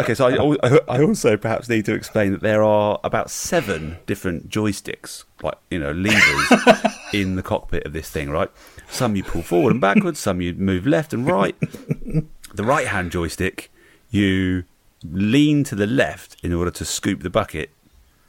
Okay, 0.00 0.14
so 0.14 0.58
I, 0.62 0.78
I 0.88 1.02
also 1.02 1.36
perhaps 1.36 1.68
need 1.68 1.84
to 1.84 1.94
explain 1.94 2.32
that 2.32 2.40
there 2.40 2.64
are 2.64 2.98
about 3.04 3.30
seven 3.30 3.98
different 4.06 4.48
joysticks, 4.48 5.22
like 5.40 5.56
you 5.70 5.78
know 5.78 5.92
levers, 5.92 6.92
in 7.12 7.36
the 7.36 7.44
cockpit 7.44 7.86
of 7.86 7.92
this 7.92 8.10
thing. 8.10 8.28
Right, 8.28 8.50
some 8.88 9.14
you 9.14 9.22
pull 9.22 9.42
forward 9.42 9.70
and 9.70 9.80
backwards, 9.80 10.18
some 10.18 10.40
you 10.40 10.52
move 10.54 10.84
left 10.86 11.12
and 11.12 11.26
right. 11.26 11.54
The 11.60 12.64
right-hand 12.64 13.12
joystick, 13.12 13.70
you 14.10 14.64
lean 15.04 15.62
to 15.64 15.74
the 15.74 15.86
left 15.86 16.36
in 16.42 16.52
order 16.52 16.70
to 16.72 16.84
scoop 16.84 17.22
the 17.22 17.30
bucket 17.30 17.70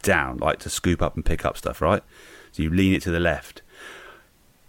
down, 0.03 0.37
like 0.37 0.59
to 0.59 0.69
scoop 0.69 1.01
up 1.01 1.15
and 1.15 1.25
pick 1.25 1.45
up 1.45 1.57
stuff. 1.57 1.81
Right, 1.81 2.03
so 2.51 2.61
you 2.61 2.69
lean 2.69 2.93
it 2.93 3.01
to 3.03 3.11
the 3.11 3.19
left. 3.19 3.63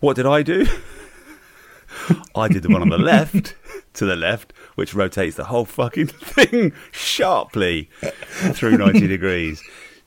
What 0.00 0.16
did 0.16 0.26
I 0.26 0.42
do? 0.42 0.66
I 2.36 2.48
did 2.48 2.62
the 2.62 2.68
one 2.68 2.82
on 2.82 2.90
the 2.90 2.98
left 3.14 3.54
to 3.94 4.04
the 4.04 4.16
left, 4.16 4.52
which 4.74 4.94
rotates 4.94 5.36
the 5.36 5.44
whole 5.44 5.64
fucking 5.64 6.06
thing 6.08 6.72
sharply 6.90 7.88
through 8.52 8.76
90 8.76 9.06
degrees. 9.06 9.62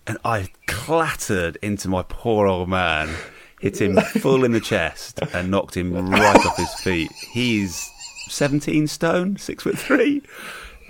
And 0.05 0.17
I 0.23 0.49
clattered 0.67 1.57
into 1.61 1.87
my 1.87 2.03
poor 2.03 2.47
old 2.47 2.69
man, 2.69 3.09
hit 3.59 3.81
him 3.81 3.97
full 3.97 4.43
in 4.43 4.51
the 4.51 4.59
chest, 4.59 5.19
and 5.33 5.51
knocked 5.51 5.75
him 5.75 5.93
right 6.09 6.45
off 6.45 6.57
his 6.57 6.73
feet. 6.75 7.11
He's 7.31 7.89
17 8.27 8.87
stone, 8.87 9.37
six 9.37 9.63
foot 9.63 9.77
three. 9.77 10.21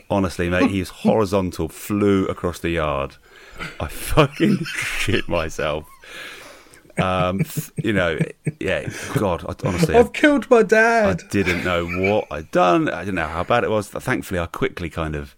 Honestly, 0.10 0.50
mate, 0.50 0.72
he's 0.72 0.90
horizontal, 0.90 1.70
flew 1.70 2.26
across 2.28 2.60
the 2.60 2.70
yard. 2.70 3.18
I 3.80 3.88
fucking 3.88 4.60
shit 4.66 5.28
myself. 5.28 5.86
Um, 7.00 7.42
you 7.84 7.94
know, 7.94 8.20
yeah, 8.60 8.90
God, 9.16 9.44
I, 9.48 9.68
honestly, 9.68 9.96
I've 9.96 10.14
killed 10.14 10.50
my 10.50 10.64
dad. 10.64 11.22
I 11.24 11.28
didn't 11.30 11.64
know 11.64 11.86
what 11.86 12.28
I'd 12.32 12.52
done. 12.52 12.90
I 12.90 13.00
didn't 13.02 13.16
know 13.16 13.28
how 13.28 13.44
bad 13.44 13.64
it 13.64 13.70
was. 13.70 13.88
Thankfully, 13.90 14.40
I 14.40 14.46
quickly 14.46 14.90
kind 14.90 15.16
of 15.16 15.36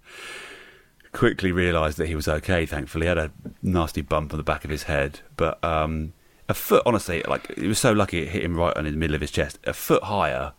quickly 1.12 1.52
realised 1.52 1.98
that 1.98 2.08
he 2.08 2.16
was 2.16 2.28
okay. 2.28 2.66
Thankfully, 2.66 3.06
he 3.06 3.10
had 3.10 3.18
a 3.18 3.32
nasty 3.62 4.02
bump 4.02 4.34
on 4.34 4.38
the 4.38 4.44
back 4.44 4.64
of 4.64 4.70
his 4.70 4.84
head, 4.84 5.20
but 5.38 5.64
um, 5.64 6.14
a 6.50 6.54
foot. 6.54 6.84
Honestly, 6.86 7.24
like 7.28 7.54
he 7.58 7.68
was 7.68 7.80
so 7.80 7.92
lucky 7.92 8.20
it 8.20 8.30
hit 8.30 8.44
him 8.44 8.56
right 8.56 8.76
on 8.78 8.86
the 8.86 8.92
middle 8.92 9.16
of 9.16 9.22
his 9.22 9.32
chest. 9.32 9.60
A 9.66 9.74
foot 9.74 10.04
higher, 10.04 10.54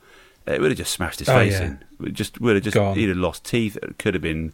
it 0.46 0.60
would 0.60 0.70
have 0.70 0.78
just 0.78 0.92
smashed 0.92 1.18
his 1.20 1.28
Oh, 1.28 1.34
face 1.36 1.52
yeah. 1.54 1.64
in. 1.66 1.84
It 2.04 2.12
just 2.14 2.40
would 2.40 2.56
have 2.56 2.64
just 2.64 2.74
Gone. 2.74 2.96
he'd 2.96 3.08
have 3.08 3.16
lost 3.18 3.44
teeth. 3.44 3.76
It 3.82 3.98
could 3.98 4.14
have 4.14 4.22
been, 4.22 4.52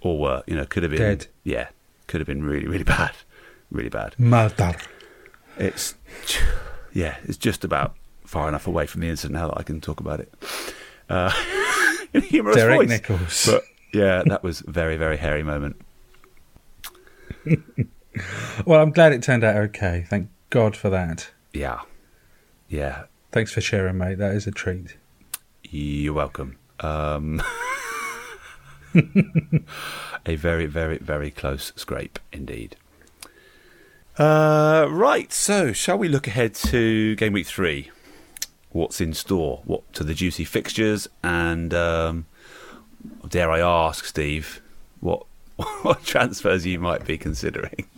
or 0.00 0.18
were 0.18 0.42
you 0.46 0.56
know, 0.56 0.64
could 0.66 0.82
have 0.82 0.90
been 0.92 1.00
Dead. 1.00 1.26
Yeah, 1.44 1.68
could 2.06 2.20
have 2.20 2.26
been 2.28 2.42
really, 2.44 2.66
really 2.66 2.84
bad, 2.98 3.12
really 3.70 3.90
bad. 3.90 4.18
Murder. 4.18 4.74
It's 5.58 5.94
yeah, 6.92 7.16
it's 7.24 7.36
just 7.36 7.64
about 7.64 7.94
far 8.24 8.48
enough 8.48 8.66
away 8.66 8.86
from 8.86 9.00
the 9.02 9.08
incident 9.08 9.34
now 9.38 9.48
that 9.48 9.58
I 9.58 9.62
can 9.62 9.80
talk 9.80 10.00
about 10.00 10.20
it. 10.20 10.32
Uh, 11.08 11.32
in 12.12 12.22
humorous 12.22 12.56
Derek 12.56 12.78
voice. 12.80 12.88
Nichols. 12.88 13.46
But 13.46 13.64
yeah, 13.92 14.22
that 14.26 14.42
was 14.42 14.60
very, 14.60 14.96
very 14.96 15.16
hairy 15.16 15.42
moment. 15.42 15.76
Well, 18.66 18.82
I'm 18.82 18.90
glad 18.90 19.12
it 19.12 19.22
turned 19.22 19.44
out 19.44 19.56
okay. 19.56 20.04
Thank 20.08 20.28
God 20.50 20.76
for 20.76 20.90
that. 20.90 21.30
Yeah, 21.52 21.80
yeah. 22.68 23.04
Thanks 23.30 23.52
for 23.52 23.60
sharing, 23.60 23.98
mate. 23.98 24.18
That 24.18 24.34
is 24.34 24.46
a 24.46 24.50
treat. 24.50 24.96
You're 25.64 26.12
welcome. 26.12 26.58
Um, 26.80 27.40
a 30.26 30.36
very, 30.36 30.66
very, 30.66 30.98
very 30.98 31.30
close 31.30 31.72
scrape 31.76 32.18
indeed. 32.32 32.76
Uh, 34.22 34.86
right, 34.88 35.32
so 35.32 35.72
shall 35.72 35.98
we 35.98 36.06
look 36.06 36.28
ahead 36.28 36.54
to 36.54 37.16
game 37.16 37.32
week 37.32 37.44
three? 37.44 37.90
What's 38.70 39.00
in 39.00 39.14
store? 39.14 39.62
What 39.64 39.92
to 39.94 40.04
the 40.04 40.14
juicy 40.14 40.44
fixtures? 40.44 41.08
And 41.24 41.74
um, 41.74 42.26
dare 43.28 43.50
I 43.50 43.58
ask, 43.58 44.04
Steve, 44.04 44.62
what 45.00 45.24
what 45.82 46.04
transfers 46.04 46.64
you 46.64 46.78
might 46.78 47.04
be 47.04 47.18
considering? 47.18 47.88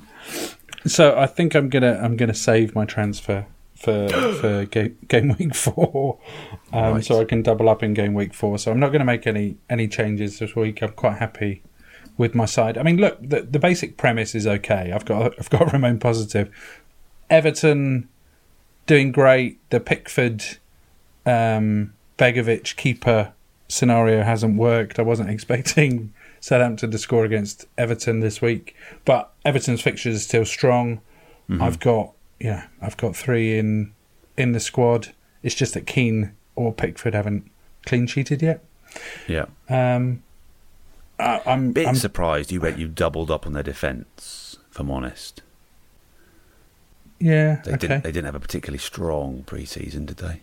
So 0.86 1.14
I 1.14 1.26
think 1.26 1.54
I'm 1.54 1.68
gonna 1.68 2.00
I'm 2.02 2.16
gonna 2.16 2.32
save 2.32 2.74
my 2.74 2.86
transfer 2.86 3.44
for 3.74 4.08
for 4.40 4.64
game, 4.64 4.96
game 5.06 5.36
week 5.38 5.54
four, 5.54 6.18
um, 6.72 6.94
Right. 6.94 7.04
so 7.04 7.20
I 7.20 7.26
can 7.26 7.42
double 7.42 7.68
up 7.68 7.82
in 7.82 7.92
game 7.92 8.14
week 8.14 8.32
four. 8.32 8.58
So 8.58 8.70
I'm 8.72 8.80
not 8.80 8.88
going 8.92 9.00
to 9.00 9.04
make 9.04 9.26
any 9.26 9.58
any 9.68 9.88
changes 9.88 10.38
this 10.38 10.56
week. 10.56 10.82
I'm 10.82 10.92
quite 10.92 11.18
happy 11.18 11.62
with 12.16 12.34
my 12.34 12.44
side. 12.44 12.78
I 12.78 12.82
mean, 12.82 12.98
look, 12.98 13.18
the 13.20 13.42
the 13.42 13.58
basic 13.58 13.96
premise 13.96 14.34
is 14.34 14.46
okay. 14.46 14.92
I've 14.92 15.04
got 15.04 15.34
I've 15.38 15.50
got 15.50 15.68
to 15.68 15.72
remain 15.72 15.98
positive. 15.98 16.50
Everton 17.30 18.08
doing 18.86 19.12
great. 19.12 19.58
The 19.70 19.80
Pickford 19.80 20.44
um, 21.26 21.94
Begovic 22.18 22.76
keeper 22.76 23.32
scenario 23.68 24.22
hasn't 24.22 24.56
worked. 24.56 24.98
I 24.98 25.02
wasn't 25.02 25.30
expecting 25.36 26.12
Southampton 26.40 26.90
to 26.90 26.98
score 26.98 27.24
against 27.24 27.66
Everton 27.78 28.20
this 28.20 28.40
week, 28.42 28.76
but 29.04 29.32
Everton's 29.44 29.80
fixtures 29.80 30.16
are 30.16 30.20
still 30.20 30.44
strong. 30.44 31.00
I've 31.60 31.78
got 31.78 32.12
yeah, 32.40 32.68
I've 32.80 32.96
got 32.96 33.14
three 33.14 33.58
in 33.58 33.92
in 34.36 34.52
the 34.52 34.60
squad. 34.60 35.12
It's 35.42 35.54
just 35.54 35.74
that 35.74 35.86
Keane 35.86 36.32
or 36.56 36.72
Pickford 36.72 37.14
haven't 37.14 37.50
clean 37.84 38.06
sheeted 38.06 38.40
yet. 38.40 38.64
Yeah, 39.26 39.46
Um, 39.68 40.22
I, 41.18 41.40
I'm, 41.46 41.72
bit 41.72 41.86
I'm 41.86 41.94
surprised 41.94 42.50
you 42.50 42.60
went 42.60 42.78
you 42.78 42.88
doubled 42.88 43.30
up 43.30 43.46
on 43.46 43.52
their 43.52 43.62
defence. 43.62 44.58
If 44.70 44.80
I'm 44.80 44.90
honest, 44.90 45.42
yeah 47.20 47.62
they 47.64 47.72
okay. 47.72 47.78
didn't 47.78 48.02
they 48.04 48.10
didn't 48.12 48.26
have 48.26 48.34
a 48.34 48.40
particularly 48.40 48.78
strong 48.78 49.44
pre-season, 49.44 50.06
did 50.06 50.16
they? 50.18 50.40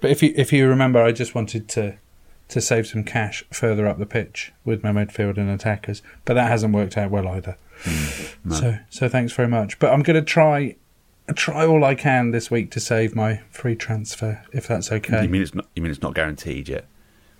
But 0.00 0.10
if 0.10 0.22
you 0.22 0.32
if 0.36 0.52
you 0.52 0.68
remember, 0.68 1.02
I 1.02 1.12
just 1.12 1.34
wanted 1.34 1.68
to 1.70 1.96
to 2.48 2.60
save 2.60 2.86
some 2.86 3.04
cash 3.04 3.44
further 3.52 3.86
up 3.86 3.98
the 3.98 4.06
pitch 4.06 4.52
with 4.64 4.82
my 4.82 4.90
midfield 4.90 5.36
and 5.36 5.50
attackers, 5.50 6.02
but 6.24 6.34
that 6.34 6.48
hasn't 6.48 6.72
worked 6.72 6.96
out 6.96 7.10
well 7.10 7.28
either. 7.28 7.56
Hmm, 7.82 8.50
So 8.52 8.78
so 8.88 9.08
thanks 9.08 9.32
very 9.32 9.48
much. 9.48 9.78
But 9.78 9.92
I'm 9.92 10.02
going 10.02 10.16
to 10.16 10.22
try 10.22 10.76
try 11.34 11.66
all 11.66 11.84
I 11.84 11.94
can 11.94 12.30
this 12.30 12.50
week 12.50 12.70
to 12.72 12.80
save 12.80 13.14
my 13.14 13.42
free 13.50 13.76
transfer, 13.76 14.42
if 14.52 14.66
that's 14.66 14.90
okay. 14.90 15.24
You 15.24 15.28
mean 15.28 15.42
it's 15.42 15.54
not? 15.54 15.66
You 15.74 15.82
mean 15.82 15.90
it's 15.90 16.02
not 16.02 16.14
guaranteed 16.14 16.68
yet? 16.68 16.86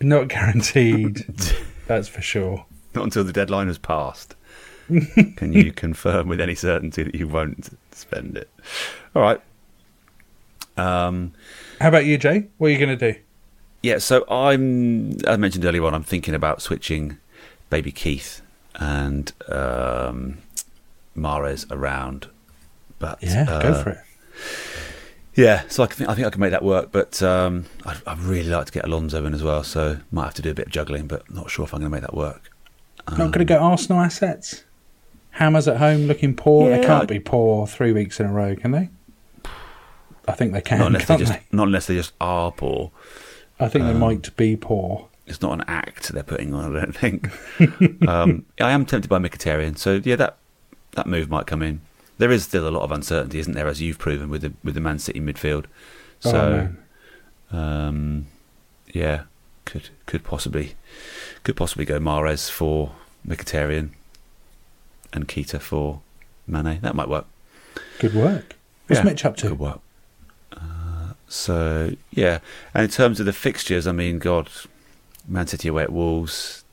Not 0.01 0.29
guaranteed, 0.29 1.25
that's 1.89 2.07
for 2.09 2.23
sure. 2.23 2.65
Not 2.95 3.05
until 3.05 3.25
the 3.25 3.33
deadline 3.33 3.67
has 3.67 3.79
passed. 3.79 4.37
Can 5.37 5.53
you 5.53 5.73
confirm 5.73 6.29
with 6.29 6.41
any 6.41 6.55
certainty 6.55 7.03
that 7.03 7.15
you 7.15 7.29
won't 7.29 7.77
spend 7.91 8.37
it? 8.37 8.49
All 9.15 9.23
right. 9.23 9.41
Um, 10.77 11.33
How 11.81 11.89
about 11.89 12.07
you, 12.07 12.17
Jay? 12.17 12.47
What 12.59 12.69
are 12.69 12.71
you 12.71 12.79
going 12.79 12.97
to 12.97 13.13
do? 13.13 13.19
yeah, 13.83 13.99
so 13.99 14.25
I'm. 14.31 15.17
I 15.27 15.37
mentioned 15.37 15.65
earlier 15.65 15.85
on. 15.85 15.95
I'm 15.95 16.03
thinking 16.05 16.35
about 16.35 16.63
switching 16.63 17.19
Naby 17.71 17.93
Keita 17.93 18.41
and 18.77 19.33
um, 19.49 20.39
Mahrez 21.17 21.71
around. 21.71 22.29
But 22.99 23.23
Yeah, 23.23 23.45
go 23.45 23.69
uh, 23.69 23.83
for 23.83 23.91
it. 23.91 23.99
Yeah, 25.39 25.63
so 25.69 25.85
I 25.85 25.87
think 25.87 26.11
I 26.11 26.17
think 26.17 26.27
I 26.27 26.31
can 26.31 26.41
make 26.41 26.51
that 26.51 26.65
work. 26.65 26.91
But 26.91 27.23
um, 27.23 27.67
I'd, 27.87 27.99
I'd 28.09 28.19
really 28.19 28.51
like 28.51 28.67
to 28.67 28.73
get 28.73 28.85
Alonso 28.85 29.25
in 29.25 29.35
as 29.35 29.43
well. 29.45 29.63
So 29.63 29.99
might 30.11 30.25
have 30.25 30.35
to 30.35 30.43
do 30.43 30.51
a 30.51 30.55
bit 30.55 30.67
of 30.67 30.73
juggling, 30.73 31.07
but 31.07 31.33
not 31.33 31.49
sure 31.49 31.65
if 31.65 31.73
I'm 31.73 31.79
going 31.79 31.93
to 31.93 31.95
make 31.95 32.01
that 32.01 32.15
work. 32.15 32.51
Not 33.11 33.19
going 33.19 33.39
to 33.39 33.45
go 33.45 33.59
Arsenal 33.59 34.03
assets. 34.03 34.65
Hammers 35.31 35.69
at 35.69 35.77
home 35.77 36.09
looking 36.09 36.35
poor. 36.35 36.69
they 36.69 36.85
can't 36.85 37.05
I- 37.05 37.07
be 37.07 37.21
poor 37.21 37.69
three 37.69 37.93
weeks 37.93 38.19
in 38.19 38.27
a 38.27 38.33
row, 38.33 38.57
can 38.57 38.73
they? 38.73 38.89
I 40.27 40.33
think 40.33 40.53
they 40.53 40.61
can. 40.61 40.81
not 40.81 40.89
unless 40.89 41.03
they 41.03 41.07
can't 41.07 41.21
just 41.21 41.53
not 41.53 41.69
unless 41.69 41.87
they 41.87 41.95
just 41.95 42.15
are 42.21 42.51
poor. 42.51 42.91
I 43.61 43.69
think 43.69 43.85
they 43.85 43.95
might 43.95 44.35
be 44.37 44.57
poor. 44.57 45.09
it's 45.29 45.41
not 45.41 45.53
an 45.53 45.65
act 45.69 46.09
they're 46.09 46.25
putting 46.25 46.53
on. 46.53 46.77
I 46.77 46.81
don't 46.81 46.97
think. 46.97 47.29
um, 48.09 48.45
I 48.61 48.73
am 48.73 48.85
tempted 48.85 49.09
by 49.09 49.21
Mkhitaryan, 49.21 49.79
so 49.79 50.01
yeah, 50.05 50.17
that 50.17 50.37
that 50.97 51.07
move 51.07 51.31
might 51.31 51.47
come 51.47 51.63
in. 51.63 51.81
There 52.19 52.31
is 52.33 52.45
still 52.45 52.69
a 52.69 52.71
lot 52.71 52.83
of 52.83 52.91
uncertainty, 52.93 53.39
isn't 53.39 53.55
there, 53.55 53.69
as 53.69 53.81
you've 53.81 53.99
proven 53.99 54.29
with 54.29 54.43
the 54.43 54.53
with 54.65 54.75
the 54.75 54.81
Man 54.81 54.99
City 54.99 55.21
midfield. 55.21 55.67
Oh, 56.25 56.31
So, 56.31 56.51
man. 57.53 57.59
um, 57.63 58.27
yeah, 58.93 59.23
could 59.65 59.91
could 60.07 60.25
possibly 60.25 60.75
could 61.45 61.57
possibly 61.57 61.85
go 61.85 61.99
Mahrez 62.01 62.51
for 62.51 62.93
Mkhitaryan 63.27 63.91
and 65.13 65.29
Keita 65.29 65.61
for 65.61 66.01
Mane. 66.47 66.81
That 66.81 66.95
might 66.95 67.09
work. 67.09 67.27
Good 68.01 68.15
work. 68.15 68.57
What's 68.89 68.99
Yeah, 69.01 69.05
Mitch 69.05 69.25
up 69.25 69.37
to? 69.39 69.51
Good 69.51 69.59
work. 69.59 69.81
Uh, 70.53 71.13
so 71.29 71.93
yeah, 72.11 72.41
and 72.75 72.85
in 72.85 72.91
terms 72.91 73.21
of 73.21 73.27
the 73.27 73.33
fixtures, 73.33 73.87
I 73.87 73.93
mean, 73.93 74.19
God, 74.19 74.49
Man 75.29 75.47
City 75.47 75.69
away 75.69 75.85
at 75.85 75.93
Wolves. 75.93 76.65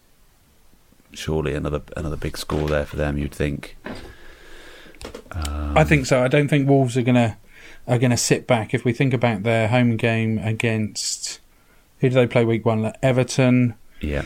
Surely 1.14 1.54
another 1.54 1.82
another 1.96 2.18
big 2.18 2.36
score 2.38 2.68
there 2.68 2.86
for 2.86 2.96
them. 2.98 3.18
You'd 3.18 3.34
think. 3.34 3.78
I 5.32 5.84
think 5.84 6.06
so. 6.06 6.24
I 6.24 6.28
don't 6.28 6.48
think 6.48 6.68
Wolves 6.70 6.96
are 6.98 7.02
gonna 7.02 7.38
are 7.88 7.98
gonna 7.98 8.18
sit 8.18 8.48
back. 8.48 8.74
If 8.74 8.86
we 8.86 8.94
think 8.94 9.14
about 9.14 9.44
their 9.44 9.68
home 9.68 9.98
game 9.98 10.38
against 10.40 11.40
who 12.00 12.10
do 12.10 12.16
they 12.16 12.28
play 12.28 12.46
week 12.46 12.66
one? 12.66 12.94
Everton. 13.02 13.76
Yeah, 14.02 14.26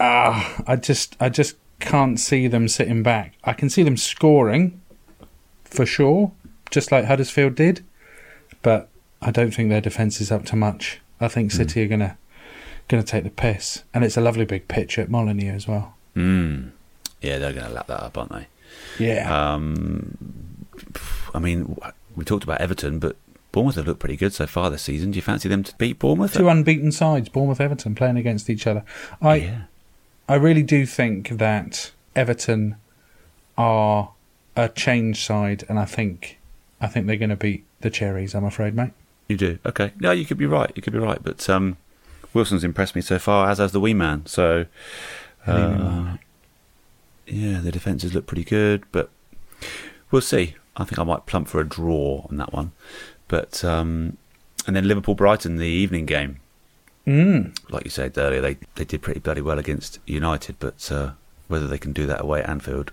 Ah, 0.00 0.62
I 0.66 0.76
just 0.76 1.16
I 1.20 1.28
just 1.28 1.56
can't 1.80 2.18
see 2.18 2.46
them 2.48 2.68
sitting 2.68 3.02
back. 3.02 3.34
I 3.44 3.52
can 3.52 3.70
see 3.70 3.82
them 3.82 3.96
scoring 3.96 4.80
for 5.64 5.86
sure, 5.86 6.32
just 6.70 6.90
like 6.92 7.04
Huddersfield 7.06 7.54
did, 7.54 7.84
but 8.62 8.88
I 9.22 9.30
don't 9.30 9.52
think 9.52 9.68
their 9.68 9.80
defence 9.80 10.20
is 10.20 10.30
up 10.32 10.44
to 10.46 10.56
much. 10.56 11.00
I 11.20 11.28
think 11.28 11.52
City 11.52 11.82
are 11.82 11.88
gonna 11.88 12.18
gonna 12.88 13.02
take 13.02 13.24
the 13.24 13.30
piss, 13.30 13.82
and 13.94 14.04
it's 14.04 14.16
a 14.16 14.20
lovely 14.20 14.44
big 14.44 14.68
pitch 14.68 14.98
at 14.98 15.08
Molineux 15.10 15.54
as 15.54 15.66
well. 15.66 15.94
mm. 16.14 16.70
yeah, 17.20 17.38
they're 17.38 17.52
going 17.52 17.66
to 17.66 17.72
lap 17.72 17.86
that 17.88 18.02
up, 18.02 18.16
aren't 18.18 18.32
they? 18.32 18.46
Yeah, 18.98 19.52
Um, 19.54 20.16
I 21.34 21.38
mean, 21.38 21.76
we 22.14 22.24
talked 22.24 22.44
about 22.44 22.60
Everton, 22.60 22.98
but 22.98 23.16
Bournemouth 23.52 23.76
have 23.76 23.86
looked 23.86 24.00
pretty 24.00 24.16
good 24.16 24.32
so 24.32 24.46
far 24.46 24.70
this 24.70 24.82
season. 24.82 25.10
Do 25.10 25.16
you 25.16 25.22
fancy 25.22 25.48
them 25.48 25.62
to 25.64 25.74
beat 25.76 25.98
Bournemouth? 25.98 26.34
two 26.34 26.48
unbeaten 26.48 26.92
sides, 26.92 27.28
Bournemouth, 27.28 27.60
Everton, 27.60 27.94
playing 27.94 28.16
against 28.16 28.48
each 28.50 28.66
other. 28.66 28.84
I 29.20 29.34
yeah. 29.36 29.62
I 30.28 30.34
really 30.34 30.62
do 30.62 30.86
think 30.86 31.28
that 31.30 31.92
Everton 32.14 32.76
are 33.56 34.10
a 34.56 34.68
change 34.68 35.24
side, 35.24 35.64
and 35.68 35.78
I 35.78 35.84
think 35.84 36.38
I 36.80 36.86
think 36.86 37.06
they're 37.06 37.16
going 37.16 37.30
to 37.30 37.36
beat 37.36 37.64
the 37.80 37.90
Cherries. 37.90 38.34
I'm 38.34 38.44
afraid, 38.44 38.74
mate. 38.74 38.92
You 39.28 39.36
do 39.36 39.58
okay. 39.66 39.92
No, 40.00 40.10
you 40.12 40.24
could 40.24 40.38
be 40.38 40.46
right. 40.46 40.70
You 40.74 40.82
could 40.82 40.92
be 40.92 40.98
right. 40.98 41.22
But 41.22 41.48
um, 41.50 41.76
Wilson's 42.32 42.64
impressed 42.64 42.94
me 42.94 43.00
so 43.02 43.18
far, 43.18 43.50
as 43.50 43.58
has 43.58 43.72
the 43.72 43.80
wee 43.80 43.94
man. 43.94 44.26
So 44.26 44.66
uh, 45.46 46.16
yeah, 47.26 47.60
the 47.60 47.72
defences 47.72 48.14
look 48.14 48.26
pretty 48.26 48.44
good, 48.44 48.84
but 48.92 49.10
we'll 50.10 50.22
see. 50.22 50.54
I 50.76 50.84
think 50.84 50.98
I 50.98 51.04
might 51.04 51.26
plump 51.26 51.48
for 51.48 51.60
a 51.60 51.66
draw 51.68 52.26
on 52.30 52.36
that 52.36 52.52
one. 52.52 52.72
But 53.28 53.64
um, 53.64 54.16
and 54.66 54.76
then 54.76 54.86
Liverpool 54.86 55.14
Brighton, 55.14 55.56
the 55.56 55.66
evening 55.66 56.06
game. 56.06 56.40
Mm. 57.06 57.56
Like 57.70 57.84
you 57.84 57.90
said 57.90 58.16
earlier, 58.18 58.40
they 58.40 58.56
they 58.74 58.84
did 58.84 59.02
pretty 59.02 59.20
bloody 59.20 59.40
well 59.40 59.58
against 59.58 59.98
United, 60.06 60.56
but 60.58 60.90
uh, 60.92 61.12
whether 61.48 61.66
they 61.66 61.78
can 61.78 61.92
do 61.92 62.06
that 62.06 62.20
away 62.22 62.40
at 62.42 62.48
Anfield, 62.48 62.92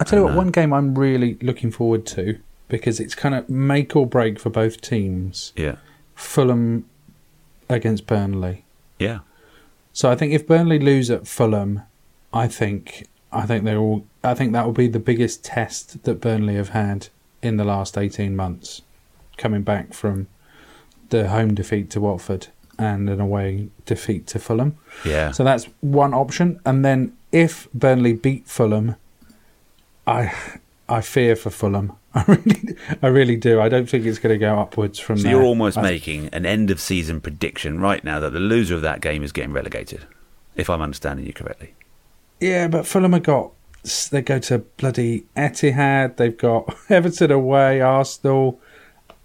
I 0.00 0.04
tell 0.04 0.18
you 0.18 0.24
what, 0.24 0.32
know. 0.32 0.38
one 0.38 0.50
game 0.50 0.72
I'm 0.72 0.94
really 0.96 1.38
looking 1.40 1.70
forward 1.70 2.04
to 2.08 2.38
because 2.68 2.98
it's 2.98 3.14
kind 3.14 3.34
of 3.34 3.48
make 3.48 3.94
or 3.94 4.06
break 4.06 4.38
for 4.40 4.50
both 4.50 4.80
teams. 4.80 5.52
yeah, 5.56 5.76
Fulham 6.14 6.84
against 7.68 8.06
Burnley. 8.06 8.64
yeah, 8.98 9.20
So 9.92 10.10
I 10.10 10.16
think 10.16 10.32
if 10.32 10.46
Burnley 10.46 10.78
lose 10.78 11.10
at 11.10 11.26
Fulham, 11.26 11.82
I 12.34 12.48
think 12.48 13.06
I 13.32 13.46
think 13.46 13.64
they're 13.64 13.78
all. 13.78 14.04
I 14.22 14.34
think 14.34 14.52
that 14.52 14.66
will 14.66 14.72
be 14.72 14.88
the 14.88 14.98
biggest 14.98 15.44
test 15.44 16.02
that 16.04 16.20
Burnley 16.20 16.56
have 16.56 16.70
had 16.70 17.08
in 17.42 17.56
the 17.56 17.64
last 17.64 17.96
eighteen 17.96 18.34
months, 18.36 18.82
coming 19.36 19.62
back 19.62 19.94
from 19.94 20.26
the 21.10 21.28
home 21.28 21.54
defeat 21.54 21.90
to 21.90 22.00
Watford 22.00 22.48
and 22.78 23.08
an 23.08 23.20
away 23.20 23.68
defeat 23.86 24.26
to 24.28 24.38
Fulham. 24.40 24.76
yeah. 25.04 25.30
So 25.30 25.44
that's 25.44 25.66
one 25.80 26.12
option. 26.12 26.58
And 26.66 26.84
then 26.84 27.16
if 27.30 27.68
Burnley 27.72 28.14
beat 28.14 28.48
Fulham, 28.48 28.96
I 30.06 30.32
I 30.88 31.00
fear 31.00 31.36
for 31.36 31.50
Fulham. 31.50 31.92
I 32.16 32.24
really, 32.28 32.76
I 33.02 33.06
really 33.08 33.36
do. 33.36 33.60
I 33.60 33.68
don't 33.68 33.88
think 33.88 34.04
it's 34.06 34.18
going 34.20 34.32
to 34.34 34.38
go 34.38 34.58
upwards 34.58 34.98
from 35.00 35.16
So 35.18 35.24
there. 35.24 35.32
you're 35.32 35.42
almost 35.42 35.76
I- 35.78 35.82
making 35.82 36.28
an 36.28 36.46
end 36.46 36.70
of 36.70 36.80
season 36.80 37.20
prediction 37.20 37.80
right 37.80 38.02
now 38.04 38.20
that 38.20 38.30
the 38.32 38.40
loser 38.40 38.74
of 38.76 38.82
that 38.82 39.00
game 39.00 39.22
is 39.24 39.32
getting 39.32 39.52
relegated, 39.52 40.06
if 40.56 40.70
I'm 40.70 40.80
understanding 40.80 41.26
you 41.26 41.32
correctly. 41.32 41.74
Yeah, 42.40 42.68
but 42.68 42.86
Fulham 42.86 43.12
have 43.12 43.22
got. 43.22 43.52
They 44.10 44.22
go 44.22 44.38
to 44.38 44.58
bloody 44.58 45.26
Etihad. 45.36 46.16
They've 46.16 46.36
got 46.36 46.74
Everton 46.90 47.30
away, 47.30 47.80
Arsenal. 47.80 48.58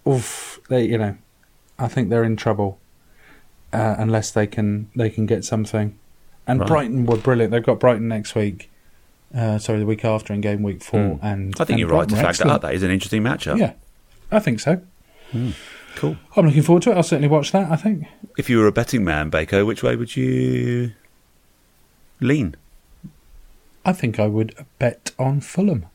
Oof, 0.07 0.60
they 0.70 0.86
you 0.86 0.97
know, 0.97 1.16
I 1.78 1.88
think 1.88 2.10
they're 2.10 2.24
in 2.24 2.36
trouble 2.36 2.80
uh, 3.72 3.95
unless 3.97 4.32
they 4.32 4.47
can 4.47 4.89
they 4.95 5.10
can 5.10 5.26
get 5.26 5.45
something. 5.45 5.97
And 6.47 6.60
Right. 6.62 6.68
Brighton 6.68 7.05
were 7.05 7.18
brilliant. 7.18 7.51
They've 7.51 7.64
got 7.64 7.80
Brighton 7.80 8.07
next 8.07 8.36
week. 8.36 8.70
Uh, 9.36 9.60
sorry, 9.60 9.80
the 9.80 9.86
week 9.86 10.03
after 10.03 10.34
in 10.34 10.41
game 10.41 10.64
week 10.64 10.82
four. 10.84 11.16
Hmm. 11.16 11.26
And 11.26 11.55
I 11.55 11.64
think 11.64 11.70
and 11.72 11.80
you're 11.80 11.89
right 11.89 12.07
to 12.10 12.16
Brighton 12.16 12.34
flag 12.34 12.47
that 12.47 12.47
up. 12.47 12.62
That 12.64 12.74
is 12.74 12.84
an 12.84 12.91
interesting 12.91 13.22
matchup. 13.22 13.60
Yeah, 13.60 13.74
I 14.32 14.39
think 14.39 14.60
so. 14.60 14.82
Cool. 15.95 16.18
I'm 16.36 16.45
looking 16.47 16.64
forward 16.64 16.84
to 16.84 16.91
it. 16.91 16.95
I'll 16.97 17.03
certainly 17.03 17.28
watch 17.28 17.51
that. 17.51 17.72
I 17.72 17.76
think. 17.76 18.05
If 18.38 18.49
you 18.49 18.57
were 18.57 18.68
a 18.68 18.72
betting 18.72 19.03
man, 19.03 19.30
Baker, 19.30 19.64
which 19.66 19.84
way 19.84 19.95
would 19.95 20.16
you 20.16 20.91
lean? 22.20 22.55
I 23.86 23.93
think 23.93 24.19
I 24.19 24.27
would 24.27 24.65
bet 24.77 25.11
on 25.17 25.41
Fulham. 25.41 25.86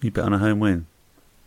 You 0.00 0.10
bet 0.10 0.24
on 0.24 0.32
a 0.32 0.38
home 0.38 0.58
win. 0.60 0.86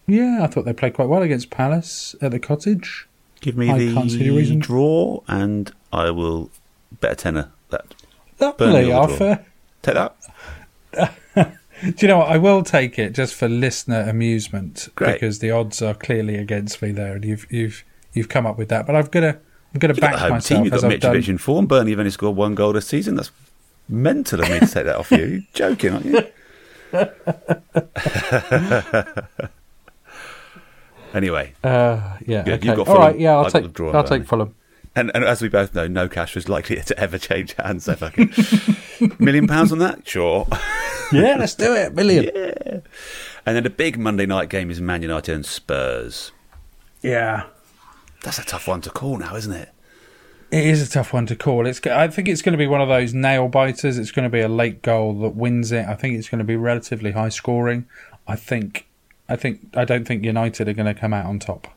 Yeah, 0.08 0.40
I 0.44 0.48
thought 0.48 0.66
they 0.66 0.74
played 0.74 0.94
quite 0.94 1.08
well 1.10 1.22
against 1.22 1.50
Palace 1.50 2.16
at 2.22 2.32
the 2.32 2.40
Cottage. 2.40 3.08
Give 3.42 3.58
me 3.58 3.70
I 3.70 3.78
the 3.78 3.94
can't 3.94 4.12
see 4.12 4.30
reason. 4.30 4.60
draw, 4.60 5.22
and 5.28 5.72
I 5.92 6.12
will 6.12 6.52
bet 7.02 7.14
a 7.14 7.16
tenner. 7.16 7.52
That 7.70 7.96
Lovely 8.40 8.66
Burnley 8.68 8.84
or 8.84 8.86
the 8.86 8.94
offer. 9.14 9.46
take 9.82 9.96
that. 9.96 10.16
Do 11.84 11.94
you 12.00 12.08
know 12.08 12.20
what? 12.20 12.30
I 12.30 12.38
will 12.38 12.64
take 12.64 12.98
it 12.98 13.14
just 13.14 13.34
for 13.34 13.50
listener 13.50 14.02
amusement 14.02 14.88
Great. 14.96 15.14
because 15.14 15.40
the 15.40 15.52
odds 15.52 15.82
are 15.82 15.94
clearly 15.94 16.36
against 16.36 16.82
me 16.82 16.92
there, 16.92 17.16
and 17.16 17.26
you've 17.26 17.52
you've 17.52 17.84
you've 18.14 18.30
come 18.30 18.46
up 18.46 18.58
with 18.58 18.70
that. 18.70 18.86
But 18.86 18.96
I've 18.96 19.12
got 19.12 19.22
to 19.22 19.40
I'm 19.74 19.80
going 19.80 19.94
to 19.94 20.00
back 20.00 20.14
myself 20.14 20.46
team. 20.46 20.64
You've 20.66 20.74
as 20.74 20.82
got 20.84 20.94
I've 20.94 21.00
done. 21.02 21.16
In 21.18 21.38
form. 21.38 21.66
Burnley 21.66 21.92
have 21.92 22.00
only 22.00 22.12
scored 22.12 22.38
one 22.38 22.56
goal 22.56 22.72
this 22.74 22.88
season. 22.88 23.16
That's 23.16 23.32
mental 23.90 24.42
of 24.42 24.50
me 24.50 24.60
to 24.60 24.68
take 24.68 24.86
that 24.86 24.96
off 24.98 25.12
you. 25.12 25.26
You're 25.26 25.42
joking, 25.54 25.94
aren't 25.94 26.06
you? 26.06 26.22
anyway, 31.14 31.54
Uh, 31.64 32.18
yeah, 32.26 32.44
Yeah, 32.46 32.54
okay. 32.56 32.68
you've 32.68 32.76
got 32.76 32.80
All 32.80 32.86
Fulham. 32.86 33.02
right, 33.02 33.20
yeah, 33.20 33.36
I'll 33.38 33.46
I've 33.46 33.54
the 33.54 33.62
take 33.62 33.74
draw 33.74 33.88
I'll 33.92 34.04
Burnley. 34.04 34.20
take 34.20 34.28
Fulham. 34.28 34.56
and, 34.96 35.12
and 35.14 35.24
as 35.24 35.42
we 35.42 35.50
both 35.50 35.74
know, 35.76 35.88
no 35.88 36.08
cash 36.08 36.36
was 36.36 36.50
likely 36.50 36.76
to 36.82 37.00
ever 37.00 37.18
change 37.18 37.54
hands. 37.54 37.86
So 37.86 37.96
fucking 37.96 38.34
million 39.20 39.48
pounds 39.48 39.72
on 39.72 39.80
that, 39.80 40.08
sure. 40.08 40.48
Yeah, 41.12 41.36
let's 41.38 41.54
do 41.54 41.72
it. 41.76 41.94
Million. 41.94 42.32
yeah. 42.34 42.80
And 43.46 43.56
then 43.56 43.62
the 43.62 43.70
big 43.70 43.96
Monday 44.00 44.26
night 44.26 44.50
game 44.50 44.72
is 44.72 44.82
Man 44.82 45.04
United 45.04 45.36
and 45.36 45.46
Spurs. 45.46 46.32
Yeah. 47.04 47.44
That's 48.24 48.40
a 48.40 48.44
tough 48.44 48.68
one 48.68 48.82
to 48.82 48.90
call 48.90 49.20
now, 49.20 49.36
isn't 49.36 49.54
it? 49.54 49.70
It 50.56 50.68
is 50.68 50.82
a 50.82 50.90
tough 50.90 51.12
one 51.12 51.26
to 51.26 51.36
call. 51.36 51.68
It's. 51.68 51.86
I 51.86 52.08
think 52.08 52.30
it's 52.30 52.42
going 52.42 52.54
to 52.54 52.58
be 52.58 52.66
one 52.66 52.80
of 52.80 52.88
those 52.88 53.14
nail 53.14 53.50
biters. 53.50 53.98
It's 53.98 54.12
going 54.12 54.24
to 54.24 54.30
be 54.30 54.40
a 54.40 54.48
late 54.48 54.82
goal 54.82 55.14
that 55.20 55.36
wins 55.36 55.74
it. 55.74 55.86
I 55.86 55.96
think 55.96 56.18
it's 56.18 56.30
going 56.30 56.40
to 56.40 56.46
be 56.46 56.56
relatively 56.56 57.12
high 57.12 57.28
scoring. 57.28 57.88
I 58.26 58.38
think. 58.38 58.88
I 59.28 59.36
think. 59.36 59.68
I 59.76 59.84
don't 59.84 60.08
think 60.08 60.24
United 60.24 60.70
are 60.70 60.74
going 60.74 60.86
to 60.86 60.98
come 60.98 61.14
out 61.14 61.26
on 61.26 61.40
top. 61.40 61.68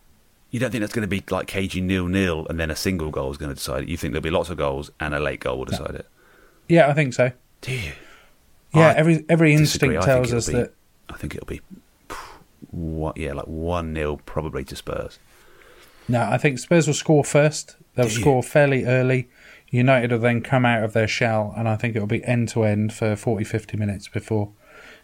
You 0.53 0.61
don't 0.61 0.70
think 0.70 0.83
that's 0.83 0.93
going 0.93 1.03
to 1.03 1.09
be 1.09 1.24
like 1.29 1.49
cagey 1.49 1.81
nil 1.81 2.07
nil 2.07 2.47
and 2.49 2.61
then 2.61 2.70
a 2.70 2.76
single 2.76 3.11
goal 3.11 3.33
is 3.33 3.37
going 3.37 3.49
to 3.49 3.57
decide 3.57 3.83
it? 3.83 3.89
You 3.89 3.97
think 3.97 4.12
there'll 4.12 4.22
be 4.22 4.31
lots 4.31 4.49
of 4.49 4.57
goals 4.59 4.93
and 5.01 5.12
a 5.12 5.18
late 5.18 5.41
goal 5.41 5.59
will 5.59 5.64
decide 5.64 5.97
it? 5.97 6.07
Yeah, 6.68 6.87
I 6.87 6.95
think 6.95 7.14
so. 7.14 7.33
Do 7.62 7.72
you? 7.72 7.93
Yeah, 8.72 8.91
I 8.91 8.95
every 8.95 9.24
every 9.29 9.57
disagree. 9.57 9.97
instinct 9.97 10.03
tells 10.05 10.33
us 10.33 10.47
be- 10.47 10.53
that. 10.53 10.72
I 11.09 11.14
think 11.14 11.35
it'll 11.35 11.47
be, 11.49 11.62
what? 12.70 13.16
Yeah, 13.16 13.33
like 13.33 13.47
one 13.47 13.93
0 13.93 14.20
probably 14.24 14.62
to 14.66 14.76
Spurs. 14.76 15.18
No, 16.09 16.23
I 16.23 16.39
think 16.39 16.59
Spurs 16.59 16.87
will 16.87 16.95
score 16.95 17.25
first. 17.25 17.77
They'll 17.95 18.09
Do 18.09 18.15
you? 18.15 18.21
score 18.21 18.43
fairly 18.43 18.85
early. 18.85 19.29
United 19.71 20.11
will 20.13 20.19
then 20.19 20.41
come 20.41 20.65
out 20.65 20.83
of 20.83 20.95
their 20.95 21.09
shell, 21.09 21.53
and 21.57 21.69
I 21.69 21.77
think 21.77 21.95
it'll 21.95 22.09
be 22.09 22.25
end 22.25 22.49
to 22.51 22.65
end 22.65 22.93
for 22.93 23.15
40, 23.17 23.45
50 23.45 23.77
minutes 23.77 24.09
before 24.09 24.51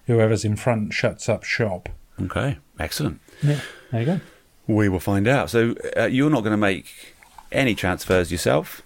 whoever's 0.07 0.45
in 0.45 0.57
front 0.57 0.93
shuts 0.95 1.29
up 1.29 1.45
shop. 1.45 1.89
Okay, 2.21 2.59
excellent. 2.81 3.21
Yeah, 3.43 3.61
there 3.91 4.01
you 4.01 4.07
go. 4.07 4.21
We 4.67 4.89
will 4.89 5.01
find 5.01 5.29
out. 5.29 5.51
So 5.51 5.75
uh, 5.97 6.05
you're 6.07 6.31
not 6.31 6.41
going 6.41 6.53
to 6.53 6.57
make 6.57 7.15
any 7.53 7.75
transfers 7.75 8.33
yourself? 8.33 8.81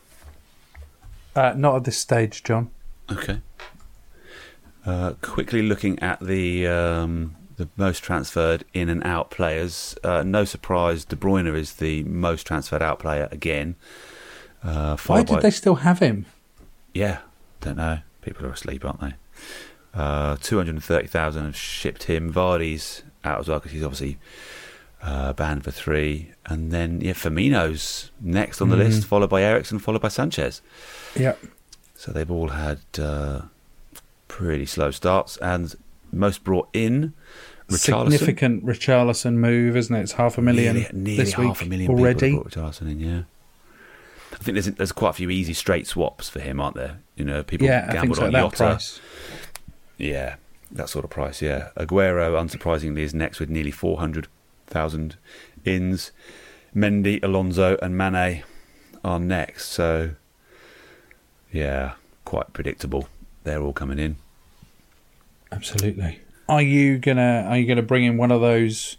Uh, 1.36 1.54
not 1.56 1.76
at 1.76 1.84
this 1.84 1.98
stage, 1.98 2.42
John. 2.42 2.70
Okay. 3.12 3.40
Uh, 4.84 5.12
quickly 5.22 5.62
looking 5.62 5.98
at 6.00 6.18
the 6.20 6.66
um, 6.66 7.36
the 7.58 7.68
most 7.76 8.02
transferred 8.02 8.64
in 8.72 8.88
and 8.88 9.04
out 9.04 9.30
players. 9.30 9.96
Uh, 10.02 10.22
no 10.22 10.44
surprise, 10.44 11.04
De 11.04 11.16
Bruyne 11.16 11.54
is 11.54 11.74
the 11.74 12.04
most 12.04 12.46
transferred 12.46 12.82
out 12.82 13.00
player 13.00 13.28
again. 13.30 13.74
Uh, 14.62 14.96
Why 15.06 15.22
did 15.22 15.34
by- 15.36 15.40
they 15.40 15.50
still 15.50 15.76
have 15.76 15.98
him? 15.98 16.26
Yeah, 16.94 17.18
don't 17.60 17.76
know. 17.76 17.98
People 18.22 18.46
are 18.46 18.52
asleep, 18.52 18.84
aren't 18.84 19.00
they? 19.00 19.14
Uh, 19.92 20.36
230,000 20.40 21.44
have 21.44 21.56
shipped 21.56 22.04
him. 22.04 22.32
Vardy's 22.32 23.02
out 23.24 23.40
as 23.40 23.48
well 23.48 23.58
because 23.58 23.72
he's 23.72 23.82
obviously 23.84 24.18
uh, 25.02 25.32
banned 25.32 25.64
for 25.64 25.70
three. 25.70 26.32
And 26.46 26.70
then, 26.70 27.00
yeah, 27.00 27.12
Firmino's 27.12 28.10
next 28.20 28.60
on 28.60 28.68
the 28.68 28.76
list, 28.76 29.04
followed 29.04 29.30
by 29.30 29.42
Eriksen, 29.42 29.78
followed 29.78 30.02
by 30.02 30.08
Sanchez. 30.08 30.62
Yeah. 31.16 31.34
So 31.94 32.12
they've 32.12 32.30
all 32.30 32.48
had 32.48 32.78
uh, 32.98 33.42
pretty 34.28 34.66
slow 34.66 34.90
starts. 34.90 35.36
And 35.38 35.74
most 36.12 36.44
brought 36.44 36.68
in, 36.72 37.14
Richarlison. 37.68 38.10
Significant 38.10 38.64
Richarlison 38.64 39.34
move, 39.34 39.76
isn't 39.76 39.94
it? 39.94 40.00
It's 40.00 40.12
half 40.12 40.38
a 40.38 40.42
million 40.42 40.76
Nearly, 40.76 40.90
nearly 40.92 41.16
this 41.24 41.36
week 41.36 41.48
half 41.48 41.62
a 41.62 41.66
million 41.66 41.90
already. 41.90 42.32
Richarlison 42.32 42.90
in, 42.90 43.00
yeah. 43.00 43.22
I 44.32 44.36
think 44.36 44.54
there's 44.54 44.66
there's 44.66 44.92
quite 44.92 45.10
a 45.10 45.14
few 45.14 45.30
easy 45.30 45.54
straight 45.54 45.86
swaps 45.86 46.28
for 46.28 46.40
him, 46.40 46.60
aren't 46.60 46.76
there? 46.76 47.00
You 47.16 47.24
know, 47.24 47.42
people 47.42 47.66
Yeah, 47.66 47.92
gambled 47.92 48.18
on 48.18 48.50
price. 48.50 49.00
Yeah, 49.96 50.36
that 50.70 50.88
sort 50.88 51.04
of 51.04 51.10
price. 51.10 51.42
Yeah, 51.42 51.70
Aguero, 51.76 52.40
unsurprisingly, 52.40 53.00
is 53.00 53.14
next 53.14 53.40
with 53.40 53.50
nearly 53.50 53.70
four 53.70 53.98
hundred 53.98 54.28
thousand 54.66 55.16
ins. 55.64 56.12
Mendy, 56.74 57.22
Alonso, 57.24 57.76
and 57.82 57.96
Mane 57.96 58.44
are 59.02 59.18
next. 59.18 59.68
So, 59.70 60.10
yeah, 61.50 61.94
quite 62.24 62.52
predictable. 62.52 63.08
They're 63.44 63.62
all 63.62 63.72
coming 63.72 63.98
in. 63.98 64.16
Absolutely. 65.50 66.20
Are 66.48 66.62
you 66.62 66.98
gonna 66.98 67.46
Are 67.48 67.58
you 67.58 67.66
gonna 67.66 67.82
bring 67.82 68.04
in 68.04 68.16
one 68.16 68.30
of 68.30 68.40
those 68.40 68.96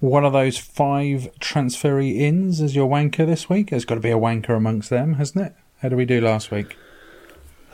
one 0.00 0.24
of 0.24 0.32
those 0.32 0.58
five 0.58 1.28
transferee 1.38 2.18
ins 2.18 2.60
as 2.60 2.74
your 2.74 2.88
wanker 2.88 3.24
this 3.24 3.48
week? 3.48 3.70
There's 3.70 3.84
got 3.84 3.94
to 3.94 4.00
be 4.00 4.10
a 4.10 4.18
wanker 4.18 4.56
amongst 4.56 4.90
them, 4.90 5.14
hasn't 5.14 5.46
it? 5.46 5.54
How 5.80 5.88
did 5.88 5.96
we 5.96 6.04
do 6.04 6.20
last 6.20 6.50
week? 6.50 6.76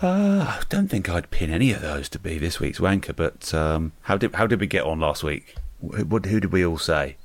Uh, 0.00 0.58
I 0.60 0.62
don't 0.68 0.88
think 0.88 1.08
I'd 1.08 1.30
pin 1.30 1.50
any 1.50 1.72
of 1.72 1.80
those 1.80 2.08
to 2.10 2.18
be 2.18 2.38
this 2.38 2.60
week's 2.60 2.78
wanker. 2.78 3.16
But 3.16 3.52
um, 3.54 3.92
how 4.02 4.16
did 4.16 4.34
how 4.34 4.46
did 4.46 4.60
we 4.60 4.66
get 4.66 4.84
on 4.84 5.00
last 5.00 5.24
week? 5.24 5.54
Who, 5.80 6.04
what, 6.04 6.26
who 6.26 6.38
did 6.38 6.52
we 6.52 6.64
all 6.64 6.78
say? 6.78 7.16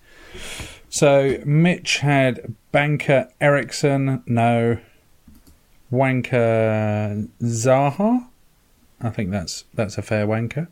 So 0.89 1.39
Mitch 1.45 1.97
had 1.99 2.55
banker 2.71 3.27
Eriksen, 3.41 4.23
no. 4.25 4.77
Wanker 5.91 7.29
Zaha. 7.41 8.27
I 9.01 9.09
think 9.09 9.31
that's 9.31 9.65
that's 9.73 9.97
a 9.97 10.01
fair 10.01 10.25
wanker. 10.27 10.67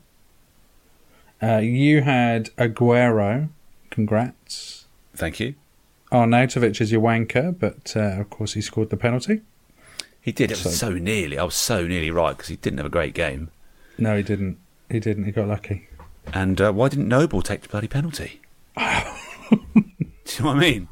Uh, 1.42 1.58
you 1.58 2.02
had 2.02 2.50
Aguero. 2.58 3.50
Congrats. 3.90 4.86
Thank 5.16 5.40
you. 5.40 5.56
Arnautovic 6.12 6.80
is 6.82 6.92
your 6.92 7.02
wanker, 7.02 7.58
but 7.58 7.94
uh, 7.96 8.20
of 8.22 8.30
course 8.30 8.54
he 8.54 8.62
scored 8.62 8.90
the 8.90 8.98
penalty. 8.98 9.42
He 10.22 10.32
did. 10.32 10.52
It 10.52 10.64
was 10.64 10.78
So- 10.78 10.90
so 10.92 10.94
nearly. 10.98 11.38
I 11.38 11.44
was 11.44 11.56
so 11.56 11.88
nearly 11.88 12.12
right 12.12 12.38
because 12.38 12.50
he 12.50 12.56
didn't 12.58 12.78
have 12.78 12.86
a 12.86 12.90
great 12.90 13.14
game. 13.14 13.50
No, 13.98 14.16
he 14.18 14.24
didn't. 14.24 14.58
He 14.90 15.00
didn't. 15.00 15.24
He 15.26 15.32
got 15.32 15.48
lucky. 15.48 15.88
And 16.34 16.62
uh, 16.62 16.72
why 16.72 16.90
didn't 16.90 17.08
Noble 17.08 17.42
take 17.42 17.62
the 17.62 17.70
bloody 17.70 17.88
penalty? 17.88 18.42
Do 18.78 18.86
you 19.52 20.44
know 20.44 20.46
what 20.48 20.58
I 20.58 20.60
mean? 20.60 20.88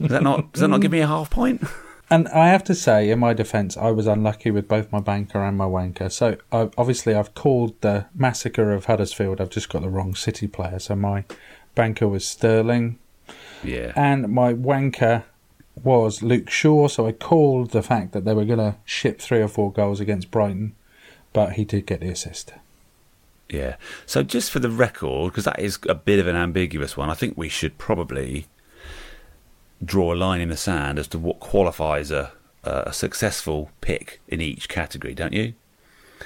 Does 0.00 0.10
that 0.10 0.22
not 0.22 0.52
does 0.52 0.60
that 0.60 0.68
not 0.68 0.80
give 0.80 0.92
me 0.92 1.00
a 1.00 1.06
half 1.06 1.28
point? 1.30 1.62
And 2.10 2.26
I 2.28 2.48
have 2.48 2.64
to 2.64 2.74
say, 2.74 3.10
in 3.10 3.18
my 3.18 3.34
defence, 3.34 3.76
I 3.76 3.90
was 3.90 4.06
unlucky 4.06 4.50
with 4.50 4.66
both 4.66 4.90
my 4.90 5.00
banker 5.00 5.44
and 5.44 5.58
my 5.58 5.66
wanker. 5.66 6.10
So 6.10 6.36
I, 6.50 6.70
obviously, 6.78 7.14
I've 7.14 7.34
called 7.34 7.78
the 7.82 8.06
massacre 8.14 8.72
of 8.72 8.86
Huddersfield. 8.86 9.40
I've 9.40 9.50
just 9.50 9.68
got 9.68 9.82
the 9.82 9.90
wrong 9.90 10.14
City 10.14 10.46
player. 10.46 10.78
So 10.78 10.96
my 10.96 11.24
banker 11.74 12.08
was 12.08 12.26
Sterling, 12.26 12.98
Yeah. 13.62 13.92
and 13.94 14.28
my 14.28 14.54
wanker 14.54 15.24
was 15.84 16.22
Luke 16.22 16.48
Shaw. 16.48 16.88
So 16.88 17.06
I 17.06 17.12
called 17.12 17.70
the 17.72 17.82
fact 17.82 18.12
that 18.12 18.24
they 18.24 18.32
were 18.34 18.46
going 18.46 18.58
to 18.58 18.76
ship 18.86 19.20
three 19.20 19.40
or 19.42 19.48
four 19.48 19.70
goals 19.70 20.00
against 20.00 20.30
Brighton, 20.30 20.74
but 21.34 21.52
he 21.52 21.64
did 21.64 21.86
get 21.86 22.00
the 22.00 22.08
assist. 22.08 22.54
Yeah. 23.50 23.76
So 24.06 24.22
just 24.22 24.50
for 24.50 24.58
the 24.60 24.70
record, 24.70 25.32
because 25.32 25.44
that 25.44 25.58
is 25.60 25.78
a 25.88 25.94
bit 25.94 26.18
of 26.18 26.26
an 26.26 26.36
ambiguous 26.36 26.96
one, 26.96 27.10
I 27.10 27.14
think 27.14 27.36
we 27.36 27.48
should 27.48 27.78
probably 27.78 28.46
draw 29.84 30.12
a 30.12 30.16
line 30.16 30.40
in 30.40 30.48
the 30.48 30.56
sand 30.56 30.98
as 30.98 31.08
to 31.08 31.18
what 31.18 31.40
qualifies 31.40 32.10
a 32.10 32.32
a 32.64 32.92
successful 32.92 33.70
pick 33.80 34.20
in 34.28 34.40
each 34.40 34.68
category, 34.68 35.14
don't 35.14 35.32
you? 35.32 35.54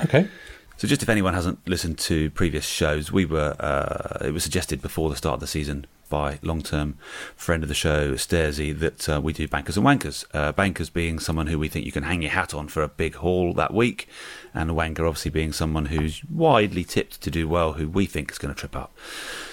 Okay. 0.01 0.29
So, 0.77 0.89
just 0.89 1.03
if 1.03 1.09
anyone 1.09 1.35
hasn't 1.35 1.67
listened 1.69 1.99
to 1.99 2.31
previous 2.31 2.65
shows, 2.65 3.13
we 3.13 3.25
were 3.25 3.55
uh, 3.61 4.25
it 4.27 4.33
was 4.33 4.43
suggested 4.43 4.83
before 4.83 5.11
the 5.11 5.17
start 5.17 5.35
of 5.35 5.41
the 5.41 5.47
season 5.47 5.87
by 6.09 6.39
long-term 6.43 6.99
friend 7.37 7.63
of 7.63 7.71
the 7.71 7.75
show, 7.75 8.13
Stairsy, 8.15 8.79
that 8.79 9.09
uh, 9.09 9.21
we 9.21 9.33
do 9.33 9.49
bankers 9.49 9.77
and 9.79 9.87
wankers. 9.87 10.25
Uh, 10.35 10.53
bankers 10.53 10.91
being 10.91 11.19
someone 11.19 11.47
who 11.47 11.59
we 11.59 11.69
think 11.69 11.87
you 11.87 11.93
can 11.93 12.03
hang 12.03 12.21
your 12.21 12.33
hat 12.33 12.53
on 12.53 12.69
for 12.69 12.83
a 12.83 12.89
big 12.89 13.15
haul 13.17 13.55
that 13.55 13.73
week, 13.73 14.09
and 14.53 14.71
a 14.71 14.75
wanker 14.75 15.07
obviously 15.07 15.31
being 15.31 15.53
someone 15.53 15.87
who's 15.87 16.23
widely 16.29 16.85
tipped 16.85 17.21
to 17.21 17.31
do 17.31 17.49
well, 17.49 17.75
who 17.75 17.89
we 17.89 18.05
think 18.05 18.31
is 18.31 18.39
going 18.39 18.53
to 18.53 18.59
trip 18.59 18.75
up. 18.75 18.93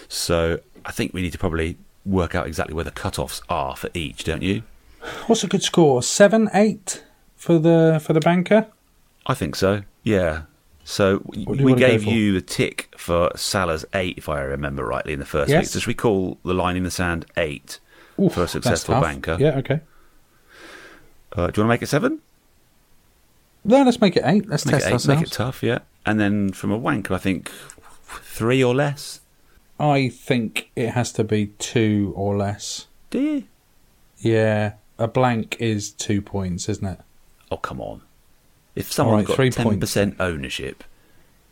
So, 0.07 0.59
I 0.83 0.91
think 0.91 1.13
we 1.13 1.21
need 1.21 1.33
to 1.33 1.37
probably 1.37 1.77
work 2.05 2.35
out 2.35 2.47
exactly 2.47 2.73
where 2.73 2.83
the 2.85 2.91
cut-offs 2.91 3.41
are 3.49 3.75
for 3.75 3.89
each, 3.93 4.23
don't 4.23 4.41
you? 4.41 4.63
What's 5.27 5.43
a 5.43 5.47
good 5.47 5.63
score? 5.63 6.01
Seven, 6.03 6.49
eight 6.53 7.03
for 7.35 7.57
the 7.59 8.01
for 8.03 8.13
the 8.13 8.19
banker. 8.19 8.67
I 9.25 9.33
think 9.33 9.55
so. 9.55 9.83
Yeah. 10.03 10.43
So 10.83 11.17
What 11.19 11.35
do 11.57 11.59
you 11.59 11.65
we 11.65 11.73
gave 11.75 12.03
you 12.03 12.33
the 12.33 12.41
tick 12.41 12.93
for 12.97 13.29
Salah's 13.35 13.85
eight, 13.93 14.17
if 14.17 14.27
I 14.27 14.39
remember 14.41 14.83
rightly, 14.85 15.13
in 15.13 15.19
the 15.19 15.25
first 15.25 15.49
Yes. 15.49 15.61
week. 15.61 15.67
So 15.69 15.79
should 15.79 15.87
we 15.87 15.93
call 15.93 16.37
the 16.43 16.53
line 16.53 16.75
in 16.75 16.83
the 16.83 16.89
sand 16.91 17.25
eight 17.37 17.79
Oof, 18.19 18.33
for 18.33 18.43
a 18.43 18.47
successful 18.47 18.99
banker? 18.99 19.37
Yeah, 19.39 19.57
okay. 19.59 19.81
Uh, 21.31 21.35
do 21.35 21.41
you 21.41 21.43
want 21.43 21.53
to 21.55 21.63
make 21.65 21.81
it 21.83 21.87
seven? 21.87 22.19
No, 23.63 23.83
let's 23.83 24.01
make 24.01 24.15
it 24.15 24.23
eight. 24.25 24.47
Let's 24.49 24.65
Make 24.65 24.73
test 24.75 24.85
it 24.85 24.89
eight. 24.89 24.93
ourselves. 24.93 25.19
Make 25.21 25.27
it 25.27 25.31
tough, 25.31 25.61
yeah. 25.61 25.79
And 26.05 26.19
then 26.19 26.51
from 26.53 26.71
a 26.71 26.79
wanker, 26.79 27.11
I 27.11 27.17
think 27.19 27.49
three 28.07 28.63
or 28.63 28.73
less. 28.73 29.21
I 29.79 30.09
think 30.09 30.71
it 30.75 30.89
has 30.89 31.11
to 31.13 31.23
be 31.23 31.47
two 31.57 32.13
or 32.15 32.35
less. 32.35 32.87
Do 33.09 33.19
you? 33.19 33.43
Yeah, 34.17 34.73
a 34.97 35.07
blank 35.07 35.57
is 35.59 35.91
two 35.91 36.21
points, 36.21 36.67
isn't 36.67 36.85
it? 36.85 36.99
Oh, 37.49 37.57
come 37.57 37.79
on. 37.79 38.01
If 38.75 38.91
someone 38.91 39.17
right, 39.17 39.27
got 39.27 39.37
10% 39.37 40.15
ownership 40.19 40.83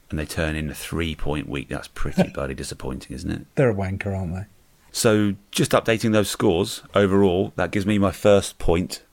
and 0.09 0.19
they 0.19 0.25
turn 0.25 0.55
in 0.55 0.69
a 0.69 0.75
three 0.75 1.15
point 1.15 1.49
week, 1.49 1.69
that's 1.69 1.87
pretty 1.87 2.29
bloody 2.33 2.53
disappointing, 2.53 3.15
isn't 3.15 3.31
it? 3.31 3.45
They're 3.55 3.71
a 3.71 3.75
wanker, 3.75 4.17
aren't 4.17 4.33
they? 4.33 4.45
So, 4.91 5.35
just 5.51 5.71
updating 5.71 6.11
those 6.11 6.29
scores 6.29 6.81
overall, 6.95 7.53
that 7.55 7.71
gives 7.71 7.85
me 7.85 7.99
my 7.99 8.11
first 8.11 8.57
point 8.57 9.03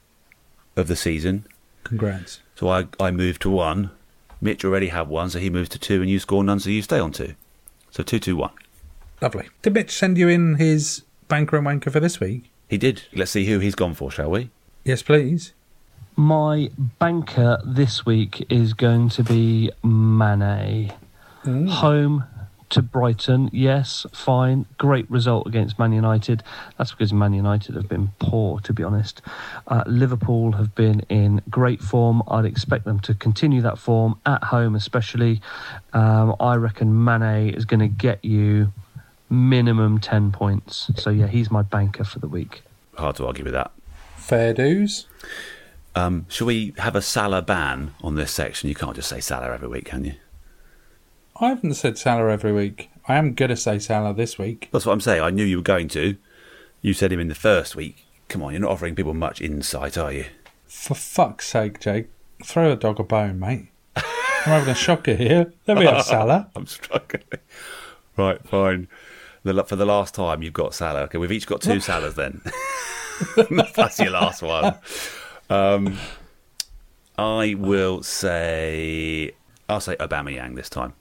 of 0.77 0.89
the 0.89 0.97
season. 0.97 1.47
Congrats. 1.83 2.41
So 2.55 2.69
I, 2.69 2.87
I 2.99 3.11
moved 3.11 3.43
to 3.43 3.51
one. 3.51 3.91
Mitch 4.41 4.65
already 4.65 4.89
had 4.89 5.09
one, 5.09 5.31
so 5.31 5.39
he 5.39 5.51
moves 5.51 5.69
to 5.71 5.79
two, 5.79 6.01
and 6.01 6.11
you 6.11 6.19
score 6.19 6.43
none, 6.45 6.61
so 6.61 6.71
you 6.71 6.83
stay 6.83 6.99
on 6.99 7.12
two. 7.12 7.35
So 7.91 8.03
two, 8.03 8.19
two, 8.19 8.37
one. 8.37 8.53
Lovely. 9.25 9.49
Did 9.62 9.72
Mitch 9.72 9.91
send 9.91 10.18
you 10.18 10.29
in 10.29 10.57
his 10.57 11.03
banker 11.29 11.57
and 11.57 11.66
wanker 11.66 11.91
for 11.91 11.99
this 11.99 12.20
week? 12.20 12.51
He 12.68 12.77
did. 12.77 13.05
Let's 13.14 13.31
see 13.31 13.47
who 13.47 13.59
he's 13.59 13.75
gone 13.75 13.95
for, 13.95 14.11
shall 14.11 14.31
we? 14.31 14.51
Yes, 14.85 15.03
please. 15.03 15.55
My 16.14 16.68
banker 16.77 17.59
this 17.64 18.05
week 18.05 18.45
is 18.51 18.75
going 18.75 19.09
to 19.09 19.22
be 19.25 19.70
Mane. 19.83 20.93
Home 21.43 22.25
to 22.68 22.83
Brighton, 22.83 23.49
yes, 23.51 24.05
fine. 24.12 24.66
Great 24.77 25.11
result 25.11 25.47
against 25.47 25.79
Man 25.79 25.93
United. 25.93 26.43
That's 26.77 26.91
because 26.91 27.14
Man 27.14 27.33
United 27.33 27.77
have 27.77 27.89
been 27.89 28.11
poor, 28.18 28.61
to 28.61 28.75
be 28.75 28.83
honest. 28.83 29.22
Uh, 29.66 29.85
Liverpool 29.87 30.53
have 30.53 30.75
been 30.75 31.01
in 31.09 31.41
great 31.49 31.81
form. 31.81 32.22
I'd 32.29 32.45
expect 32.45 32.85
them 32.85 33.01
to 33.01 33.14
continue 33.14 33.62
that 33.62 33.79
form 33.79 34.18
at 34.27 34.45
home, 34.45 34.75
especially. 34.75 35.41
Um, 35.95 36.37
I 36.41 36.57
reckon 36.57 37.05
Mane 37.05 37.55
is 37.55 37.64
going 37.64 37.81
to 37.81 37.89
get 37.89 38.22
you 38.22 38.70
minimum 39.31 39.99
10 40.01 40.33
points. 40.33 40.91
So, 40.97 41.11
yeah, 41.11 41.27
he's 41.27 41.51
my 41.51 41.62
banker 41.62 42.05
for 42.05 42.18
the 42.18 42.29
week. 42.29 42.62
Hard 42.97 43.16
to 43.16 43.27
argue 43.27 43.45
with 43.45 43.55
that. 43.55 43.72
Fair 44.16 44.55
dues. 44.55 45.07
Um, 45.95 46.27
shall 46.29 46.47
we 46.47 46.75
have 46.79 46.97
a 46.97 47.03
Salah 47.03 47.43
ban 47.43 47.95
on 48.03 48.14
this 48.16 48.33
section? 48.33 48.68
You 48.68 48.75
can't 48.75 48.97
just 48.97 49.09
say 49.09 49.20
Salah 49.20 49.53
every 49.53 49.68
week, 49.68 49.87
can 49.87 50.05
you? 50.05 50.14
I 51.41 51.49
haven't 51.49 51.75
said 51.75 51.99
Salah 51.99 52.31
every 52.33 52.53
week. 52.53 52.91
I 53.07 53.16
am 53.16 53.35
going 53.35 53.51
to 53.51 53.57
say 53.57 53.79
Salah 53.79 54.14
this 54.14 54.39
week. 54.39 54.68
That's 54.72 54.87
what 54.87 54.93
I'm 54.93 55.01
saying. 55.01 55.22
I 55.22 55.31
knew 55.31 55.45
you 55.45 55.59
were 55.59 55.62
going 55.62 55.89
to. 55.89 56.16
You 56.81 56.95
said 56.95 57.12
him 57.12 57.20
in 57.20 57.29
the 57.29 57.35
first 57.35 57.77
week. 57.77 58.07
Come 58.29 58.43
on, 58.43 58.53
you're 58.53 58.61
not 58.62 58.70
offering 58.70 58.95
people 58.95 59.14
much 59.14 59.41
insight, 59.41 59.99
are 59.99 60.12
you? 60.12 60.27
For 60.66 60.95
fuck's 60.95 61.47
sake, 61.47 61.81
Jake, 61.81 62.09
throw 62.45 62.72
a 62.72 62.77
dog 62.77 62.99
a 62.99 63.05
bone, 63.05 63.39
mate. 63.39 63.68
I'm 63.97 64.03
having 64.45 64.70
a 64.70 64.75
shocker 64.75 65.14
here. 65.14 65.53
Let 65.66 65.79
me 65.79 65.87
have 65.87 66.03
Salah. 66.05 66.51
I'm 66.57 66.66
struggling. 66.66 67.22
Right, 68.16 68.41
fine. 68.47 68.89
The, 69.45 69.63
for 69.65 69.77
the 69.77 69.85
last 69.87 70.15
time, 70.15 70.43
you've 70.43 70.55
got 70.55 70.75
Salah. 70.75 71.03
Okay, 71.03 71.19
we've 71.19 71.31
each 71.33 71.47
got 71.47 71.61
two 71.61 71.77
Salahs 71.77 72.15
then. 72.15 72.41
That's 73.77 73.99
your 74.01 74.11
last 74.11 74.43
one. 74.43 74.75
Um, 75.51 75.99
I 77.19 77.55
will 77.55 78.03
say, 78.03 79.33
I'll 79.69 79.81
say 79.81 79.97
Aubameyang 79.97 80.57
this 80.57 80.69
time. 80.71 80.95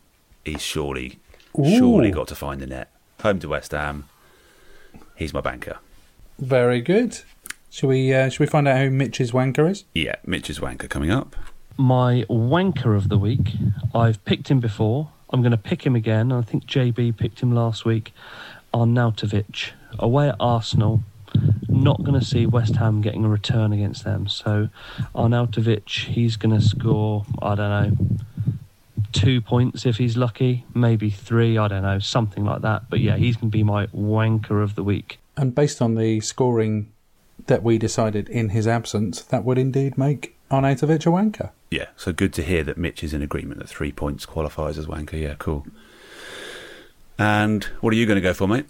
He's 0.46 0.62
surely, 0.62 1.20
surely 1.56 2.12
got 2.12 2.28
to 2.28 2.36
find 2.36 2.62
the 2.62 2.68
net. 2.68 2.92
Home 3.22 3.40
to 3.40 3.48
West 3.48 3.72
Ham. 3.72 4.10
He's 5.16 5.34
my 5.34 5.42
banker. 5.42 5.78
Very 6.38 6.82
good. 6.82 7.20
Shall 7.70 7.90
we? 7.90 8.14
Uh, 8.14 8.30
shall 8.30 8.44
we 8.46 8.50
find 8.50 8.68
out 8.68 8.80
who 8.80 8.92
Mitch's 8.92 9.32
wanker 9.32 9.72
is? 9.72 9.86
Yeah, 9.96 10.16
Mitch's 10.26 10.60
wanker 10.60 10.90
coming 10.90 11.10
up. 11.10 11.36
my 11.78 12.26
wanker 12.30 12.96
of 12.96 13.08
the 13.10 13.18
week. 13.18 13.54
I've 13.96 14.24
picked 14.26 14.52
him 14.52 14.60
before. 14.60 15.10
I'm 15.34 15.42
going 15.42 15.52
to 15.52 15.58
pick 15.58 15.84
him 15.84 15.96
again. 15.96 16.32
I 16.32 16.44
think 16.44 16.68
JB 16.68 17.18
picked 17.18 17.40
him 17.40 17.54
last 17.54 17.86
week. 17.86 18.14
Arnautovic 18.72 19.72
away 19.98 20.30
at 20.30 20.36
Arsenal. 20.40 21.02
Not 21.68 22.04
going 22.04 22.20
to 22.20 22.26
see 22.26 22.46
West 22.46 22.76
Ham 22.76 23.02
getting 23.02 23.26
a 23.26 23.28
return 23.28 23.74
against 23.74 24.04
them. 24.04 24.28
So 24.28 24.70
Arnautovic, 25.16 25.90
he's 25.90 26.38
going 26.38 26.56
to 26.56 26.62
score. 26.64 27.26
I 27.42 27.56
don't 27.56 27.70
know. 27.98 27.98
Two 29.12 29.42
points 29.42 29.86
if 29.88 29.98
he's 29.98 30.16
lucky, 30.18 30.66
maybe 30.74 31.10
three, 31.10 31.58
I 31.58 31.68
don't 31.68 31.84
know, 31.84 32.00
something 32.00 32.46
like 32.46 32.62
that. 32.62 32.90
But 32.90 33.00
yeah, 33.00 33.18
he's 33.18 33.36
going 33.36 33.50
to 33.50 33.58
be 33.58 33.64
my 33.64 33.88
wanker 33.88 34.62
of 34.64 34.76
the 34.76 34.84
week. 34.84 35.20
And 35.36 35.56
based 35.56 35.82
on 35.82 35.96
the 35.96 36.20
scoring 36.22 36.92
that 37.48 37.64
we 37.64 37.80
decided 37.80 38.30
in 38.30 38.50
his 38.50 38.68
absence, 38.68 39.22
that 39.24 39.44
would 39.44 39.58
indeed 39.58 39.98
make 39.98 40.36
Arnautovic 40.54 41.08
a 41.08 41.10
wanker. 41.10 41.50
Yeah, 41.72 41.88
so 41.98 42.14
good 42.14 42.32
to 42.34 42.44
hear 42.44 42.64
that 42.64 42.78
Mitch 42.78 43.04
is 43.04 43.12
in 43.14 43.24
agreement 43.24 43.60
that 43.60 43.68
three 43.68 43.92
points 43.92 44.26
qualifies 44.28 44.78
as 44.78 44.86
wanker. 44.86 45.20
Yeah, 45.20 45.34
cool. 45.40 45.66
And 47.18 47.64
what 47.82 47.92
are 47.92 47.96
you 47.96 48.06
going 48.06 48.18
to 48.18 48.22
go 48.22 48.34
for, 48.34 48.48
mate? 48.48 48.68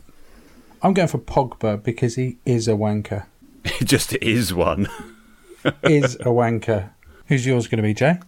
I'm 0.81 0.93
going 0.93 1.09
for 1.09 1.17
Pogba 1.17 1.83
because 1.83 2.15
he 2.15 2.37
is 2.45 2.67
a 2.67 2.73
wanker. 2.73 3.25
It 3.65 3.85
just 3.85 4.13
is 4.15 4.53
one. 4.53 4.89
Is 5.83 6.15
a 6.15 6.25
wanker. 6.25 6.89
Who's 7.27 7.45
yours 7.45 7.67
going 7.67 7.77
to 7.77 7.83
be, 7.83 7.93
Jay? 7.93 8.19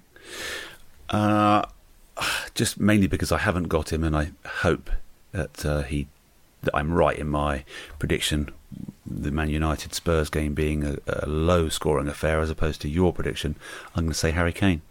Uh, 1.09 1.65
just 2.53 2.79
mainly 2.79 3.07
because 3.07 3.33
I 3.33 3.39
haven't 3.39 3.65
got 3.65 3.91
him, 3.91 4.05
and 4.05 4.15
I 4.15 4.31
hope 4.45 4.89
that 5.33 5.65
uh, 5.65 5.81
he 5.81 6.07
that 6.65 6.75
I'm 6.75 6.93
right 6.93 7.17
in 7.17 7.27
my 7.27 7.63
prediction. 7.99 8.49
The 9.05 9.31
Man 9.31 9.49
United 9.49 9.93
Spurs 9.93 10.29
game 10.29 10.53
being 10.53 10.83
a, 10.83 10.97
a 11.07 11.27
low 11.27 11.69
scoring 11.69 12.07
affair 12.07 12.39
as 12.39 12.49
opposed 12.49 12.81
to 12.81 12.89
your 12.89 13.13
prediction. 13.13 13.55
I'm 13.95 14.03
going 14.05 14.13
to 14.13 14.17
say 14.17 14.31
Harry 14.31 14.51
Kane. 14.53 14.81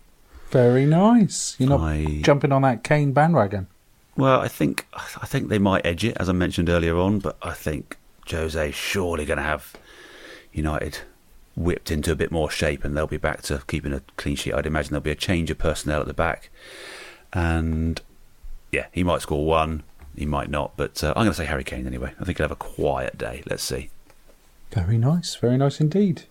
Very 0.51 0.87
nice. 0.87 1.57
You're 1.59 1.71
not 1.71 1.81
I- 1.81 2.21
jumping 2.23 2.53
on 2.53 2.63
that 2.63 2.85
Kane 2.85 3.13
bandwagon. 3.13 3.67
Well, 4.17 4.41
I 4.41 4.47
think 4.47 4.87
I 4.95 5.27
think 5.27 5.49
they 5.49 5.59
might 5.59 5.85
edge 5.85 6.05
it, 6.05 6.17
as 6.21 6.29
I 6.29 6.33
mentioned 6.33 6.69
earlier 6.69 6.97
on, 6.97 7.19
but 7.19 7.37
I 7.43 7.53
think 7.53 7.99
Jose's 8.31 8.75
surely 8.75 9.25
going 9.25 9.39
to 9.39 9.43
have 9.43 9.73
United 10.53 10.99
whipped 11.57 11.91
into 11.91 12.13
a 12.13 12.17
bit 12.17 12.31
more 12.31 12.49
shape, 12.49 12.85
and 12.85 12.97
they'll 12.97 13.09
be 13.09 13.17
back 13.17 13.43
to 13.43 13.63
keeping 13.67 13.93
a 13.93 14.03
clean 14.17 14.37
sheet. 14.37 14.55
I'd 14.55 14.67
imagine 14.67 14.91
there'll 14.93 15.03
be 15.03 15.11
a 15.11 15.17
change 15.17 15.51
of 15.51 15.59
personnel 15.59 16.01
at 16.01 16.07
the 16.07 16.15
back, 16.15 16.51
and 17.33 18.01
yeah, 18.71 18.87
he 18.93 19.03
might 19.03 19.23
score 19.23 19.45
one, 19.45 19.83
he 20.17 20.27
might 20.27 20.51
not, 20.51 20.73
but 20.77 21.03
uh, 21.03 21.09
I'm 21.17 21.25
going 21.25 21.29
to 21.29 21.35
say 21.35 21.45
Harry 21.47 21.65
Kane 21.65 21.87
anyway. 21.87 22.13
I 22.21 22.25
think 22.25 22.39
he'll 22.39 22.45
have 22.45 22.51
a 22.53 22.57
quiet 22.57 23.19
day. 23.19 23.43
Let's 23.49 23.63
see. 23.63 23.91
Very 24.71 24.99
nice. 24.99 25.35
Very 25.37 25.57
nice 25.57 25.81
indeed. 25.81 26.23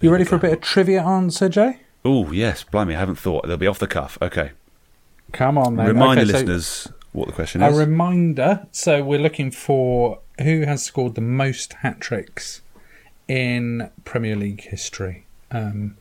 You 0.00 0.10
ready 0.10 0.24
for 0.24 0.36
a 0.36 0.38
bit 0.38 0.52
of 0.52 0.60
trivia 0.60 1.02
answer, 1.02 1.48
Jay? 1.48 1.80
Oh 2.04 2.30
yes, 2.32 2.62
blimey, 2.64 2.94
I 2.94 2.98
haven't 2.98 3.14
thought. 3.16 3.46
They'll 3.46 3.56
be 3.56 3.66
off 3.66 3.78
the 3.78 3.86
cuff. 3.86 4.18
Okay, 4.20 4.50
Come 5.32 5.56
on, 5.56 5.76
then. 5.76 5.86
remind 5.86 6.20
Okay, 6.20 6.26
the 6.26 6.32
so 6.32 6.38
listeners 6.38 6.88
what 7.12 7.26
the 7.28 7.32
question 7.32 7.62
is. 7.62 7.74
A 7.74 7.80
reminder. 7.80 8.66
So 8.72 9.02
we're 9.02 9.18
looking 9.20 9.50
for 9.50 10.20
who 10.42 10.62
has 10.62 10.82
scored 10.82 11.14
the 11.14 11.20
most 11.22 11.72
hat 11.74 12.00
tricks 12.00 12.60
in 13.28 13.90
Premier 14.04 14.36
League 14.36 14.60
history. 14.62 15.24
Um, 15.50 15.96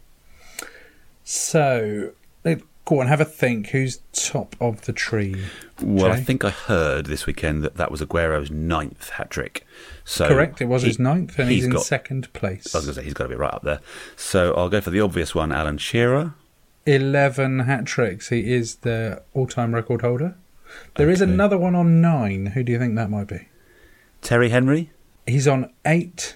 so 1.23 2.11
go 2.85 2.99
on, 3.01 3.07
have 3.07 3.21
a 3.21 3.25
think. 3.25 3.67
Who's 3.69 3.99
top 4.13 4.55
of 4.59 4.81
the 4.81 4.93
tree? 4.93 5.43
well, 5.81 6.11
I 6.11 6.19
think 6.21 6.43
I 6.43 6.49
heard 6.49 7.05
this 7.07 7.25
weekend 7.25 7.63
that 7.63 7.75
that 7.77 7.91
was 7.91 8.01
Aguero's 8.01 8.51
ninth 8.51 9.09
hat 9.11 9.29
trick. 9.29 9.65
So 10.05 10.27
correct. 10.27 10.61
It 10.61 10.65
was 10.65 10.81
he- 10.83 10.89
his 10.89 10.99
ninth, 10.99 11.37
and 11.39 11.49
he's, 11.49 11.65
in 11.65 11.71
got- 11.71 11.83
second 11.83 12.31
place. 12.33 12.73
I 12.75 12.79
was 12.79 12.85
going 12.85 12.95
to 12.95 13.01
say 13.01 13.05
he's 13.05 13.13
got 13.13 13.23
to 13.25 13.29
be 13.29 13.35
right 13.35 13.53
up 13.53 13.63
there. 13.63 13.79
So 14.15 14.53
I'll 14.55 14.69
go 14.69 14.81
for 14.81 14.89
the 14.89 14.99
obvious 15.01 15.33
one, 15.33 15.51
Alan 15.51 15.77
Shearer. 15.77 16.33
Eleven 16.85 17.59
hat 17.59 17.85
tricks. 17.85 18.27
He 18.29 18.51
is 18.53 18.75
the 18.77 19.21
all-time 19.33 19.73
record 19.73 20.01
holder. 20.01 20.35
There 20.95 21.09
is 21.09 21.21
Okay. 21.21 21.31
another 21.31 21.57
one 21.57 21.75
on 21.75 22.01
nine. 22.01 22.47
Who 22.47 22.63
do 22.63 22.71
you 22.73 22.79
think 22.79 22.95
that 22.95 23.09
might 23.09 23.27
be? 23.27 23.47
Terry 24.21 24.49
Henry. 24.49 24.89
He's 25.25 25.47
on 25.47 25.71
eight. 25.85 26.35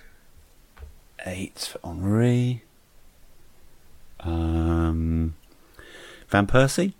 Eight 1.26 1.58
for 1.74 1.80
Henri. 1.86 2.64
Um, 4.22 5.36
Van 6.30 6.46
Persie. 6.48 6.94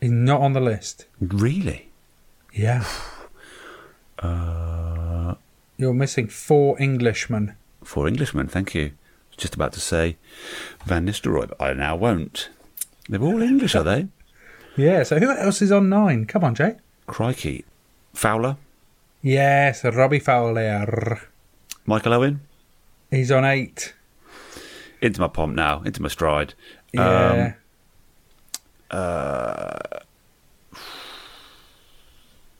He's 0.00 0.10
not 0.10 0.40
on 0.40 0.52
the 0.52 0.60
list. 0.60 1.06
Really? 1.20 1.88
Yeah. 2.52 2.84
Uh, 4.18 5.34
You're 5.76 5.94
missing 5.94 6.28
four 6.28 6.80
Englishmen. 6.80 7.54
four 7.84 8.06
Englishmen, 8.06 8.48
thank 8.48 8.74
you. 8.74 8.86
I 8.86 8.90
was 9.30 9.36
just 9.36 9.54
about 9.54 9.72
to 9.74 9.80
say 9.80 10.16
Van 10.84 11.06
Nistelrooy, 11.06 11.48
but 11.48 11.60
I 11.62 11.72
now 11.72 11.96
won't. 11.96 12.48
They're 13.08 13.22
all 13.22 13.40
English, 13.42 13.74
are 13.74 13.84
they? 13.84 14.08
Yeah, 14.76 15.02
so 15.02 15.18
who 15.18 15.30
else 15.30 15.62
is 15.62 15.72
on 15.72 15.88
nine? 15.88 16.26
Come 16.26 16.44
on, 16.44 16.54
Jay. 16.54 16.76
Crikey. 17.06 17.64
Fowler, 18.14 18.56
Yes, 19.22 19.84
Robbie 19.84 20.18
Fowler. 20.20 21.20
Michael 21.86 22.14
Owen, 22.14 22.40
He's 23.10 23.30
on 23.32 23.44
eight. 23.44 23.94
into 25.00 25.20
my 25.20 25.28
pomp 25.28 25.54
now, 25.54 25.82
into 25.82 26.02
my 26.02 26.08
stride. 26.08 26.54
Yeah. 26.92 27.54
Uh, 28.90 29.78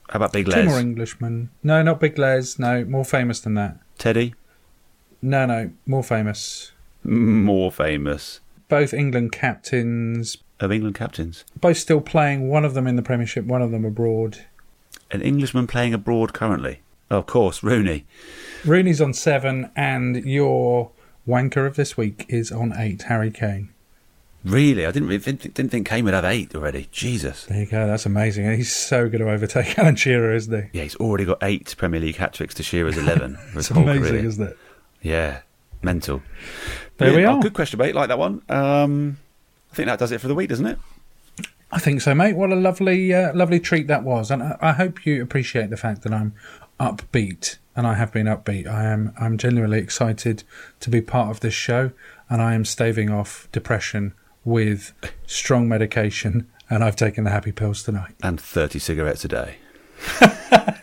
how 0.09 0.15
about 0.17 0.33
Big 0.33 0.47
Les? 0.47 0.55
Two 0.63 0.65
more? 0.69 0.79
Englishmen. 0.79 1.49
No, 1.63 1.81
not 1.83 1.99
Big 1.99 2.17
Les. 2.17 2.57
No, 2.57 2.83
more 2.85 3.05
famous 3.05 3.39
than 3.39 3.53
that. 3.55 3.77
Teddy, 3.97 4.33
No, 5.21 5.45
no, 5.45 5.71
more 5.85 6.03
famous. 6.03 6.71
more 7.03 7.71
famous. 7.71 8.39
Both 8.69 8.93
England 8.93 9.31
captains. 9.31 10.37
Of 10.59 10.71
England 10.71 10.95
captains. 10.95 11.43
Both 11.59 11.77
still 11.77 12.01
playing. 12.01 12.49
One 12.49 12.65
of 12.65 12.73
them 12.73 12.87
in 12.87 12.95
the 12.95 13.01
Premiership, 13.01 13.45
one 13.45 13.61
of 13.61 13.71
them 13.71 13.85
abroad. 13.85 14.45
An 15.11 15.21
Englishman 15.21 15.67
playing 15.67 15.93
abroad 15.93 16.33
currently. 16.33 16.81
Oh, 17.11 17.17
of 17.19 17.25
course, 17.25 17.63
Rooney. 17.63 18.05
Rooney's 18.65 19.01
on 19.01 19.13
seven, 19.13 19.71
and 19.75 20.17
your 20.25 20.91
wanker 21.27 21.65
of 21.65 21.75
this 21.75 21.97
week 21.97 22.25
is 22.29 22.51
on 22.51 22.73
eight, 22.77 23.03
Harry 23.03 23.31
Kane. 23.31 23.69
Really? 24.43 24.85
I 24.85 24.91
didn't 24.91 25.09
really 25.09 25.19
think, 25.19 25.41
didn't 25.41 25.69
think 25.69 25.87
Kane 25.87 26.05
would 26.05 26.13
have 26.13 26.23
eight 26.23 26.55
already. 26.55 26.87
Jesus. 26.91 27.45
There 27.45 27.59
you 27.59 27.65
go. 27.65 27.85
That's 27.87 28.05
amazing. 28.05 28.49
He's 28.55 28.73
so 28.73 29.09
going 29.09 29.19
to 29.19 29.29
overtake 29.29 29.77
Alan 29.79 29.95
Shearer, 29.97 30.33
isn't 30.33 30.53
he? 30.71 30.77
Yeah, 30.77 30.83
he's 30.83 30.95
already 30.95 31.25
got 31.25 31.39
eight 31.41 31.75
Premier 31.77 31.99
League 31.99 32.15
hat 32.15 32.33
tricks 32.33 32.55
to 32.55 32.63
Shearer's 32.63 32.97
11. 32.97 33.35
for 33.35 33.41
his 33.41 33.55
It's 33.57 33.67
whole 33.69 33.83
amazing, 33.83 34.03
career. 34.03 34.25
isn't 34.25 34.47
it? 34.47 34.57
Yeah, 35.01 35.39
mental. 35.81 36.21
There 36.97 37.09
we 37.09 37.15
Brilliant. 37.15 37.33
Oh, 37.33 37.37
are. 37.39 37.41
good 37.41 37.53
question, 37.53 37.79
mate. 37.79 37.95
Like 37.95 38.07
that 38.07 38.19
one. 38.19 38.41
Um, 38.49 39.17
I 39.71 39.75
think 39.75 39.87
that 39.87 39.99
does 39.99 40.11
it 40.11 40.21
for 40.21 40.27
the 40.29 40.35
week, 40.35 40.49
doesn't 40.49 40.65
it? 40.65 40.79
I 41.71 41.79
think 41.79 42.01
so, 42.01 42.15
mate. 42.15 42.35
What 42.35 42.51
a 42.51 42.55
lovely, 42.55 43.13
uh, 43.13 43.33
lovely 43.35 43.59
treat 43.59 43.87
that 43.87 44.03
was, 44.03 44.31
and 44.31 44.41
I, 44.41 44.57
I 44.61 44.71
hope 44.71 45.05
you 45.05 45.21
appreciate 45.21 45.69
the 45.69 45.77
fact 45.77 46.01
that 46.03 46.13
I'm 46.13 46.33
upbeat, 46.79 47.57
and 47.75 47.85
I 47.85 47.93
have 47.95 48.11
been 48.11 48.25
upbeat. 48.25 48.65
I 48.67 48.85
am, 48.85 49.13
I'm 49.19 49.37
genuinely 49.37 49.79
excited 49.79 50.43
to 50.79 50.89
be 50.89 51.01
part 51.01 51.29
of 51.29 51.41
this 51.41 51.53
show, 51.53 51.91
and 52.29 52.41
I 52.41 52.53
am 52.55 52.65
staving 52.65 53.09
off 53.11 53.47
depression 53.51 54.13
with 54.49 54.93
strong 55.27 55.67
medication, 55.67 56.47
and 56.69 56.83
I've 56.83 56.95
taken 56.95 57.23
the 57.23 57.29
happy 57.31 57.51
pills 57.51 57.83
tonight. 57.83 58.15
And 58.23 58.39
30 58.39 58.79
cigarettes 58.79 59.23
a 59.25 59.27
day. 59.27 59.55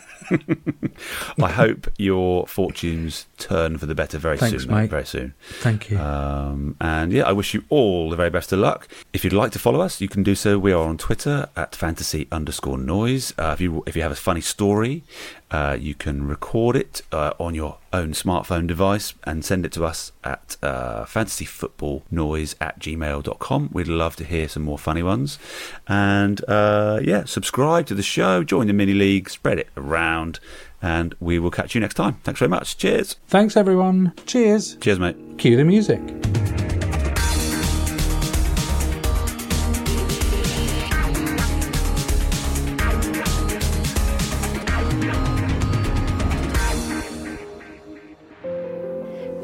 I 1.39 1.51
hope 1.51 1.89
your 1.99 2.47
fortunes 2.47 3.27
turn 3.39 3.79
for 3.79 3.87
the 3.87 3.95
better 3.95 4.19
very 4.19 4.39
Thanks, 4.39 4.65
soon. 4.65 4.73
mate. 4.73 4.91
Very 4.91 5.07
soon. 5.07 5.35
Thank 5.61 5.91
you. 5.91 5.99
Um, 5.99 6.77
and 6.81 7.13
yeah, 7.13 7.25
I 7.25 7.33
wish 7.33 7.55
you 7.55 7.63
all 7.69 8.11
the 8.11 8.17
very 8.17 8.31
best 8.31 8.53
of 8.53 8.59
luck. 8.59 8.89
If 9.13 9.23
you'd 9.23 9.33
like 9.33 9.53
to 9.53 9.59
follow 9.59 9.81
us, 9.81 10.01
you 10.01 10.09
can 10.09 10.23
do 10.23 10.35
so. 10.35 10.59
We 10.59 10.73
are 10.73 10.83
on 10.89 10.99
Twitter 10.99 11.49
at 11.57 11.77
fantasy 11.77 12.27
underscore 12.33 12.79
noise. 12.79 13.33
Uh, 13.39 13.53
if 13.53 13.61
you 13.61 13.85
if 13.87 13.95
you 13.95 14.03
have 14.03 14.13
a 14.13 14.17
funny 14.17 14.41
story, 14.41 15.05
uh, 15.51 15.77
you 15.79 15.95
can 15.95 16.27
record 16.27 16.77
it 16.77 17.03
uh, 17.13 17.33
on 17.39 17.55
your 17.55 17.79
own 17.93 18.09
smartphone 18.13 18.67
device 18.67 19.15
and 19.25 19.45
send 19.45 19.65
it 19.65 19.73
to 19.73 19.85
us 19.85 20.13
at 20.25 20.57
uh, 20.63 21.05
fantasyfootballnoise 21.05 22.55
at 22.61 22.79
gmail.com. 22.81 23.71
We'd 23.73 23.89
love 23.89 24.17
to 24.17 24.25
hear 24.25 24.49
some 24.49 24.65
more 24.65 24.79
funny 24.79 25.03
ones. 25.03 25.39
And 25.87 26.43
uh, 26.49 27.01
yeah, 27.03 27.25
subscribe 27.25 27.87
to 27.87 27.95
the 27.95 28.03
show, 28.03 28.43
join 28.43 28.67
the 28.67 28.73
mini 28.73 28.95
league, 28.95 29.31
spread 29.31 29.59
it 29.59 29.69
around, 29.77 30.41
and 30.83 31.15
we 31.21 31.39
will 31.39 31.51
catch 31.51 31.75
you 31.75 31.81
next 31.81 31.95
time. 31.95 32.15
Thanks 32.25 32.41
very 32.41 32.49
much. 32.49 32.77
Cheers. 32.77 33.17
Thanks, 33.29 33.57
everyone. 33.57 34.13
Cheers. 34.27 34.77
Cheers, 34.77 34.99
mate. 34.99 35.17
Cue 35.39 35.57
the 35.57 35.65
music. 35.65 36.01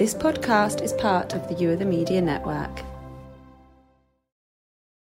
This 0.03 0.15
podcast 0.15 0.83
is 0.83 0.93
part 0.95 1.33
of 1.33 1.47
the 1.47 1.55
You 1.55 1.71
Are 1.71 1.77
the 1.77 1.85
Media 1.85 2.21
Network. 2.21 2.92